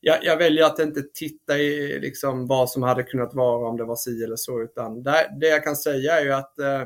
Jag, 0.00 0.24
jag, 0.24 0.36
väljer 0.36 0.64
att 0.64 0.78
inte 0.78 1.02
titta 1.14 1.58
i 1.58 1.98
liksom, 2.00 2.46
vad 2.46 2.70
som 2.70 2.82
hade 2.82 3.02
kunnat 3.02 3.34
vara 3.34 3.68
om 3.68 3.76
det 3.76 3.84
var 3.84 3.96
si 3.96 4.24
eller 4.24 4.36
så. 4.36 4.62
Utan 4.62 5.02
det, 5.02 5.36
det 5.40 5.48
jag 5.48 5.64
kan 5.64 5.76
säga 5.76 6.20
är 6.20 6.24
ju 6.24 6.32
att 6.32 6.58
eh, 6.58 6.82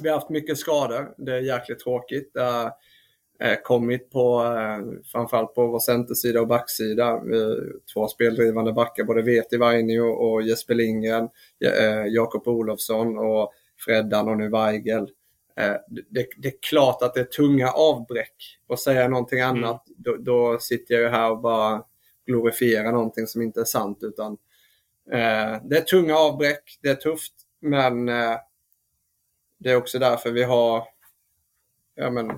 vi 0.00 0.08
har 0.08 0.16
haft 0.16 0.30
mycket 0.30 0.58
skador. 0.58 1.14
Det 1.18 1.32
är 1.32 1.40
jäkligt 1.40 1.78
tråkigt. 1.78 2.36
Uh, 2.36 2.68
Eh, 3.42 3.56
kommit 3.62 4.10
på, 4.10 4.44
eh, 4.44 5.02
framförallt 5.12 5.54
på 5.54 5.66
vår 5.66 5.78
centersida 5.78 6.40
och 6.40 6.46
backsida. 6.46 7.20
Två 7.94 8.08
speldrivande 8.08 8.72
backar, 8.72 9.04
både 9.04 9.22
Veti 9.22 9.56
Vainio 9.56 10.00
och 10.00 10.42
Jesper 10.42 10.74
Lindgren, 10.74 11.28
eh, 11.64 12.06
Jakob 12.06 12.48
Olofsson 12.48 13.18
och 13.18 13.52
Freddan 13.78 14.28
och 14.28 14.36
nu 14.36 14.48
Weigel. 14.48 15.10
Det, 15.88 16.26
det, 16.36 16.48
är 16.48 16.54
klart 16.70 17.02
att 17.02 17.14
det 17.14 17.20
är 17.20 17.24
tunga 17.24 17.70
avbräck. 17.70 18.34
Och 18.66 18.78
säga 18.78 19.08
någonting 19.08 19.40
mm. 19.40 19.64
annat, 19.64 19.84
då, 19.96 20.16
då, 20.16 20.58
sitter 20.60 20.94
jag 20.94 21.02
ju 21.02 21.08
här 21.08 21.30
och 21.30 21.40
bara 21.40 21.82
glorifiera 22.30 22.90
någonting 22.90 23.26
som 23.26 23.42
inte 23.42 23.60
är 23.60 23.64
sant. 23.64 23.98
Utan, 24.02 24.32
eh, 25.12 25.62
det 25.64 25.76
är 25.76 25.80
tunga 25.80 26.16
avbräck, 26.16 26.78
det 26.82 26.88
är 26.88 26.94
tufft, 26.94 27.32
men 27.60 28.08
eh, 28.08 28.36
det 29.58 29.70
är 29.70 29.76
också 29.76 29.98
därför 29.98 30.30
vi 30.30 30.42
har 30.42 30.84
ja, 31.94 32.10
men, 32.10 32.32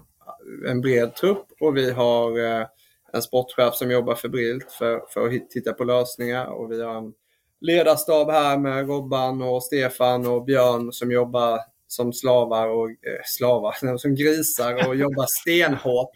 en 0.68 0.80
bred 0.80 1.14
trupp 1.14 1.46
och 1.60 1.76
vi 1.76 1.90
har 1.90 2.38
eh, 2.38 2.66
en 3.12 3.22
sportchef 3.22 3.74
som 3.74 3.90
jobbar 3.90 4.14
febrilt 4.14 4.72
för, 4.72 5.02
för 5.08 5.26
att 5.26 5.50
titta 5.50 5.72
på 5.72 5.84
lösningar 5.84 6.46
och 6.46 6.72
vi 6.72 6.82
har 6.82 6.94
en 6.94 7.12
ledarstab 7.60 8.30
här 8.30 8.58
med 8.58 8.86
Robban 8.86 9.42
och 9.42 9.64
Stefan 9.64 10.26
och 10.26 10.44
Björn 10.44 10.92
som 10.92 11.12
jobbar 11.12 11.60
som 11.86 12.12
slavar 12.12 12.68
och 12.68 12.90
eh, 12.90 13.22
slavar, 13.24 13.96
som 13.98 14.14
grisar 14.14 14.88
och 14.88 14.96
jobbar 14.96 15.26
stenhårt. 15.28 16.10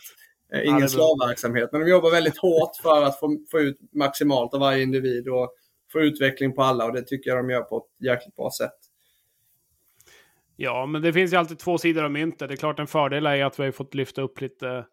Eh, 0.54 0.66
ingen 0.66 0.80
ja, 0.80 0.88
slavverksamhet, 0.88 1.68
men 1.72 1.80
de 1.80 1.90
jobbar 1.90 2.10
väldigt 2.10 2.38
hårt 2.38 2.76
för 2.82 3.02
att 3.02 3.20
få, 3.20 3.36
få 3.50 3.60
ut 3.60 3.78
maximalt 3.92 4.54
av 4.54 4.60
varje 4.60 4.82
individ 4.82 5.28
och 5.28 5.54
få 5.92 6.00
utveckling 6.00 6.54
på 6.54 6.62
alla 6.62 6.84
och 6.84 6.92
det 6.92 7.02
tycker 7.02 7.30
jag 7.30 7.38
de 7.38 7.50
gör 7.50 7.62
på 7.62 7.76
ett 7.78 8.06
jäkligt 8.06 8.36
bra 8.36 8.50
sätt. 8.58 8.78
Ja, 10.56 10.86
men 10.86 11.02
det 11.02 11.12
finns 11.12 11.32
ju 11.32 11.36
alltid 11.36 11.58
två 11.58 11.78
sidor 11.78 12.04
av 12.04 12.10
myntet. 12.10 12.48
Det 12.48 12.54
är 12.54 12.56
klart 12.56 12.78
en 12.78 12.86
fördel 12.86 13.26
är 13.26 13.44
att 13.44 13.60
vi 13.60 13.64
har 13.64 13.72
fått 13.72 13.94
lyfta 13.94 14.22
upp 14.22 14.40
lite 14.40 14.84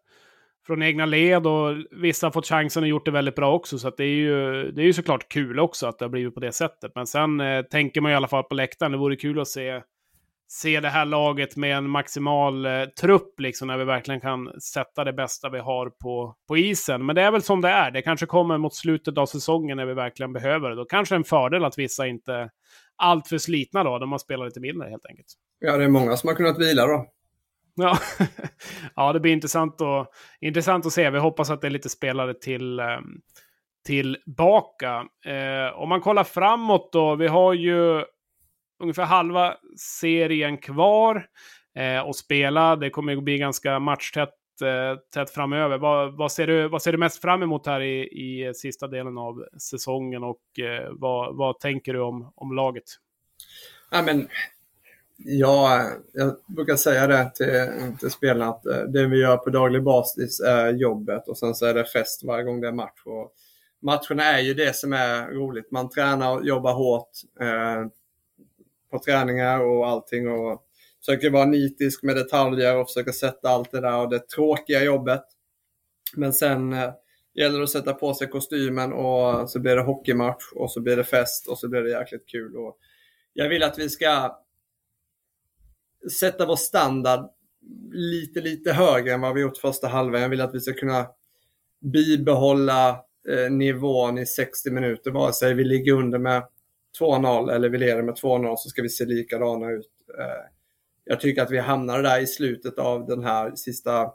från 0.66 0.82
egna 0.82 1.06
led 1.06 1.46
och 1.46 1.76
vissa 1.90 2.26
har 2.26 2.32
fått 2.32 2.46
chansen 2.46 2.82
och 2.82 2.88
gjort 2.88 3.04
det 3.04 3.10
väldigt 3.10 3.34
bra 3.34 3.54
också. 3.54 3.78
Så 3.78 3.90
det 3.90 4.04
är 4.04 4.08
ju 4.08 4.70
det 4.72 4.82
är 4.82 4.86
ju 4.86 4.92
såklart 4.92 5.28
kul 5.28 5.60
också 5.60 5.86
att 5.86 5.98
det 5.98 6.04
har 6.04 6.10
blivit 6.10 6.34
på 6.34 6.40
det 6.40 6.52
sättet. 6.52 6.92
Men 6.94 7.06
sen 7.06 7.40
eh, 7.40 7.62
tänker 7.62 8.00
man 8.00 8.12
i 8.12 8.14
alla 8.14 8.28
fall 8.28 8.44
på 8.44 8.54
läktaren. 8.54 8.92
Det 8.92 8.98
vore 8.98 9.16
kul 9.16 9.40
att 9.40 9.48
se, 9.48 9.82
se 10.46 10.80
det 10.80 10.88
här 10.88 11.04
laget 11.04 11.56
med 11.56 11.76
en 11.76 11.90
maximal 11.90 12.66
eh, 12.66 12.84
trupp, 12.84 13.40
liksom, 13.40 13.68
när 13.68 13.78
vi 13.78 13.84
verkligen 13.84 14.20
kan 14.20 14.60
sätta 14.60 15.04
det 15.04 15.12
bästa 15.12 15.48
vi 15.48 15.58
har 15.58 15.90
på, 15.90 16.36
på 16.48 16.56
isen. 16.56 17.06
Men 17.06 17.16
det 17.16 17.22
är 17.22 17.30
väl 17.30 17.42
som 17.42 17.60
det 17.60 17.68
är. 17.68 17.90
Det 17.90 18.02
kanske 18.02 18.26
kommer 18.26 18.58
mot 18.58 18.74
slutet 18.74 19.18
av 19.18 19.26
säsongen 19.26 19.76
när 19.76 19.86
vi 19.86 19.94
verkligen 19.94 20.32
behöver 20.32 20.70
det. 20.70 20.76
Då 20.76 20.84
kanske 20.84 21.16
en 21.16 21.24
fördel 21.24 21.64
att 21.64 21.78
vissa 21.78 22.06
inte 22.06 22.50
allt 22.96 23.28
för 23.28 23.38
slitna 23.38 23.84
då. 23.84 23.98
De 23.98 24.12
har 24.12 24.18
spelat 24.18 24.46
lite 24.46 24.60
mindre 24.60 24.88
helt 24.88 25.06
enkelt. 25.06 25.28
Ja, 25.58 25.76
det 25.76 25.84
är 25.84 25.88
många 25.88 26.16
som 26.16 26.28
har 26.28 26.34
kunnat 26.34 26.58
vila 26.58 26.86
då. 26.86 27.06
Ja, 27.74 27.98
ja 28.96 29.12
det 29.12 29.20
blir 29.20 29.32
intressant, 29.32 29.80
och, 29.80 30.06
intressant 30.40 30.86
att 30.86 30.92
se. 30.92 31.10
Vi 31.10 31.18
hoppas 31.18 31.50
att 31.50 31.60
det 31.60 31.68
är 31.68 31.70
lite 31.70 31.88
spelare 31.88 32.34
till, 32.34 32.80
ehm, 32.80 33.20
tillbaka. 33.86 35.04
Eh, 35.26 35.78
om 35.80 35.88
man 35.88 36.00
kollar 36.00 36.24
framåt 36.24 36.92
då, 36.92 37.14
vi 37.14 37.26
har 37.26 37.52
ju 37.52 38.04
ungefär 38.84 39.04
halva 39.04 39.56
serien 40.00 40.58
kvar 40.58 41.26
eh, 41.76 42.04
att 42.04 42.16
spela. 42.16 42.76
Det 42.76 42.90
kommer 42.90 43.16
att 43.16 43.24
bli 43.24 43.38
ganska 43.38 43.78
matchtätt 43.78 44.34
eh, 44.62 44.98
tätt 45.14 45.30
framöver. 45.30 45.78
Vad, 45.78 46.16
vad, 46.16 46.32
ser 46.32 46.46
du, 46.46 46.68
vad 46.68 46.82
ser 46.82 46.92
du 46.92 46.98
mest 46.98 47.20
fram 47.20 47.42
emot 47.42 47.66
här 47.66 47.80
i, 47.80 48.02
i 48.02 48.54
sista 48.54 48.88
delen 48.88 49.18
av 49.18 49.44
säsongen 49.58 50.24
och 50.24 50.58
eh, 50.58 50.88
vad, 50.92 51.36
vad 51.36 51.60
tänker 51.60 51.92
du 51.92 52.00
om, 52.00 52.32
om 52.34 52.52
laget? 52.52 52.84
Ja, 53.90 54.02
men 54.02 54.28
Ja, 55.16 55.90
jag 56.12 56.36
brukar 56.46 56.76
säga 56.76 57.06
det 57.06 57.30
till, 57.34 57.98
till 58.00 58.10
spelarna 58.10 58.50
att 58.50 58.66
eh, 58.66 58.82
det 58.82 59.06
vi 59.06 59.20
gör 59.20 59.36
på 59.36 59.50
daglig 59.50 59.82
basis 59.82 60.40
är 60.40 60.72
jobbet 60.72 61.28
och 61.28 61.38
sen 61.38 61.54
så 61.54 61.66
är 61.66 61.74
det 61.74 61.84
fest 61.84 62.24
varje 62.24 62.44
gång 62.44 62.60
det 62.60 62.68
är 62.68 62.72
match. 62.72 63.02
Och 63.04 63.32
matcherna 63.82 64.24
är 64.24 64.40
ju 64.40 64.54
det 64.54 64.76
som 64.76 64.92
är 64.92 65.26
roligt. 65.26 65.70
Man 65.70 65.90
tränar 65.90 66.36
och 66.36 66.46
jobbar 66.46 66.72
hårt 66.72 67.10
eh, 67.40 67.86
på 68.94 69.04
träningar 69.04 69.60
och 69.60 69.88
allting 69.88 70.28
och 70.28 70.62
försöker 71.00 71.30
vara 71.30 71.44
nitisk 71.44 72.02
med 72.02 72.16
detaljer 72.16 72.76
och 72.76 72.88
försöker 72.88 73.12
sätta 73.12 73.48
allt 73.48 73.70
det 73.70 73.80
där 73.80 74.00
och 74.00 74.10
det 74.10 74.28
tråkiga 74.28 74.84
jobbet. 74.84 75.22
Men 76.16 76.32
sen 76.32 76.72
eh, 76.72 76.90
gäller 77.34 77.58
det 77.58 77.64
att 77.64 77.70
sätta 77.70 77.94
på 77.94 78.14
sig 78.14 78.28
kostymen 78.28 78.92
och 78.92 79.50
så 79.50 79.60
blir 79.60 79.76
det 79.76 79.82
hockeymatch 79.82 80.44
och 80.54 80.70
så 80.70 80.80
blir 80.80 80.96
det 80.96 81.04
fest 81.04 81.48
och 81.48 81.58
så 81.58 81.68
blir 81.68 81.82
det 81.82 81.90
jäkligt 81.90 82.28
kul. 82.28 82.56
Och 82.56 82.78
jag 83.32 83.48
vill 83.48 83.62
att 83.62 83.78
vi 83.78 83.88
ska 83.88 84.40
sätta 86.20 86.46
vår 86.46 86.56
standard 86.56 87.30
lite, 87.92 88.40
lite 88.40 88.72
högre 88.72 89.12
än 89.14 89.20
vad 89.20 89.34
vi 89.34 89.40
gjort 89.40 89.56
första 89.56 89.88
halvan. 89.88 90.22
Jag 90.22 90.28
vill 90.28 90.40
att 90.40 90.54
vi 90.54 90.60
ska 90.60 90.72
kunna 90.72 91.06
bibehålla 91.80 92.88
eh, 93.28 93.50
nivån 93.50 94.18
i 94.18 94.26
60 94.26 94.70
minuter. 94.70 95.10
Vare 95.10 95.32
sig 95.32 95.54
vi 95.54 95.64
ligger 95.64 95.92
under 95.92 96.18
med 96.18 96.42
2-0 97.00 97.52
eller 97.52 97.68
vi 97.68 97.78
leder 97.78 98.02
med 98.02 98.14
2-0 98.14 98.56
så 98.56 98.68
ska 98.68 98.82
vi 98.82 98.88
se 98.88 99.04
likadana 99.04 99.70
ut. 99.70 99.90
Eh, 100.18 100.50
jag 101.04 101.20
tycker 101.20 101.42
att 101.42 101.50
vi 101.50 101.58
hamnade 101.58 102.02
där 102.02 102.20
i 102.20 102.26
slutet 102.26 102.78
av 102.78 103.06
den 103.06 103.24
här 103.24 103.52
sista, 103.54 104.12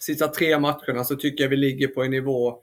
sista 0.00 0.28
tre 0.28 0.58
matcherna 0.58 1.04
så 1.04 1.16
tycker 1.16 1.44
jag 1.44 1.48
vi 1.50 1.56
ligger 1.56 1.88
på 1.88 2.02
en 2.02 2.10
nivå 2.10 2.58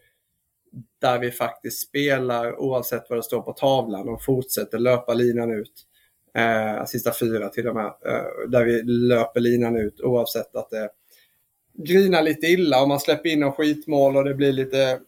där 1.02 1.20
vi 1.20 1.32
faktiskt 1.32 1.88
spelar 1.88 2.60
oavsett 2.60 3.10
vad 3.10 3.20
det 3.20 3.24
står 3.24 3.42
på 3.42 3.54
tavlan 3.54 4.10
och 4.10 4.24
fortsätter 4.24 4.80
löpa 4.80 5.14
linan 5.14 5.52
ut. 5.52 5.74
Eh, 6.34 6.86
sista 6.86 7.12
fyra 7.20 7.50
till 7.50 7.68
och 7.68 7.76
med. 7.76 7.86
Eh, 7.86 8.50
där 8.50 8.66
vi 8.66 8.84
löper 8.84 9.40
linan 9.40 9.76
ut 9.76 10.02
oavsett 10.02 10.56
att 10.56 10.70
det 10.70 10.90
grinar 11.74 12.22
lite 12.22 12.48
illa 12.48 12.82
och 12.82 12.88
man 12.88 13.00
släpper 13.00 13.30
in 13.30 13.44
en 13.44 13.52
skitmål 13.52 14.18
och 14.18 14.24
det 14.24 14.34
blir 14.34 14.52
lite... 14.52 15.00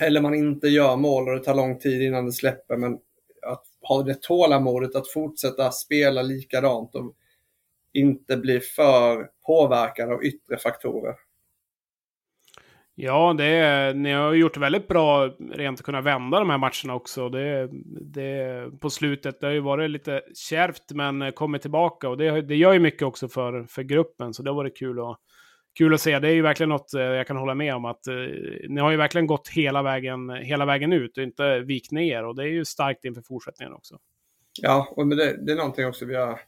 Eller 0.00 0.20
man 0.20 0.34
inte 0.34 0.68
gör 0.68 0.96
mål 0.96 1.28
och 1.28 1.34
det 1.34 1.44
tar 1.44 1.54
lång 1.54 1.78
tid 1.78 2.02
innan 2.02 2.26
det 2.26 2.32
släpper. 2.32 2.76
Men 2.76 2.98
att 3.46 3.64
ha 3.80 4.02
det 4.02 4.22
tålamodet 4.22 4.96
att 4.96 5.08
fortsätta 5.08 5.70
spela 5.70 6.22
likadant. 6.22 6.94
Och 6.94 7.14
inte 7.92 8.36
bli 8.36 8.60
för 8.60 9.28
påverkad 9.46 10.12
av 10.12 10.24
yttre 10.24 10.58
faktorer. 10.58 11.14
Ja, 13.00 13.34
det 13.38 13.44
är, 13.44 13.94
ni 13.94 14.12
har 14.12 14.32
gjort 14.34 14.56
väldigt 14.56 14.88
bra 14.88 15.26
rent 15.52 15.80
att 15.80 15.84
kunna 15.84 16.00
vända 16.00 16.38
de 16.38 16.50
här 16.50 16.58
matcherna 16.58 16.94
också. 16.94 17.28
Det, 17.28 17.68
det, 18.14 18.80
på 18.80 18.90
slutet, 18.90 19.40
det 19.40 19.46
har 19.46 19.54
ju 19.54 19.60
varit 19.60 19.90
lite 19.90 20.22
kärvt 20.34 20.92
men 20.94 21.32
kommit 21.32 21.62
tillbaka 21.62 22.08
och 22.08 22.16
det, 22.16 22.42
det 22.42 22.56
gör 22.56 22.72
ju 22.72 22.78
mycket 22.78 23.02
också 23.02 23.28
för, 23.28 23.64
för 23.64 23.82
gruppen. 23.82 24.34
Så 24.34 24.42
det 24.42 24.50
har 24.50 24.56
varit 24.56 24.78
kul 24.78 25.00
att, 25.00 25.20
kul 25.78 25.94
att 25.94 26.00
se. 26.00 26.18
Det 26.18 26.28
är 26.28 26.32
ju 26.32 26.42
verkligen 26.42 26.68
något 26.68 26.94
eh, 26.94 27.00
jag 27.00 27.26
kan 27.26 27.36
hålla 27.36 27.54
med 27.54 27.74
om 27.74 27.84
att 27.84 28.06
eh, 28.06 28.14
ni 28.68 28.80
har 28.80 28.90
ju 28.90 28.96
verkligen 28.96 29.26
gått 29.26 29.48
hela 29.48 29.82
vägen, 29.82 30.30
hela 30.30 30.64
vägen 30.64 30.92
ut 30.92 31.18
och 31.18 31.22
inte 31.22 31.60
vikt 31.60 31.92
ner 31.92 32.24
och 32.24 32.36
det 32.36 32.42
är 32.42 32.46
ju 32.46 32.64
starkt 32.64 33.04
inför 33.04 33.22
fortsättningen 33.22 33.74
också. 33.74 33.98
Ja, 34.62 34.92
och 34.96 35.06
det, 35.06 35.46
det 35.46 35.52
är 35.52 35.56
någonting 35.56 35.86
också 35.86 36.04
vi 36.04 36.16
har, 36.16 36.40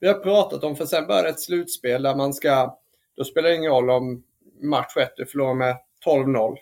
vi 0.00 0.08
har 0.08 0.14
pratat 0.14 0.64
om 0.64 0.76
för 0.76 0.86
sen 0.86 1.06
börjar 1.06 1.24
ett 1.24 1.40
slutspel 1.40 2.02
där 2.02 2.14
man 2.14 2.34
ska, 2.34 2.78
då 3.16 3.24
spelar 3.24 3.48
det 3.48 3.56
ingen 3.56 3.70
roll 3.70 3.90
om 3.90 4.24
match 4.62 4.96
1 4.96 5.12
du 5.16 5.26
förlorar 5.26 5.54
med 5.54 5.76
12-0. 6.06 6.56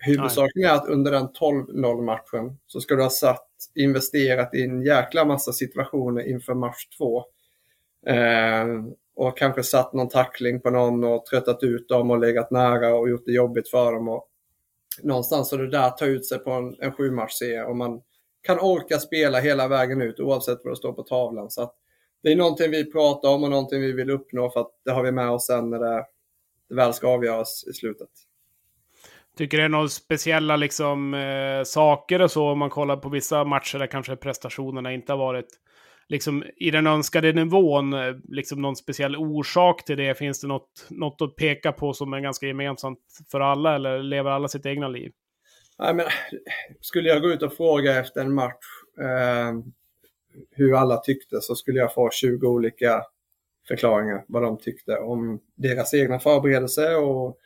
Huvudsaken 0.00 0.64
är 0.64 0.72
att 0.72 0.88
under 0.88 1.12
den 1.12 1.28
12-0 1.28 2.02
matchen 2.02 2.58
så 2.66 2.80
ska 2.80 2.94
du 2.94 3.02
ha 3.02 3.10
satt, 3.10 3.48
investerat 3.74 4.54
i 4.54 4.62
en 4.62 4.82
jäkla 4.82 5.24
massa 5.24 5.52
situationer 5.52 6.28
inför 6.28 6.54
match 6.54 6.88
2. 6.98 7.24
Eh, 8.06 8.66
och 9.18 9.38
kanske 9.38 9.62
satt 9.62 9.92
någon 9.92 10.08
tackling 10.08 10.60
på 10.60 10.70
någon 10.70 11.04
och 11.04 11.26
tröttat 11.26 11.62
ut 11.62 11.88
dem 11.88 12.10
och 12.10 12.18
legat 12.18 12.50
nära 12.50 12.94
och 12.94 13.10
gjort 13.10 13.22
det 13.26 13.32
jobbigt 13.32 13.70
för 13.70 13.92
dem. 13.92 14.08
Och 14.08 14.28
någonstans 15.02 15.48
så 15.48 15.56
det 15.56 15.70
där 15.70 15.90
tar 15.90 16.06
ut 16.06 16.26
sig 16.26 16.38
på 16.38 16.50
en, 16.50 16.76
en 16.78 16.92
sjumatchserie 16.92 17.50
serie 17.50 17.64
och 17.64 17.76
man 17.76 18.00
kan 18.42 18.58
orka 18.58 18.98
spela 18.98 19.40
hela 19.40 19.68
vägen 19.68 20.02
ut 20.02 20.20
oavsett 20.20 20.58
vad 20.64 20.72
det 20.72 20.76
står 20.76 20.92
på 20.92 21.02
tavlan. 21.02 21.50
Så 21.50 21.72
det 22.22 22.32
är 22.32 22.36
någonting 22.36 22.70
vi 22.70 22.92
pratar 22.92 23.28
om 23.28 23.44
och 23.44 23.50
någonting 23.50 23.80
vi 23.80 23.92
vill 23.92 24.10
uppnå 24.10 24.50
för 24.50 24.60
att 24.60 24.70
det 24.84 24.90
har 24.90 25.02
vi 25.02 25.12
med 25.12 25.30
oss 25.30 25.46
sen 25.46 25.70
när 25.70 25.78
det, 25.78 26.06
det 26.68 26.74
väl 26.74 26.94
ska 26.94 27.08
avgöras 27.08 27.64
i 27.66 27.72
slutet. 27.72 28.08
Tycker 29.36 29.58
det 29.58 29.64
är 29.64 29.68
några 29.68 29.88
speciella 29.88 30.56
liksom, 30.56 31.14
eh, 31.14 31.64
saker 31.64 32.22
och 32.22 32.30
så 32.30 32.48
om 32.48 32.58
man 32.58 32.70
kollar 32.70 32.96
på 32.96 33.08
vissa 33.08 33.44
matcher 33.44 33.78
där 33.78 33.86
kanske 33.86 34.16
prestationerna 34.16 34.92
inte 34.92 35.12
har 35.12 35.18
varit 35.18 35.48
liksom, 36.08 36.44
i 36.56 36.70
den 36.70 36.86
önskade 36.86 37.32
nivån, 37.32 37.92
eh, 37.92 38.16
liksom 38.28 38.62
någon 38.62 38.76
speciell 38.76 39.16
orsak 39.16 39.84
till 39.84 39.96
det? 39.96 40.18
Finns 40.18 40.40
det 40.40 40.46
något, 40.46 40.86
något 40.88 41.22
att 41.22 41.36
peka 41.36 41.72
på 41.72 41.92
som 41.92 42.12
är 42.12 42.20
ganska 42.20 42.46
gemensamt 42.46 42.98
för 43.30 43.40
alla 43.40 43.74
eller 43.74 44.02
lever 44.02 44.30
alla 44.30 44.48
sitt 44.48 44.66
egna 44.66 44.88
liv? 44.88 45.12
Nej, 45.78 45.94
men, 45.94 46.06
skulle 46.80 47.08
jag 47.08 47.22
gå 47.22 47.30
ut 47.30 47.42
och 47.42 47.52
fråga 47.52 48.00
efter 48.00 48.20
en 48.20 48.34
match 48.34 48.64
eh, 49.00 49.52
hur 50.50 50.74
alla 50.74 50.96
tyckte 50.96 51.40
så 51.40 51.54
skulle 51.54 51.78
jag 51.78 51.94
få 51.94 52.10
20 52.10 52.46
olika 52.46 53.02
förklaringar 53.68 54.24
vad 54.28 54.42
de 54.42 54.58
tyckte 54.58 54.96
om 54.96 55.40
deras 55.54 55.94
egna 55.94 56.18
förberedelser 56.18 56.98
och 56.98 57.38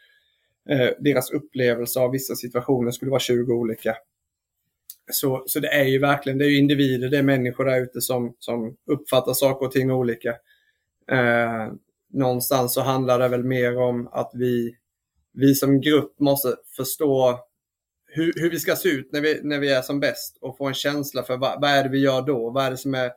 eh, 0.69 0.91
deras 0.99 1.31
upplevelse 1.31 2.01
av 2.01 2.11
vissa 2.11 2.35
situationer 2.35 2.91
skulle 2.91 3.11
vara 3.11 3.21
20 3.21 3.53
olika. 3.53 3.97
Så, 5.15 5.45
så 5.47 5.61
det 5.61 5.69
är 5.69 5.85
ju 5.85 5.99
verkligen, 5.99 6.39
det 6.39 6.45
är 6.45 6.49
ju 6.49 6.59
individer, 6.59 7.09
det 7.09 7.19
är 7.19 7.23
människor 7.23 7.65
där 7.65 7.83
ute 7.83 8.01
som, 8.01 8.37
som 8.39 8.77
uppfattar 8.87 9.33
saker 9.33 9.67
och 9.67 9.73
ting 9.73 9.91
olika. 9.91 10.31
Eh, 11.11 11.73
någonstans 12.13 12.75
så 12.75 12.81
handlar 12.81 13.19
det 13.19 13.29
väl 13.29 13.45
mer 13.45 13.79
om 13.79 14.09
att 14.13 14.31
vi, 14.35 14.77
vi 15.33 15.55
som 15.55 15.81
grupp 15.81 16.21
måste 16.21 16.57
förstå 16.77 17.41
hur, 18.07 18.33
hur 18.37 18.51
vi 18.51 18.59
ska 18.59 18.77
se 18.77 18.89
ut 18.89 19.13
när 19.13 19.21
vi, 19.21 19.41
när 19.43 19.59
vi 19.59 19.73
är 19.73 19.83
som 19.83 20.01
bäst 20.01 20.39
och 20.41 20.57
få 20.57 20.67
en 20.67 20.75
känsla 20.75 21.23
för 21.23 21.37
vad, 21.37 21.61
vad 21.61 21.71
är 21.71 21.83
det 21.83 21.89
vi 21.89 21.99
gör 21.99 22.23
då? 22.23 22.51
Vad 22.51 22.65
är 22.65 22.71
det 22.71 22.77
som 22.77 22.95
är, 22.95 23.13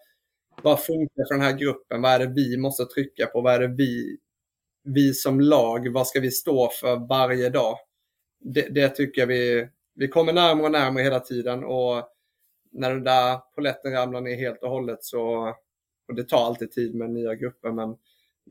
vad 0.61 0.83
funkar 0.83 1.27
för 1.27 1.35
den 1.35 1.43
här 1.43 1.57
gruppen? 1.57 2.01
Vad 2.01 2.11
är 2.11 2.19
det 2.19 2.33
vi 2.33 2.57
måste 2.57 2.85
trycka 2.85 3.25
på? 3.25 3.41
Vad 3.41 3.53
är 3.53 3.59
det 3.59 3.75
vi, 3.75 4.17
vi 4.83 5.13
som 5.13 5.39
lag, 5.39 5.93
vad 5.93 6.07
ska 6.07 6.19
vi 6.19 6.31
stå 6.31 6.69
för 6.81 7.07
varje 7.07 7.49
dag? 7.49 7.77
Det, 8.39 8.61
det 8.61 8.89
tycker 8.89 9.21
jag 9.21 9.27
vi, 9.27 9.69
vi 9.95 10.07
kommer 10.07 10.33
närmare 10.33 10.65
och 10.65 10.71
närmare 10.71 11.03
hela 11.03 11.19
tiden 11.19 11.63
och 11.63 12.09
när 12.71 12.89
den 12.89 13.03
där 13.03 13.37
poletten 13.55 13.91
ramlar 13.91 14.21
ner 14.21 14.35
helt 14.35 14.63
och 14.63 14.69
hållet 14.69 15.03
så, 15.03 15.53
och 16.07 16.15
det 16.15 16.29
tar 16.29 16.45
alltid 16.45 16.71
tid 16.71 16.95
med 16.95 17.09
nya 17.09 17.35
grupper, 17.35 17.71
men, 17.71 17.95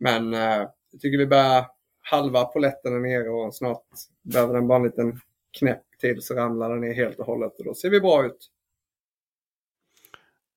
men 0.00 0.34
eh, 0.34 0.68
jag 0.92 1.00
tycker 1.00 1.18
vi 1.18 1.26
börjar 1.26 1.66
halva 2.00 2.44
poletten 2.44 2.94
är 2.94 3.00
nere 3.00 3.28
och 3.28 3.54
snart 3.54 3.84
behöver 4.22 4.54
den 4.54 4.68
bara 4.68 4.78
en 4.78 4.84
liten 4.84 5.20
knäpp 5.58 5.84
till 6.00 6.22
så 6.22 6.34
ramlar 6.34 6.70
den 6.70 6.80
ner 6.80 6.94
helt 6.94 7.18
och 7.18 7.26
hållet 7.26 7.58
och 7.58 7.64
då 7.64 7.74
ser 7.74 7.90
vi 7.90 8.00
bra 8.00 8.26
ut. 8.26 8.50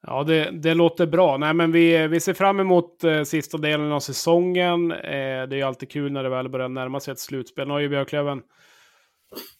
Ja, 0.02 0.24
det, 0.24 0.52
det 0.52 0.74
låter 0.74 1.08
bra. 1.08 1.38
Nej, 1.38 1.54
men 1.54 1.72
vi, 1.72 2.08
vi 2.08 2.20
ser 2.20 2.34
fram 2.34 2.60
emot 2.60 3.04
eh, 3.04 3.24
sista 3.24 3.58
delen 3.58 3.92
av 3.92 4.00
säsongen. 4.00 4.92
Eh, 4.92 5.48
det 5.48 5.60
är 5.60 5.66
alltid 5.66 5.92
kul 5.92 6.12
när 6.12 6.24
det 6.24 6.30
väl 6.30 6.50
börjar 6.50 6.70
närma 6.70 7.00
sig 7.00 7.12
ett 7.12 7.20
slutspel. 7.20 7.68
Nu 7.68 7.74
har 7.74 7.80
ju 7.80 7.90
Björklöven 7.90 8.42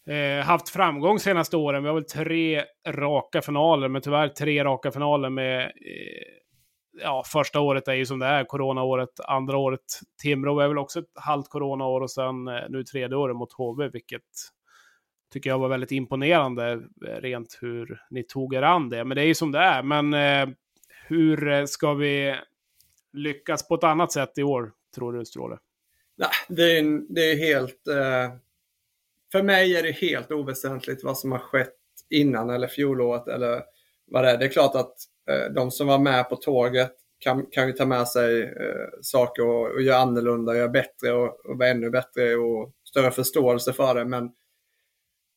eh, 0.08 0.44
haft 0.44 0.68
framgång 0.68 1.18
senaste 1.18 1.56
åren. 1.56 1.82
Vi 1.82 1.88
har 1.88 1.94
väl 1.94 2.04
tre 2.04 2.64
raka 2.88 3.42
finaler, 3.42 3.88
men 3.88 4.02
tyvärr 4.02 4.28
tre 4.28 4.64
raka 4.64 4.90
finaler 4.90 5.30
med... 5.30 5.60
Eh, 5.64 6.38
ja, 7.02 7.22
första 7.26 7.60
året 7.60 7.88
är 7.88 7.94
ju 7.94 8.06
som 8.06 8.18
det 8.18 8.26
är, 8.26 8.44
coronaåret. 8.44 9.20
Andra 9.24 9.56
året, 9.56 9.80
Timrå 10.22 10.60
är 10.60 10.68
väl 10.68 10.78
också 10.78 10.98
ett 10.98 11.12
halvt 11.14 11.48
coronaår 11.48 12.00
och 12.00 12.10
sen 12.10 12.48
eh, 12.48 12.62
nu 12.68 12.84
tredje 12.84 13.16
året 13.16 13.36
mot 13.36 13.52
HV, 13.52 13.88
vilket 13.88 14.22
tycker 15.32 15.50
jag 15.50 15.58
var 15.58 15.68
väldigt 15.68 15.92
imponerande 15.92 16.72
eh, 17.06 17.20
rent 17.20 17.58
hur 17.60 18.00
ni 18.10 18.22
tog 18.22 18.54
er 18.54 18.62
an 18.62 18.88
det. 18.88 19.04
Men 19.04 19.16
det 19.16 19.22
är 19.22 19.26
ju 19.26 19.34
som 19.34 19.52
det 19.52 19.58
är. 19.58 19.82
Men 19.82 20.14
eh, 20.14 20.54
hur 21.06 21.48
eh, 21.48 21.64
ska 21.64 21.94
vi 21.94 22.36
lyckas 23.12 23.68
på 23.68 23.74
ett 23.74 23.84
annat 23.84 24.12
sätt 24.12 24.38
i 24.38 24.42
år, 24.42 24.72
tror 24.94 25.12
du, 25.12 25.24
Stråle? 25.24 25.58
Nej, 26.16 26.28
det 26.48 26.78
är, 26.78 27.14
det 27.14 27.32
är 27.32 27.36
helt... 27.36 27.88
Eh, 27.88 28.38
för 29.32 29.42
mig 29.42 29.76
är 29.76 29.82
det 29.82 29.90
helt 29.90 30.32
oväsentligt 30.32 31.04
vad 31.04 31.18
som 31.18 31.32
har 31.32 31.38
skett 31.38 31.74
innan 32.10 32.50
eller 32.50 32.68
fjolåret 32.68 33.28
eller 33.28 33.62
vad 34.06 34.24
det 34.24 34.30
är. 34.30 34.38
Det 34.38 34.44
är 34.44 34.48
klart 34.48 34.74
att 34.74 34.94
eh, 35.30 35.52
de 35.54 35.70
som 35.70 35.86
var 35.86 35.98
med 35.98 36.28
på 36.28 36.36
tåget 36.36 36.92
kan, 37.18 37.46
kan 37.50 37.66
ju 37.66 37.72
ta 37.72 37.86
med 37.86 38.08
sig 38.08 38.42
eh, 38.42 38.88
saker 39.02 39.46
och, 39.46 39.70
och 39.70 39.82
göra 39.82 39.98
annorlunda, 39.98 40.56
göra 40.56 40.68
bättre 40.68 41.12
och, 41.12 41.46
och 41.46 41.58
vara 41.58 41.68
ännu 41.68 41.90
bättre 41.90 42.34
och 42.36 42.72
större 42.84 43.10
förståelse 43.10 43.72
för 43.72 43.94
det. 43.94 44.04
Men 44.04 44.30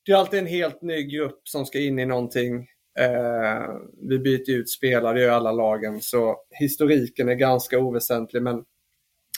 det 0.05 0.11
är 0.11 0.15
alltid 0.15 0.39
en 0.39 0.47
helt 0.47 0.81
ny 0.81 1.03
grupp 1.03 1.41
som 1.43 1.65
ska 1.65 1.79
in 1.79 1.99
i 1.99 2.05
någonting. 2.05 2.67
Eh, 2.99 3.75
vi 4.09 4.19
byter 4.19 4.49
ut 4.49 4.69
spelare, 4.69 5.13
det 5.13 5.21
gör 5.21 5.31
alla 5.31 5.51
lagen, 5.51 6.01
så 6.01 6.37
historiken 6.49 7.29
är 7.29 7.33
ganska 7.33 7.79
oväsentlig. 7.79 8.41
Men 8.41 8.63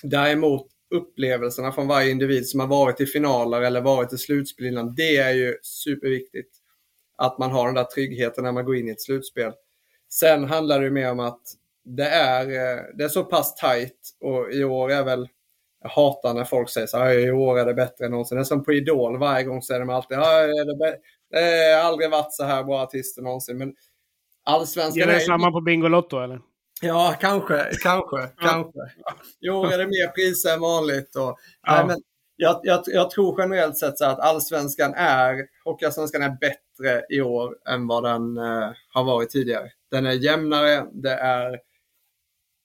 däremot 0.04 0.68
upplevelserna 0.94 1.72
från 1.72 1.88
varje 1.88 2.12
individ 2.12 2.48
som 2.48 2.60
har 2.60 2.68
varit 2.68 3.02
i 3.02 3.06
finaler 3.06 3.62
eller 3.62 3.82
varit 3.82 4.14
i 4.14 4.18
slutspel 4.18 4.66
innan, 4.66 4.96
det 4.96 5.18
är 5.18 5.34
ju 5.34 5.58
superviktigt. 5.62 6.56
Att 7.18 7.38
man 7.40 7.52
har 7.52 7.66
den 7.66 7.76
där 7.76 7.84
tryggheten 7.84 8.44
när 8.44 8.52
man 8.52 8.66
går 8.66 8.76
in 8.76 8.88
i 8.88 8.92
ett 8.92 9.02
slutspel. 9.02 9.54
Sen 10.10 10.44
handlar 10.44 10.82
det 10.82 10.90
mer 10.90 11.12
om 11.12 11.20
att 11.20 11.42
det 11.86 12.08
är, 12.08 12.46
eh, 12.46 12.84
det 12.94 13.04
är 13.04 13.10
så 13.10 13.24
pass 13.24 13.56
tajt 13.56 14.18
och 14.20 14.52
i 14.52 14.64
år 14.64 14.92
är 14.92 15.04
väl 15.04 15.28
jag 15.82 15.90
hatar 15.90 16.34
när 16.34 16.44
folk 16.44 16.70
säger 16.70 16.88
så 16.88 16.98
här, 16.98 17.20
i 17.20 17.32
år 17.32 17.60
är 17.60 17.66
det 17.66 17.74
bättre 17.74 18.06
än 18.06 18.12
någonsin. 18.12 18.36
Det 18.36 18.42
är 18.42 18.44
som 18.44 18.64
på 18.64 18.74
Idol, 18.74 19.18
varje 19.18 19.44
gång 19.44 19.62
säger 19.62 19.80
de 19.80 19.90
alltid, 19.90 20.18
är 20.18 20.66
det, 20.66 20.98
det 21.30 21.74
har 21.74 21.90
aldrig 21.90 22.10
varit 22.10 22.34
så 22.34 22.44
här 22.44 22.64
bra 22.64 22.82
artister 22.82 23.22
någonsin. 23.22 23.58
Men 23.58 23.76
allsvenskan... 24.44 25.10
Är... 25.10 25.20
samma 25.20 25.52
på 25.52 25.62
Bingolotto 25.62 26.20
eller? 26.20 26.40
Ja, 26.84 27.16
kanske, 27.20 27.70
kanske, 27.82 28.18
ja. 28.18 28.30
kanske. 28.38 28.80
I 29.42 29.50
år 29.50 29.74
är 29.74 29.78
det 29.78 29.86
mer 29.86 30.08
priser 30.08 30.54
än 30.54 30.62
vanligt. 30.62 31.16
Och, 31.16 31.40
ja. 31.62 31.76
nej, 31.76 31.86
men 31.86 31.98
jag, 32.36 32.60
jag, 32.64 32.84
jag, 32.86 33.12
tror 33.12 33.42
generellt 33.42 33.78
sett 33.78 33.98
så 33.98 34.06
att 34.06 34.20
allsvenskan 34.20 34.94
är, 34.94 35.48
Hockeyallsvenskan 35.64 36.22
är 36.22 36.38
bättre 36.42 37.06
i 37.10 37.22
år 37.22 37.58
än 37.68 37.88
vad 37.88 38.04
den 38.04 38.38
eh, 38.38 38.72
har 38.90 39.04
varit 39.04 39.30
tidigare. 39.30 39.72
Den 39.92 40.06
är 40.06 40.12
jämnare, 40.12 40.86
det 40.92 41.14
är... 41.14 41.60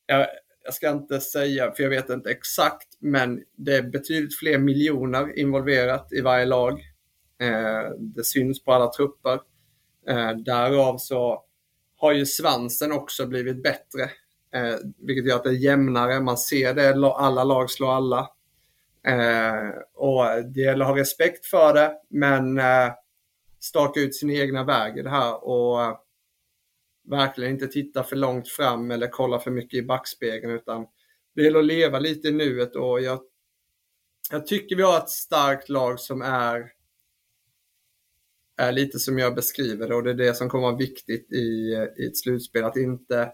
Jag, 0.07 0.27
jag 0.65 0.75
ska 0.75 0.91
inte 0.91 1.21
säga, 1.21 1.73
för 1.73 1.83
jag 1.83 1.91
vet 1.91 2.11
inte 2.11 2.31
exakt, 2.31 2.89
men 2.99 3.43
det 3.57 3.77
är 3.77 3.83
betydligt 3.83 4.39
fler 4.39 4.59
miljoner 4.59 5.39
involverat 5.39 6.13
i 6.13 6.21
varje 6.21 6.45
lag. 6.45 6.73
Eh, 7.41 7.91
det 7.99 8.25
syns 8.25 8.65
på 8.65 8.73
alla 8.73 8.93
trupper. 8.93 9.41
Eh, 10.09 10.31
därav 10.31 10.99
så 10.99 11.45
har 11.99 12.13
ju 12.13 12.27
svansen 12.27 12.93
också 12.93 13.27
blivit 13.27 13.63
bättre. 13.63 14.03
Eh, 14.55 14.77
vilket 14.99 15.27
gör 15.27 15.37
att 15.37 15.45
det 15.45 15.51
är 15.51 15.65
jämnare. 15.65 16.21
Man 16.21 16.39
ser 16.39 16.75
det, 16.75 17.07
alla 17.17 17.45
lag 17.45 17.71
slår 17.71 17.93
alla. 17.93 18.31
Eh, 19.07 19.71
och 19.95 20.45
det 20.55 20.61
gäller 20.61 20.85
att 20.85 20.91
ha 20.91 20.97
respekt 20.97 21.47
för 21.47 21.75
det, 21.75 21.93
men 22.09 22.59
eh, 22.59 22.93
staka 23.61 24.01
ut 24.01 24.15
sin 24.15 24.31
egna 24.31 24.65
väg 24.65 24.99
i 24.99 25.03
det 25.03 25.11
här. 25.11 25.45
Och 25.45 25.83
eh, 25.83 25.97
verkligen 27.11 27.53
inte 27.53 27.67
titta 27.67 28.05
för 28.05 28.17
långt 28.17 28.49
fram 28.49 28.91
eller 28.91 29.09
kolla 29.09 29.39
för 29.39 29.51
mycket 29.51 29.79
i 29.79 29.83
backspegeln 29.83 30.53
utan 30.53 30.87
det 31.35 31.43
gäller 31.43 31.59
att 31.59 31.65
leva 31.65 31.99
lite 31.99 32.29
i 32.29 32.33
nuet 32.33 32.77
och 32.77 33.01
jag, 33.01 33.21
jag 34.31 34.47
tycker 34.47 34.77
vi 34.77 34.83
har 34.83 34.99
ett 34.99 35.09
starkt 35.09 35.69
lag 35.69 36.01
som 36.01 36.23
är, 36.23 36.73
är 38.59 38.73
lite 38.73 38.99
som 38.99 39.19
jag 39.19 39.35
beskriver 39.35 39.89
det 39.89 39.95
och 39.95 40.03
det 40.03 40.11
är 40.11 40.15
det 40.15 40.35
som 40.35 40.49
kommer 40.49 40.65
vara 40.65 40.77
viktigt 40.77 41.33
i, 41.33 41.37
i 41.99 42.07
ett 42.07 42.17
slutspel. 42.17 42.65
Att 42.65 42.77
inte, 42.77 43.33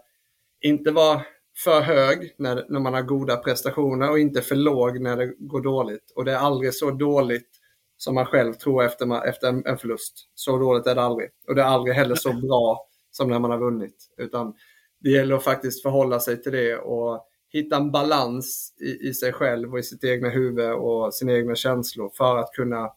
inte 0.61 0.91
vara 0.91 1.21
för 1.63 1.81
hög 1.81 2.35
när, 2.37 2.65
när 2.69 2.79
man 2.79 2.93
har 2.93 3.01
goda 3.01 3.37
prestationer 3.37 4.11
och 4.11 4.19
inte 4.19 4.41
för 4.41 4.55
låg 4.55 5.01
när 5.01 5.17
det 5.17 5.33
går 5.39 5.61
dåligt. 5.61 6.11
Och 6.15 6.25
det 6.25 6.31
är 6.31 6.37
aldrig 6.37 6.73
så 6.73 6.91
dåligt 6.91 7.49
som 7.97 8.15
man 8.15 8.25
själv 8.25 8.53
tror 8.53 8.83
efter, 8.83 9.27
efter 9.27 9.47
en, 9.47 9.65
en 9.65 9.77
förlust. 9.77 10.29
Så 10.35 10.57
dåligt 10.57 10.87
är 10.87 10.95
det 10.95 11.01
aldrig. 11.01 11.29
Och 11.47 11.55
det 11.55 11.61
är 11.61 11.65
aldrig 11.65 11.95
heller 11.95 12.15
så 12.15 12.33
bra 12.33 12.87
som 13.11 13.29
när 13.29 13.39
man 13.39 13.51
har 13.51 13.59
vunnit. 13.59 14.13
Utan 14.17 14.53
det 14.99 15.09
gäller 15.09 15.35
att 15.35 15.43
faktiskt 15.43 15.81
förhålla 15.81 16.19
sig 16.19 16.43
till 16.43 16.51
det 16.51 16.77
och 16.77 17.27
hitta 17.49 17.75
en 17.75 17.91
balans 17.91 18.73
i, 18.81 19.07
i 19.09 19.13
sig 19.13 19.33
själv 19.33 19.73
och 19.73 19.79
i 19.79 19.83
sitt 19.83 20.03
egna 20.03 20.29
huvud 20.29 20.73
och 20.73 21.13
sina 21.13 21.33
egna 21.33 21.55
känslor 21.55 22.11
för 22.17 22.37
att 22.37 22.51
kunna 22.53 22.89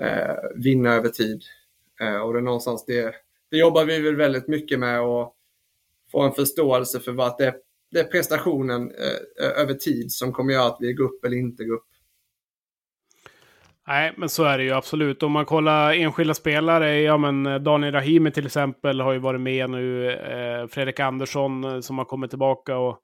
Eh, 0.00 0.34
vinna 0.54 0.94
över 0.94 1.08
tid. 1.08 1.42
Eh, 2.00 2.16
och 2.16 2.32
det 2.32 2.38
är 2.38 2.42
någonstans 2.42 2.84
det, 2.86 3.14
det 3.50 3.56
jobbar 3.56 3.84
vi 3.84 4.00
väl 4.00 4.16
väldigt 4.16 4.48
mycket 4.48 4.78
med 4.78 5.00
och 5.00 5.34
få 6.12 6.22
en 6.22 6.32
förståelse 6.32 7.00
för 7.00 7.12
vad 7.12 7.38
det 7.38 7.44
är, 7.44 7.54
det 7.90 8.00
är 8.00 8.04
prestationen 8.04 8.90
eh, 8.90 9.62
över 9.62 9.74
tid 9.74 10.12
som 10.12 10.32
kommer 10.32 10.52
göra 10.52 10.66
att 10.66 10.76
vi 10.80 10.92
går 10.92 11.04
upp 11.04 11.24
eller 11.24 11.36
inte 11.36 11.64
går 11.64 11.74
upp. 11.74 11.86
Nej, 13.90 14.14
men 14.16 14.28
så 14.28 14.44
är 14.44 14.58
det 14.58 14.64
ju 14.64 14.72
absolut. 14.72 15.22
Om 15.22 15.32
man 15.32 15.44
kollar 15.44 15.92
enskilda 15.92 16.34
spelare, 16.34 17.00
ja 17.00 17.16
men 17.16 17.46
eh, 17.46 17.58
Daniel 17.58 17.92
Rahimi 17.92 18.30
till 18.30 18.46
exempel 18.46 19.00
har 19.00 19.12
ju 19.12 19.18
varit 19.18 19.40
med 19.40 19.70
nu. 19.70 20.10
Eh, 20.10 20.66
Fredrik 20.66 21.00
Andersson 21.00 21.64
eh, 21.64 21.80
som 21.80 21.98
har 21.98 22.04
kommit 22.04 22.30
tillbaka 22.30 22.76
och 22.76 23.02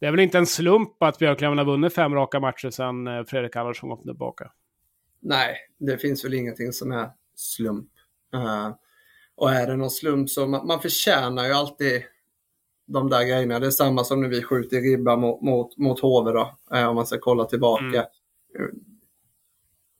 det 0.00 0.06
är 0.06 0.10
väl 0.10 0.20
inte 0.20 0.38
en 0.38 0.46
slump 0.46 1.02
att 1.02 1.18
Björklöven 1.18 1.58
har 1.58 1.64
vunnit 1.64 1.94
fem 1.94 2.14
raka 2.14 2.40
matcher 2.40 2.70
sedan 2.70 3.26
Fredrik 3.26 3.56
Andersson 3.56 3.90
kom 3.90 4.02
tillbaka. 4.02 4.50
Nej, 5.28 5.56
det 5.78 5.98
finns 5.98 6.24
väl 6.24 6.34
ingenting 6.34 6.72
som 6.72 6.92
är 6.92 7.10
slump. 7.34 7.90
Uh, 8.34 8.74
och 9.34 9.50
är 9.50 9.66
det 9.66 9.76
någon 9.76 9.90
slump 9.90 10.30
så 10.30 10.46
man, 10.46 10.66
man 10.66 10.80
förtjänar 10.80 11.46
ju 11.46 11.52
alltid 11.52 12.02
de 12.86 13.10
där 13.10 13.24
grejerna. 13.24 13.58
Det 13.58 13.66
är 13.66 13.70
samma 13.70 14.04
som 14.04 14.20
när 14.20 14.28
vi 14.28 14.42
skjuter 14.42 14.80
ribba 14.80 15.16
mot, 15.16 15.42
mot, 15.42 15.76
mot 15.76 16.00
HV 16.00 16.32
då, 16.32 16.56
uh, 16.74 16.88
om 16.88 16.94
man 16.94 17.06
ska 17.06 17.18
kolla 17.18 17.44
tillbaka. 17.44 18.06
Mm. 18.58 18.70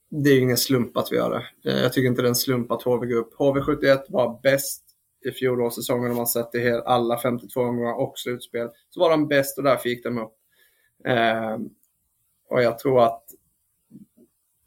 Det 0.09 0.31
är 0.31 0.41
ingen 0.41 0.57
slump 0.57 0.97
att 0.97 1.13
vi 1.13 1.17
gör 1.17 1.31
det. 1.63 1.71
Jag 1.83 1.93
tycker 1.93 2.09
inte 2.09 2.23
det 2.23 2.29
är 2.29 2.31
en 2.31 2.35
slump 2.35 2.71
att 2.71 2.83
HV 2.83 3.07
går 3.07 3.17
upp. 3.17 3.35
HV71 3.35 3.99
var 4.09 4.41
bäst 4.43 4.83
i 5.25 5.31
fjolårssäsongen 5.31 6.11
om 6.11 6.17
man 6.17 6.27
sett 6.27 6.53
det 6.53 6.85
alla 6.85 7.19
52 7.19 7.61
omgångar 7.61 7.95
och 7.95 8.19
slutspel. 8.19 8.69
Så 8.91 9.01
var 9.01 9.11
de 9.11 9.29
bäst 9.29 9.59
och 9.59 9.65
därför 9.65 9.89
gick 9.89 10.05
de 10.05 10.19
upp. 10.19 10.35
Eh, 11.07 11.57
och 12.51 12.63
jag 12.63 12.79
tror 12.79 13.03
att 13.05 13.26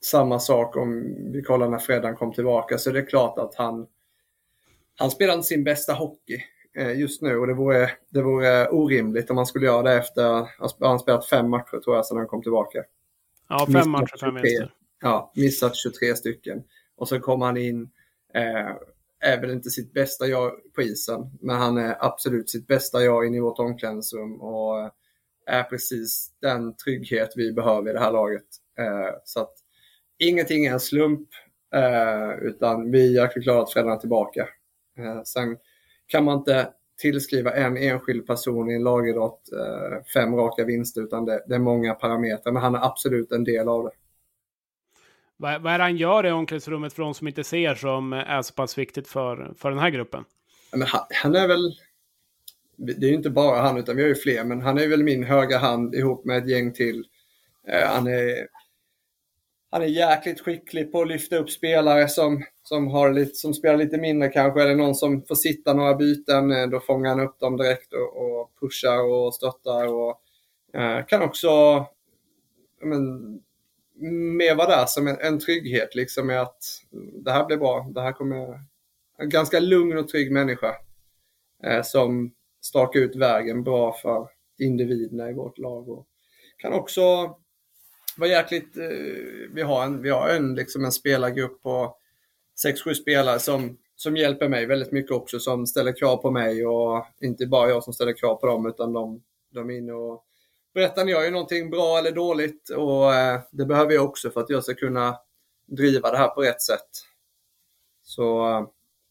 samma 0.01 0.39
sak 0.39 0.75
om 0.75 1.15
vi 1.31 1.41
kollar 1.41 1.69
när 1.69 1.77
Fredan 1.77 2.15
kom 2.15 2.33
tillbaka 2.33 2.77
så 2.77 2.91
det 2.91 2.99
är 2.99 3.05
klart 3.05 3.37
att 3.37 3.55
han, 3.55 3.87
han 4.95 5.11
spelar 5.11 5.33
inte 5.33 5.47
sin 5.47 5.63
bästa 5.63 5.93
hockey 5.93 6.41
eh, 6.77 6.99
just 6.99 7.21
nu 7.21 7.37
och 7.37 7.47
det 7.47 7.53
vore, 7.53 7.91
det 8.09 8.21
vore 8.21 8.67
orimligt 8.67 9.29
om 9.29 9.37
han 9.37 9.45
skulle 9.45 9.65
göra 9.65 9.81
det 9.81 9.93
efter, 9.93 10.47
han 10.85 10.99
spelat 10.99 11.25
fem 11.25 11.49
matcher 11.49 11.79
tror 11.83 11.95
jag 11.95 12.05
sedan 12.05 12.17
han 12.17 12.27
kom 12.27 12.41
tillbaka. 12.41 12.83
Ja, 13.49 13.59
fem 13.65 13.73
missat 13.73 13.87
matcher 13.87 14.17
fem 14.19 14.33
minst. 14.33 14.73
Ja, 15.01 15.31
missat 15.35 15.75
23 15.75 16.15
stycken. 16.15 16.63
Och 16.95 17.07
så 17.07 17.19
kom 17.19 17.41
han 17.41 17.57
in, 17.57 17.89
eh, 18.33 18.75
är 19.19 19.41
väl 19.41 19.51
inte 19.51 19.69
sitt 19.69 19.93
bästa 19.93 20.27
jag 20.27 20.51
på 20.75 20.81
isen, 20.81 21.37
men 21.41 21.55
han 21.55 21.77
är 21.77 22.05
absolut 22.05 22.49
sitt 22.49 22.67
bästa 22.67 23.03
jag 23.03 23.27
inne 23.27 23.37
i 23.37 23.39
vårt 23.39 23.59
omklädningsrum 23.59 24.41
och 24.41 24.91
är 25.45 25.63
precis 25.63 26.31
den 26.41 26.75
trygghet 26.75 27.29
vi 27.35 27.53
behöver 27.53 27.89
i 27.89 27.93
det 27.93 27.99
här 27.99 28.11
laget. 28.11 28.45
Eh, 28.79 29.15
så 29.23 29.39
att 29.39 29.53
ingenting 30.19 30.65
är 30.65 30.73
en 30.73 30.79
slump, 30.79 31.29
eh, 31.75 32.47
utan 32.47 32.91
vi 32.91 33.17
är 33.17 33.49
att 33.61 33.73
Freddan 33.73 33.91
är 33.91 33.97
tillbaka. 33.97 34.47
Eh, 34.97 35.23
sen 35.23 35.57
kan 36.07 36.23
man 36.23 36.37
inte 36.37 36.69
tillskriva 37.01 37.51
en 37.51 37.77
enskild 37.77 38.27
person 38.27 38.71
i 38.71 38.73
en 38.73 38.83
lagidrott 38.83 39.49
eh, 39.53 40.03
fem 40.13 40.35
raka 40.35 40.65
vinster, 40.65 41.01
utan 41.01 41.25
det, 41.25 41.43
det, 41.47 41.55
är 41.55 41.59
många 41.59 41.93
parametrar, 41.93 42.51
men 42.51 42.61
han 42.61 42.75
är 42.75 42.85
absolut 42.85 43.31
en 43.31 43.43
del 43.43 43.67
av 43.67 43.83
det. 43.83 43.91
Vad, 45.37 45.61
vad 45.61 45.73
är 45.73 45.77
det 45.77 45.83
han 45.83 45.97
gör 45.97 46.25
i 46.25 46.31
omklädningsrummet 46.31 46.93
för 46.93 47.03
de 47.03 47.13
som 47.13 47.27
inte 47.27 47.43
ser 47.43 47.75
som 47.75 48.13
är 48.13 48.41
så 48.41 48.53
pass 48.53 48.77
viktigt 48.77 49.07
för, 49.07 49.53
för 49.57 49.69
den 49.69 49.79
här 49.79 49.89
gruppen? 49.89 50.23
Men 50.71 50.87
han, 50.87 51.01
han 51.23 51.35
är 51.35 51.47
väl, 51.47 51.75
det 52.75 53.05
är 53.05 53.09
ju 53.09 53.15
inte 53.15 53.29
bara 53.29 53.61
han 53.61 53.77
utan 53.77 53.95
vi 53.95 54.01
har 54.01 54.09
ju 54.09 54.15
fler, 54.15 54.43
men 54.43 54.61
han 54.61 54.77
är 54.77 54.87
väl 54.87 55.03
min 55.03 55.23
höga 55.23 55.57
hand 55.57 55.95
ihop 55.95 56.25
med 56.25 56.37
ett 56.37 56.49
gäng 56.49 56.73
till. 56.73 57.05
Han, 57.85 58.07
är, 58.07 58.47
han 59.71 59.81
är 59.81 59.85
jäkligt 59.85 60.41
skicklig 60.41 60.91
på 60.91 61.01
att 61.01 61.07
lyfta 61.07 61.37
upp 61.37 61.49
spelare 61.49 62.07
som, 62.07 62.43
som, 62.63 62.87
har 62.87 63.13
lite, 63.13 63.35
som 63.35 63.53
spelar 63.53 63.77
lite 63.77 63.97
mindre 63.97 64.29
kanske. 64.29 64.61
Är 64.63 64.67
det 64.67 64.75
någon 64.75 64.95
som 64.95 65.21
får 65.21 65.35
sitta 65.35 65.73
några 65.73 65.95
byten, 65.95 66.51
eh, 66.51 66.67
då 66.67 66.79
fångar 66.79 67.09
han 67.09 67.19
upp 67.19 67.39
dem 67.39 67.57
direkt 67.57 67.93
och, 67.93 68.17
och 68.17 68.51
pushar 68.59 69.03
och 69.03 69.35
stöttar. 69.35 69.87
Och, 69.87 70.21
eh, 70.73 71.05
kan 71.05 71.21
också 71.21 71.49
men, 72.81 73.33
mer 74.37 74.55
vara 74.55 74.67
där 74.67 74.85
som 74.85 75.07
en, 75.07 75.17
en 75.19 75.39
trygghet 75.39 75.95
liksom 75.95 76.27
med 76.27 76.41
att 76.41 76.63
det 77.23 77.31
här 77.31 77.45
blir 77.45 77.57
bra. 77.57 77.87
Det 77.95 78.01
här 78.01 78.11
kommer... 78.11 78.69
En 79.17 79.29
ganska 79.29 79.59
lugn 79.59 79.97
och 79.97 80.07
trygg 80.07 80.31
människa 80.31 80.75
eh, 81.63 81.81
som 81.83 82.31
stakar 82.61 82.99
ut 82.99 83.15
vägen 83.15 83.63
bra 83.63 83.93
för 83.93 84.27
individerna 84.59 85.29
i 85.29 85.33
vårt 85.33 85.57
lag. 85.57 85.89
Och 85.89 86.07
kan 86.57 86.73
också 86.73 87.35
var 88.19 88.27
jäkligt... 88.27 88.77
Eh, 88.77 88.87
vi 89.53 89.61
har 89.61 89.83
en, 89.83 90.01
vi 90.01 90.09
har 90.09 90.29
en, 90.29 90.55
liksom 90.55 90.85
en 90.85 90.91
spelargrupp 90.91 91.61
på 91.61 91.95
6-7 92.65 92.93
spelare 92.93 93.39
som, 93.39 93.77
som 93.95 94.17
hjälper 94.17 94.49
mig 94.49 94.65
väldigt 94.65 94.91
mycket 94.91 95.11
också, 95.11 95.39
som 95.39 95.67
ställer 95.67 95.97
krav 95.97 96.17
på 96.17 96.31
mig 96.31 96.65
och 96.65 97.05
inte 97.21 97.47
bara 97.47 97.69
jag 97.69 97.83
som 97.83 97.93
ställer 97.93 98.13
krav 98.13 98.35
på 98.35 98.47
dem 98.47 98.65
utan 98.65 98.93
de, 98.93 99.23
de 99.53 99.69
är 99.69 99.77
inne 99.77 99.93
och 99.93 100.25
berättar 100.73 101.05
när 101.05 101.11
jag 101.11 101.23
gör 101.23 101.31
någonting 101.31 101.69
bra 101.69 101.97
eller 101.97 102.11
dåligt 102.11 102.69
och 102.69 103.13
eh, 103.13 103.39
det 103.51 103.65
behöver 103.65 103.93
jag 103.93 104.05
också 104.05 104.29
för 104.29 104.41
att 104.41 104.49
jag 104.49 104.63
ska 104.63 104.73
kunna 104.73 105.17
driva 105.65 106.11
det 106.11 106.17
här 106.17 106.27
på 106.27 106.41
rätt 106.41 106.61
sätt. 106.61 106.89
Så 108.03 108.49
eh, 108.49 108.67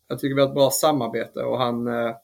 jag 0.08 0.18
tycker 0.18 0.34
vi 0.34 0.40
har 0.40 0.48
ett 0.48 0.54
bra 0.54 0.70
samarbete 0.70 1.42
och 1.42 1.58
han, 1.58 1.86
eh, 1.86 2.16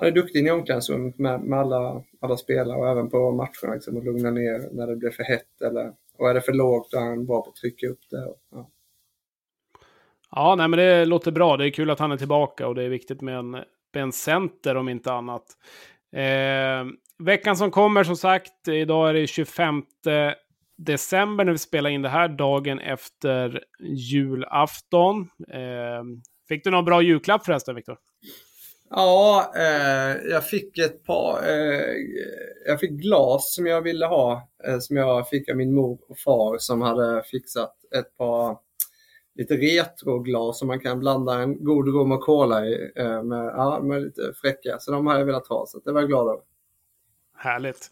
han 0.00 0.08
är 0.08 0.12
duktig 0.12 0.46
i 0.46 0.50
omklädningsrummet 0.50 1.18
med, 1.18 1.40
med 1.40 1.58
alla, 1.58 2.02
alla 2.20 2.36
spelare 2.36 2.78
och 2.78 2.88
även 2.88 3.10
på 3.10 3.30
matcherna 3.30 3.74
liksom, 3.74 3.96
och 3.96 4.04
lugna 4.04 4.30
ner 4.30 4.68
när 4.72 4.86
det 4.86 4.96
blir 4.96 5.10
för 5.10 5.22
hett 5.22 5.62
eller 5.62 5.92
och 6.18 6.30
är 6.30 6.34
det 6.34 6.40
för 6.40 6.52
lågt 6.52 6.90
då 6.90 6.98
är 6.98 7.02
han 7.02 7.26
bra 7.26 7.42
på 7.42 7.50
att 7.50 7.56
trycka 7.56 7.86
upp 7.86 8.00
det. 8.10 8.24
Och, 8.24 8.36
ja. 8.50 8.70
Ja, 10.30 10.54
nej, 10.54 10.68
men 10.68 10.78
det 10.78 11.04
låter 11.04 11.32
bra. 11.32 11.56
Det 11.56 11.66
är 11.66 11.70
kul 11.70 11.90
att 11.90 11.98
han 11.98 12.12
är 12.12 12.16
tillbaka 12.16 12.68
och 12.68 12.74
det 12.74 12.82
är 12.82 12.88
viktigt 12.88 13.20
med 13.20 13.36
en, 13.36 13.50
med 13.50 14.02
en 14.02 14.12
center 14.12 14.76
om 14.76 14.88
inte 14.88 15.12
annat. 15.12 15.44
Eh, 16.12 16.92
Veckan 17.18 17.56
som 17.56 17.70
kommer, 17.70 18.04
som 18.04 18.16
sagt, 18.16 18.68
idag 18.68 19.08
är 19.08 19.14
det 19.14 19.26
25 19.26 19.82
december 20.78 21.44
när 21.44 21.52
vi 21.52 21.58
spelar 21.58 21.90
in 21.90 22.02
det 22.02 22.08
här, 22.08 22.28
dagen 22.28 22.78
efter 22.78 23.64
julafton. 23.80 25.20
Eh, 25.52 26.02
fick 26.48 26.64
du 26.64 26.70
någon 26.70 26.84
bra 26.84 27.02
julklapp 27.02 27.44
förresten, 27.44 27.74
Viktor? 27.74 27.98
Ja, 28.90 29.52
eh, 29.56 30.30
jag 30.30 30.46
fick 30.46 30.78
ett 30.78 31.04
par, 31.04 31.42
eh, 31.48 31.96
jag 32.66 32.80
fick 32.80 32.90
glas 32.90 33.54
som 33.54 33.66
jag 33.66 33.82
ville 33.82 34.06
ha, 34.06 34.48
eh, 34.64 34.78
som 34.78 34.96
jag 34.96 35.28
fick 35.28 35.48
av 35.48 35.56
min 35.56 35.74
mor 35.74 35.98
och 36.08 36.18
far 36.18 36.58
som 36.58 36.82
hade 36.82 37.22
fixat 37.22 37.74
ett 37.96 38.16
par 38.16 38.58
lite 39.34 39.56
retroglas 39.56 40.58
som 40.58 40.68
man 40.68 40.80
kan 40.80 40.98
blanda 40.98 41.34
en 41.34 41.64
god 41.64 41.88
rom 41.88 42.12
och 42.12 42.20
cola 42.20 42.66
i 42.66 42.92
eh, 42.96 43.22
med, 43.22 43.46
ja, 43.56 43.80
med 43.82 44.02
lite 44.02 44.32
fräcka. 44.42 44.76
Så 44.80 44.92
de 44.92 45.06
har 45.06 45.18
jag 45.18 45.26
velat 45.26 45.46
ha, 45.46 45.66
så 45.66 45.80
det 45.84 45.92
var 45.92 46.00
jag 46.00 46.08
glad 46.08 46.28
över. 46.28 46.42
Härligt. 47.36 47.90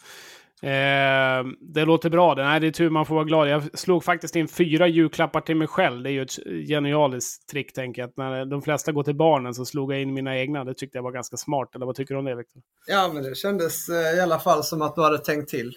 Eh, 0.63 1.45
det 1.61 1.85
låter 1.85 2.11
bra. 2.11 2.35
Det, 2.35 2.45
nej, 2.45 2.61
det 2.61 2.67
är 2.67 2.71
tur 2.71 2.91
man 2.91 3.07
får 3.07 3.15
vara 3.15 3.25
glad. 3.25 3.49
Jag 3.49 3.79
slog 3.79 4.05
faktiskt 4.05 4.37
in 4.37 4.49
fyra 4.49 4.87
julklappar 4.87 5.41
till 5.41 5.57
mig 5.57 5.69
själv. 5.69 6.03
Det 6.03 6.11
är 6.11 6.13
ju 6.13 6.23
ett 6.23 6.69
genialiskt 6.69 7.49
trick, 7.49 7.73
tänker 7.73 8.03
jag. 8.03 8.13
När 8.17 8.45
de 8.45 8.63
flesta 8.63 8.93
går 8.93 9.03
till 9.03 9.17
barnen 9.17 9.55
så 9.55 9.65
slog 9.65 9.93
jag 9.93 10.03
in 10.03 10.15
mina 10.15 10.39
egna. 10.39 10.65
Det 10.65 10.75
tyckte 10.75 10.99
jag 10.99 11.03
var 11.03 11.13
ganska 11.13 11.37
smart. 11.37 11.75
Eller 11.75 11.87
vad 11.87 11.95
tycker 11.95 12.15
du 12.15 12.19
om 12.19 12.25
det, 12.25 12.35
Victor? 12.35 12.63
Ja, 12.87 13.11
men 13.15 13.23
det 13.23 13.35
kändes 13.35 13.89
eh, 13.89 14.19
i 14.19 14.21
alla 14.21 14.39
fall 14.39 14.65
som 14.65 14.83
att 14.83 14.95
du 14.95 15.03
hade 15.03 15.19
tänkt 15.19 15.49
till. 15.49 15.73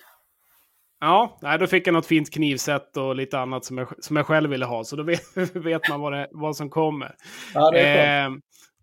Ja, 0.99 1.37
nej, 1.41 1.59
då 1.59 1.67
fick 1.67 1.87
jag 1.87 1.93
något 1.93 2.05
fint 2.05 2.33
knivsätt 2.33 2.97
och 2.97 3.15
lite 3.15 3.39
annat 3.39 3.65
som 3.65 3.77
jag, 3.77 4.03
som 4.03 4.15
jag 4.15 4.25
själv 4.25 4.49
ville 4.49 4.65
ha. 4.65 4.83
Så 4.83 4.95
då 4.95 5.03
vet, 5.03 5.37
vet 5.53 5.89
man 5.89 6.01
vad, 6.01 6.13
det, 6.13 6.27
vad 6.31 6.55
som 6.55 6.69
kommer. 6.69 7.15
Ja, 7.53 7.71
det 7.71 7.79
är 7.79 8.25
eh, 8.25 8.31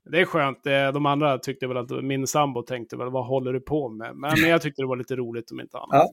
det 0.09 0.21
är 0.21 0.25
skönt. 0.25 0.67
Eh, 0.67 0.93
de 0.93 1.07
andra 1.07 1.39
tyckte 1.39 1.67
väl 1.67 1.77
att 1.77 2.05
min 2.05 2.27
sambo 2.27 2.63
tänkte 2.63 2.97
väl 2.97 3.11
vad 3.11 3.27
håller 3.27 3.53
du 3.53 3.61
på 3.61 3.89
med? 3.89 4.17
Men 4.17 4.37
jag 4.37 4.63
tyckte 4.63 4.83
det 4.83 4.87
var 4.87 4.97
lite 4.97 5.17
roligt 5.17 5.51
om 5.51 5.61
inte 5.61 5.79
annat. 5.79 6.07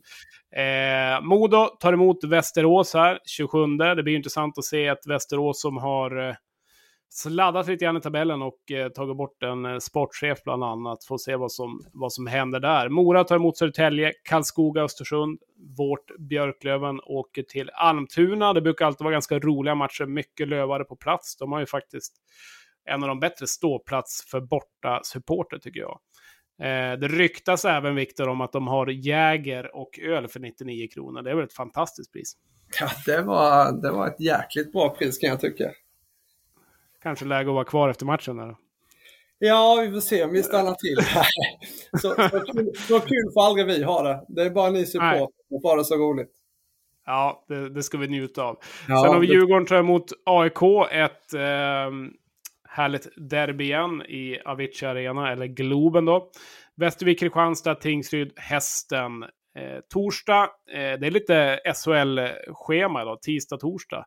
Ja. 0.49 0.61
Eh, 0.61 1.21
Modo 1.21 1.67
tar 1.79 1.93
emot 1.93 2.23
Västerås 2.23 2.93
här 2.93 3.19
27. 3.25 3.77
Det 3.95 4.03
blir 4.03 4.15
intressant 4.15 4.57
att 4.57 4.65
se 4.65 4.87
ett 4.87 5.07
Västerås 5.07 5.61
som 5.61 5.77
har 5.77 6.29
eh, 6.29 6.35
sladdat 7.09 7.67
lite 7.67 7.85
grann 7.85 7.97
i 7.97 8.01
tabellen 8.01 8.41
och 8.41 8.71
eh, 8.71 8.89
tagit 8.89 9.17
bort 9.17 9.43
en 9.43 9.65
eh, 9.65 9.77
sportchef 9.77 10.43
bland 10.43 10.63
annat. 10.63 11.03
Får 11.03 11.17
se 11.17 11.35
vad 11.35 11.51
som, 11.51 11.81
vad 11.93 12.13
som 12.13 12.27
händer 12.27 12.59
där. 12.59 12.89
Mora 12.89 13.23
tar 13.23 13.35
emot 13.35 13.57
Södertälje, 13.57 14.13
Karlskoga, 14.23 14.81
Östersund. 14.81 15.39
Vårt 15.77 16.17
Björklöven 16.19 16.99
åker 17.03 17.43
till 17.43 17.69
Almtuna. 17.69 18.53
Det 18.53 18.61
brukar 18.61 18.85
alltid 18.85 19.03
vara 19.03 19.13
ganska 19.13 19.39
roliga 19.39 19.75
matcher, 19.75 20.05
mycket 20.05 20.47
lövare 20.47 20.83
på 20.83 20.95
plats. 20.95 21.37
De 21.37 21.51
har 21.51 21.59
ju 21.59 21.65
faktiskt 21.65 22.15
en 22.86 23.03
av 23.03 23.09
de 23.09 23.19
bättre 23.19 23.47
ståplats 23.47 24.25
för 24.31 24.41
borta 24.41 25.01
supporter 25.03 25.57
tycker 25.57 25.79
jag. 25.79 25.99
Eh, 26.61 26.99
det 26.99 27.07
ryktas 27.07 27.65
även, 27.65 27.95
Viktor, 27.95 28.27
om 28.27 28.41
att 28.41 28.51
de 28.51 28.67
har 28.67 28.88
Jäger 28.88 29.75
och 29.75 29.99
öl 29.99 30.27
för 30.27 30.39
99 30.39 30.88
kronor. 30.93 31.21
Det 31.21 31.31
är 31.31 31.36
väl 31.36 31.45
ett 31.45 31.53
fantastiskt 31.53 32.13
pris? 32.13 32.33
Ja, 32.79 32.89
det 33.05 33.21
var, 33.21 33.81
det 33.81 33.91
var 33.91 34.07
ett 34.07 34.19
jäkligt 34.19 34.71
bra 34.71 34.89
pris 34.89 35.17
kan 35.17 35.29
jag 35.29 35.39
tycka. 35.39 35.71
Kanske 37.01 37.25
läge 37.25 37.49
att 37.49 37.53
vara 37.53 37.63
kvar 37.65 37.89
efter 37.89 38.05
matchen. 38.05 38.38
Där. 38.38 38.55
Ja, 39.39 39.83
vi 39.86 39.91
får 39.91 39.99
se 39.99 40.23
om 40.23 40.31
vi 40.31 40.43
stannar 40.43 40.73
till. 40.73 40.97
så, 42.01 42.29
så, 42.29 42.53
kul, 42.53 42.71
så 42.75 42.99
kul 42.99 43.31
får 43.33 43.45
aldrig 43.45 43.65
vi 43.65 43.83
ha 43.83 44.03
det. 44.03 44.25
Det 44.27 44.41
är 44.41 44.49
bara 44.49 44.69
ni 44.69 44.86
supportrar 44.86 45.27
som 45.49 45.61
får 45.61 45.77
det 45.77 45.86
så 45.86 45.95
roligt. 45.95 46.31
Ja, 47.05 47.45
det, 47.47 47.69
det, 47.69 47.83
ska 47.83 47.97
vi 47.97 48.07
njuta 48.07 48.43
av. 48.43 48.59
Ja, 48.88 49.03
Sen 49.03 49.13
har 49.13 49.19
vi 49.19 49.27
Djurgården 49.27 49.65
tar 49.65 49.75
emot 49.75 50.11
AIK. 50.25 50.61
Ett 50.91 51.33
eh, 51.33 51.41
härligt 52.76 53.07
derby 53.30 53.63
igen 53.63 54.01
i 54.01 54.39
Avicii 54.45 54.88
Arena, 54.88 55.32
eller 55.32 55.45
Globen 55.45 56.05
då. 56.05 56.32
Västervik, 56.76 57.19
Kristianstad, 57.19 57.76
Tingsryd, 57.76 58.34
Hästen. 58.36 59.23
Eh, 59.57 59.80
torsdag, 59.93 60.43
eh, 60.73 60.99
det 60.99 61.07
är 61.07 61.11
lite 61.11 61.59
SHL-schema 61.65 63.01
idag, 63.01 63.21
tisdag, 63.21 63.57
torsdag. 63.57 64.05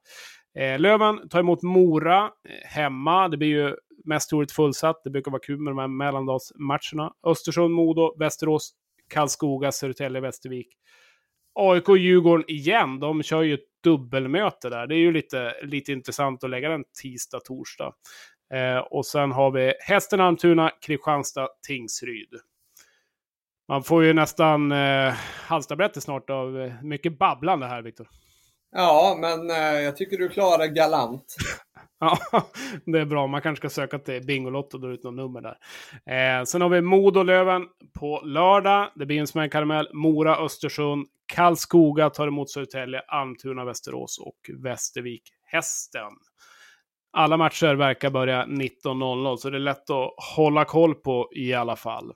Eh, 0.58 0.78
Löven 0.78 1.28
tar 1.28 1.40
emot 1.40 1.62
Mora 1.62 2.24
eh, 2.24 2.68
hemma. 2.68 3.28
Det 3.28 3.36
blir 3.36 3.48
ju 3.48 3.76
mest 4.04 4.30
troligt 4.30 4.52
fullsatt. 4.52 5.00
Det 5.04 5.10
brukar 5.10 5.30
vara 5.30 5.42
kul 5.42 5.58
med 5.58 5.70
de 5.70 5.78
här 5.78 5.88
mellandagsmatcherna. 5.88 7.12
Östersund, 7.26 7.74
Modo, 7.74 8.18
Västerås, 8.18 8.72
Karlskoga, 9.08 9.72
Södertälje, 9.72 10.20
Västervik. 10.20 10.68
AIK 11.54 11.88
och 11.88 11.98
Djurgården 11.98 12.44
igen, 12.48 13.00
de 13.00 13.22
kör 13.22 13.42
ju 13.42 13.54
ett 13.54 13.68
dubbelmöte 13.84 14.68
där. 14.68 14.86
Det 14.86 14.94
är 14.94 14.98
ju 14.98 15.12
lite, 15.12 15.54
lite 15.62 15.92
intressant 15.92 16.44
att 16.44 16.50
lägga 16.50 16.68
den 16.68 16.84
tisdag, 17.02 17.40
torsdag. 17.40 17.92
Eh, 18.54 18.78
och 18.78 19.06
sen 19.06 19.32
har 19.32 19.50
vi 19.50 19.74
Hästen, 19.80 20.20
Almtuna, 20.20 20.70
Kristianstad, 20.80 21.48
Tingsryd. 21.66 22.28
Man 23.68 23.82
får 23.82 24.04
ju 24.04 24.12
nästan 24.12 24.72
eh, 24.72 25.14
halstabrätter 25.46 26.00
snart 26.00 26.30
av 26.30 26.60
eh, 26.60 26.72
mycket 26.82 27.18
babblande 27.18 27.66
här, 27.66 27.82
Viktor. 27.82 28.08
Ja, 28.72 29.16
men 29.20 29.50
eh, 29.50 29.80
jag 29.80 29.96
tycker 29.96 30.18
du 30.18 30.28
klarar 30.28 30.66
galant. 30.66 31.36
ja, 32.00 32.18
det 32.86 32.98
är 32.98 33.04
bra. 33.04 33.26
Man 33.26 33.42
kanske 33.42 33.60
ska 33.60 33.80
söka 33.80 33.98
till 33.98 34.26
Bingolotto 34.26 34.76
och 34.76 34.80
dra 34.80 34.90
ut 34.90 35.04
något 35.04 35.14
nummer 35.14 35.40
där. 35.40 35.58
Eh, 36.38 36.44
sen 36.44 36.60
har 36.60 36.68
vi 36.68 36.80
Modo-Löven 36.80 37.66
på 37.98 38.20
lördag. 38.24 38.90
Det 38.94 39.06
blir 39.06 39.20
en 39.20 39.26
smällkaramell. 39.26 39.88
Mora, 39.92 40.36
Östersund, 40.36 41.06
Karlskoga 41.26 42.10
tar 42.10 42.28
emot 42.28 42.50
Södertälje, 42.50 43.00
Almtuna, 43.00 43.64
Västerås 43.64 44.18
och 44.18 44.50
Västervik, 44.62 45.22
Hästen. 45.44 46.12
Alla 47.18 47.36
matcher 47.36 47.74
verkar 47.74 48.10
börja 48.10 48.44
19.00, 48.44 49.36
så 49.36 49.50
det 49.50 49.56
är 49.56 49.60
lätt 49.60 49.90
att 49.90 50.14
hålla 50.36 50.64
koll 50.64 50.94
på 50.94 51.30
i 51.32 51.54
alla 51.54 51.76
fall. 51.76 52.12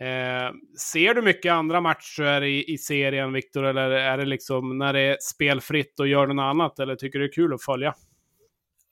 Eh, 0.00 0.52
ser 0.92 1.14
du 1.14 1.22
mycket 1.22 1.52
andra 1.52 1.80
matcher 1.80 2.42
i, 2.42 2.72
i 2.72 2.78
serien, 2.78 3.32
Viktor, 3.32 3.64
eller 3.64 3.90
är 3.90 4.18
det 4.18 4.24
liksom 4.24 4.78
när 4.78 4.92
det 4.92 5.00
är 5.00 5.16
spelfritt 5.20 6.00
och 6.00 6.08
gör 6.08 6.26
något 6.26 6.42
annat, 6.42 6.78
eller 6.78 6.96
tycker 6.96 7.18
du 7.18 7.26
det 7.26 7.30
är 7.30 7.32
kul 7.32 7.54
att 7.54 7.62
följa? 7.62 7.94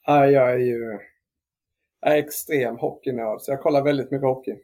Ja, 0.07 0.27
jag 0.27 0.53
är 0.53 0.59
ju 0.59 0.99
jag 2.01 2.13
är 2.15 2.19
extrem 2.19 2.77
hockeynörd, 2.77 3.41
så 3.41 3.53
jag 3.53 3.61
kollar 3.61 3.83
väldigt 3.83 4.11
mycket 4.11 4.27
hockey. 4.27 4.57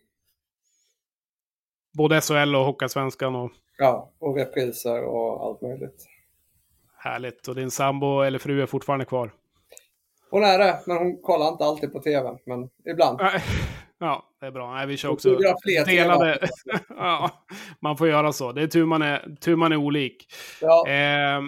Både 1.98 2.20
SHL 2.20 2.56
och 2.56 2.64
Hockeyallsvenskan? 2.64 3.34
Och... 3.34 3.50
Ja, 3.78 4.12
och 4.18 4.36
repriser 4.36 5.04
och 5.04 5.44
allt 5.46 5.62
möjligt. 5.62 6.06
Härligt. 6.96 7.48
Och 7.48 7.54
din 7.54 7.70
sambo 7.70 8.22
eller 8.22 8.38
fru 8.38 8.62
är 8.62 8.66
fortfarande 8.66 9.04
kvar? 9.04 9.32
Hon 10.32 10.44
är 10.44 10.58
det, 10.58 10.78
men 10.86 10.96
hon 10.96 11.22
kollar 11.22 11.48
inte 11.48 11.64
alltid 11.64 11.92
på 11.92 12.00
tv. 12.00 12.30
Men 12.46 12.68
ibland. 12.92 13.20
Ja, 14.00 14.28
det 14.40 14.46
är 14.46 14.50
bra. 14.50 14.74
Nej, 14.74 14.86
vi 14.86 14.96
kör 14.96 15.08
också 15.08 15.38
delade... 15.86 16.38
ja, 16.88 17.30
man 17.80 17.96
får 17.96 18.08
göra 18.08 18.32
så. 18.32 18.52
Det 18.52 18.62
är 18.62 18.66
tur 18.66 18.84
man 18.84 19.02
är, 19.02 19.36
tur 19.40 19.56
man 19.56 19.72
är 19.72 19.76
olik. 19.76 20.26
Ja. 20.60 20.88
Eh, 20.88 21.40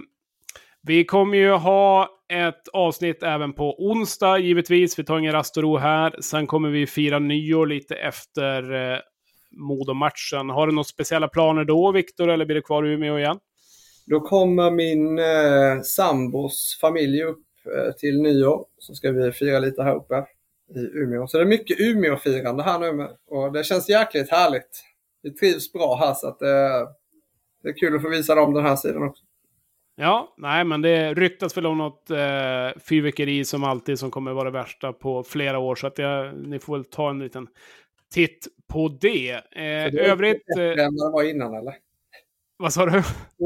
vi 0.83 1.05
kommer 1.05 1.39
ju 1.39 1.51
ha 1.51 2.09
ett 2.33 2.69
avsnitt 2.73 3.23
även 3.23 3.53
på 3.53 3.75
onsdag, 3.79 4.39
givetvis. 4.39 4.99
Vi 4.99 5.05
tar 5.05 5.19
ingen 5.19 5.33
rast 5.33 5.57
och 5.57 5.63
ro 5.63 5.77
här. 5.77 6.17
Sen 6.21 6.47
kommer 6.47 6.69
vi 6.69 6.87
fira 6.87 7.19
nyår 7.19 7.67
lite 7.67 7.95
efter 7.95 8.93
eh, 8.93 8.99
Modo-matchen. 9.51 10.51
Har 10.51 10.67
du 10.67 10.73
några 10.73 10.85
speciella 10.85 11.29
planer 11.29 11.65
då, 11.65 11.93
Viktor, 11.93 12.29
eller 12.29 12.45
blir 12.45 12.57
det 12.57 12.63
kvar 12.63 12.87
i 12.87 12.93
Umeå 12.93 13.19
igen? 13.19 13.39
Då 14.07 14.21
kommer 14.21 14.71
min 14.71 15.19
eh, 15.19 15.83
sambos 15.83 16.79
familj 16.81 17.23
upp 17.23 17.45
till 17.99 18.23
nyår. 18.23 18.67
Så 18.79 18.95
ska 18.95 19.13
vi 19.13 19.33
fira 19.33 19.59
lite 19.59 19.83
här 19.83 19.95
uppe 19.95 20.25
i 20.75 20.99
Umeå. 20.99 21.27
Så 21.27 21.37
det 21.37 21.45
är 21.45 21.49
mycket 21.49 21.81
Umeå-firande 21.81 22.63
här 22.63 22.79
nu 22.79 23.09
och 23.27 23.53
det 23.53 23.65
känns 23.65 23.89
jäkligt 23.89 24.31
härligt. 24.31 24.83
Vi 25.23 25.31
trivs 25.31 25.73
bra 25.73 25.97
här 25.97 26.15
så 26.15 26.29
att 26.29 26.39
det, 26.39 26.87
det 27.63 27.69
är 27.69 27.79
kul 27.79 27.97
att 27.97 28.03
få 28.03 28.09
visa 28.09 28.35
dem 28.35 28.55
den 28.55 28.65
här 28.65 28.77
sidan 28.77 29.03
också. 29.03 29.25
Ja, 29.97 30.35
nej 30.37 30.65
men 30.65 30.83
det 30.83 31.15
ryktas 31.15 31.57
väl 31.57 31.67
om 31.67 31.79
något 31.79 32.11
eh, 32.11 32.81
fyrverkeri 32.81 33.45
som 33.45 33.65
alltid 33.65 33.99
som 33.99 34.11
kommer 34.11 34.33
vara 34.33 34.45
det 34.51 34.59
värsta 34.59 34.93
på 34.93 35.23
flera 35.23 35.59
år. 35.59 35.75
Så 35.75 35.87
att 35.87 35.99
jag, 35.99 36.35
ni 36.49 36.59
får 36.59 36.77
väl 36.77 36.85
ta 36.85 37.11
en 37.11 37.19
liten 37.19 37.47
titt 38.15 38.49
på 38.73 38.99
det. 39.01 39.33
Eh, 39.33 39.43
det 39.93 40.07
övrigt... 40.07 40.43
Det 40.57 40.83
än 40.83 40.97
det 40.97 41.11
var 41.13 41.31
innan 41.31 41.55
eller? 41.55 41.75
Vad 42.57 42.73
sa 42.73 42.87
du? 42.87 42.99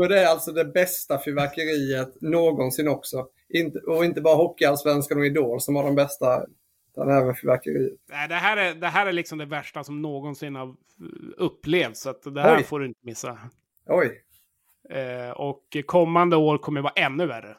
Är 0.04 0.08
det 0.08 0.30
alltså 0.30 0.52
det 0.52 0.64
bästa 0.64 1.22
fyrverkeriet 1.24 2.20
någonsin 2.20 2.88
också. 2.88 3.26
Inte, 3.48 3.78
och 3.78 4.04
inte 4.04 4.20
bara 4.20 4.34
Hockeyallsvenskan 4.34 5.18
och 5.18 5.26
Idol 5.26 5.60
som 5.60 5.76
har 5.76 5.84
de 5.84 5.94
bästa 5.94 6.46
utan 6.92 7.10
även 7.10 7.34
fyrverkeriet. 7.34 7.98
Nej, 8.08 8.28
det 8.28 8.34
här, 8.34 8.56
är, 8.56 8.74
det 8.74 8.86
här 8.88 9.06
är 9.06 9.12
liksom 9.12 9.38
det 9.38 9.46
värsta 9.46 9.84
som 9.84 10.02
någonsin 10.02 10.54
har 10.54 10.74
upplevts. 11.36 12.00
Så 12.00 12.30
det 12.30 12.42
här 12.42 12.56
Oj. 12.56 12.64
får 12.64 12.80
du 12.80 12.86
inte 12.86 13.00
missa. 13.02 13.38
Oj. 13.86 14.22
Eh, 14.90 15.30
och 15.30 15.76
kommande 15.86 16.36
år 16.36 16.58
kommer 16.58 16.80
vara 16.80 16.92
ännu 16.96 17.26
värre. 17.26 17.56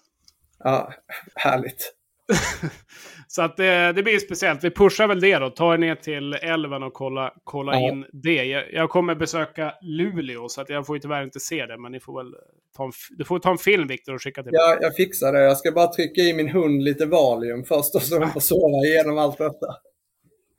Ja, 0.60 0.94
härligt. 1.36 1.96
så 3.32 3.42
att 3.42 3.58
det, 3.58 3.94
det, 3.94 4.04
blir 4.04 4.20
speciellt. 4.20 4.64
Vi 4.64 4.72
pushar 4.72 5.08
väl 5.08 5.22
det 5.22 5.38
då. 5.38 5.50
Ta 5.50 5.74
er 5.74 5.78
ner 5.78 5.96
till 5.96 6.34
älven 6.34 6.84
och 6.84 6.94
kolla, 6.94 7.34
kolla 7.44 7.74
ja. 7.74 7.90
in 7.90 8.06
det. 8.14 8.44
Jag, 8.44 8.74
jag, 8.74 8.90
kommer 8.90 9.16
besöka 9.16 9.74
Luleå 9.82 10.50
så 10.50 10.62
att 10.62 10.70
jag 10.70 10.86
får 10.86 11.00
tyvärr 11.00 11.24
inte 11.24 11.40
se 11.40 11.66
det. 11.66 11.78
Men 11.78 11.92
ni 11.92 12.00
får 12.00 12.24
väl 12.24 12.34
ta 12.78 12.84
en, 12.84 12.92
du 13.18 13.24
får 13.24 13.40
ta 13.40 13.52
en 13.52 13.58
film 13.58 13.88
Viktor 13.88 14.14
och 14.14 14.24
skicka 14.24 14.44
till 14.44 14.52
mig. 14.52 14.60
Ja, 14.62 14.78
jag 14.82 14.96
fixar 14.96 15.34
det. 15.34 15.44
Jag 15.44 15.58
ska 15.58 15.72
bara 15.72 15.88
trycka 15.88 16.22
i 16.22 16.34
min 16.34 16.50
hund 16.50 16.84
lite 16.84 17.06
Valium 17.06 17.64
först 17.64 17.96
och 17.96 18.02
så 18.02 18.28
får 18.28 18.40
sova 18.40 18.86
igenom 18.86 19.18
allt 19.18 19.38
detta. 19.38 19.68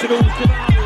Rosenberg 0.09 0.84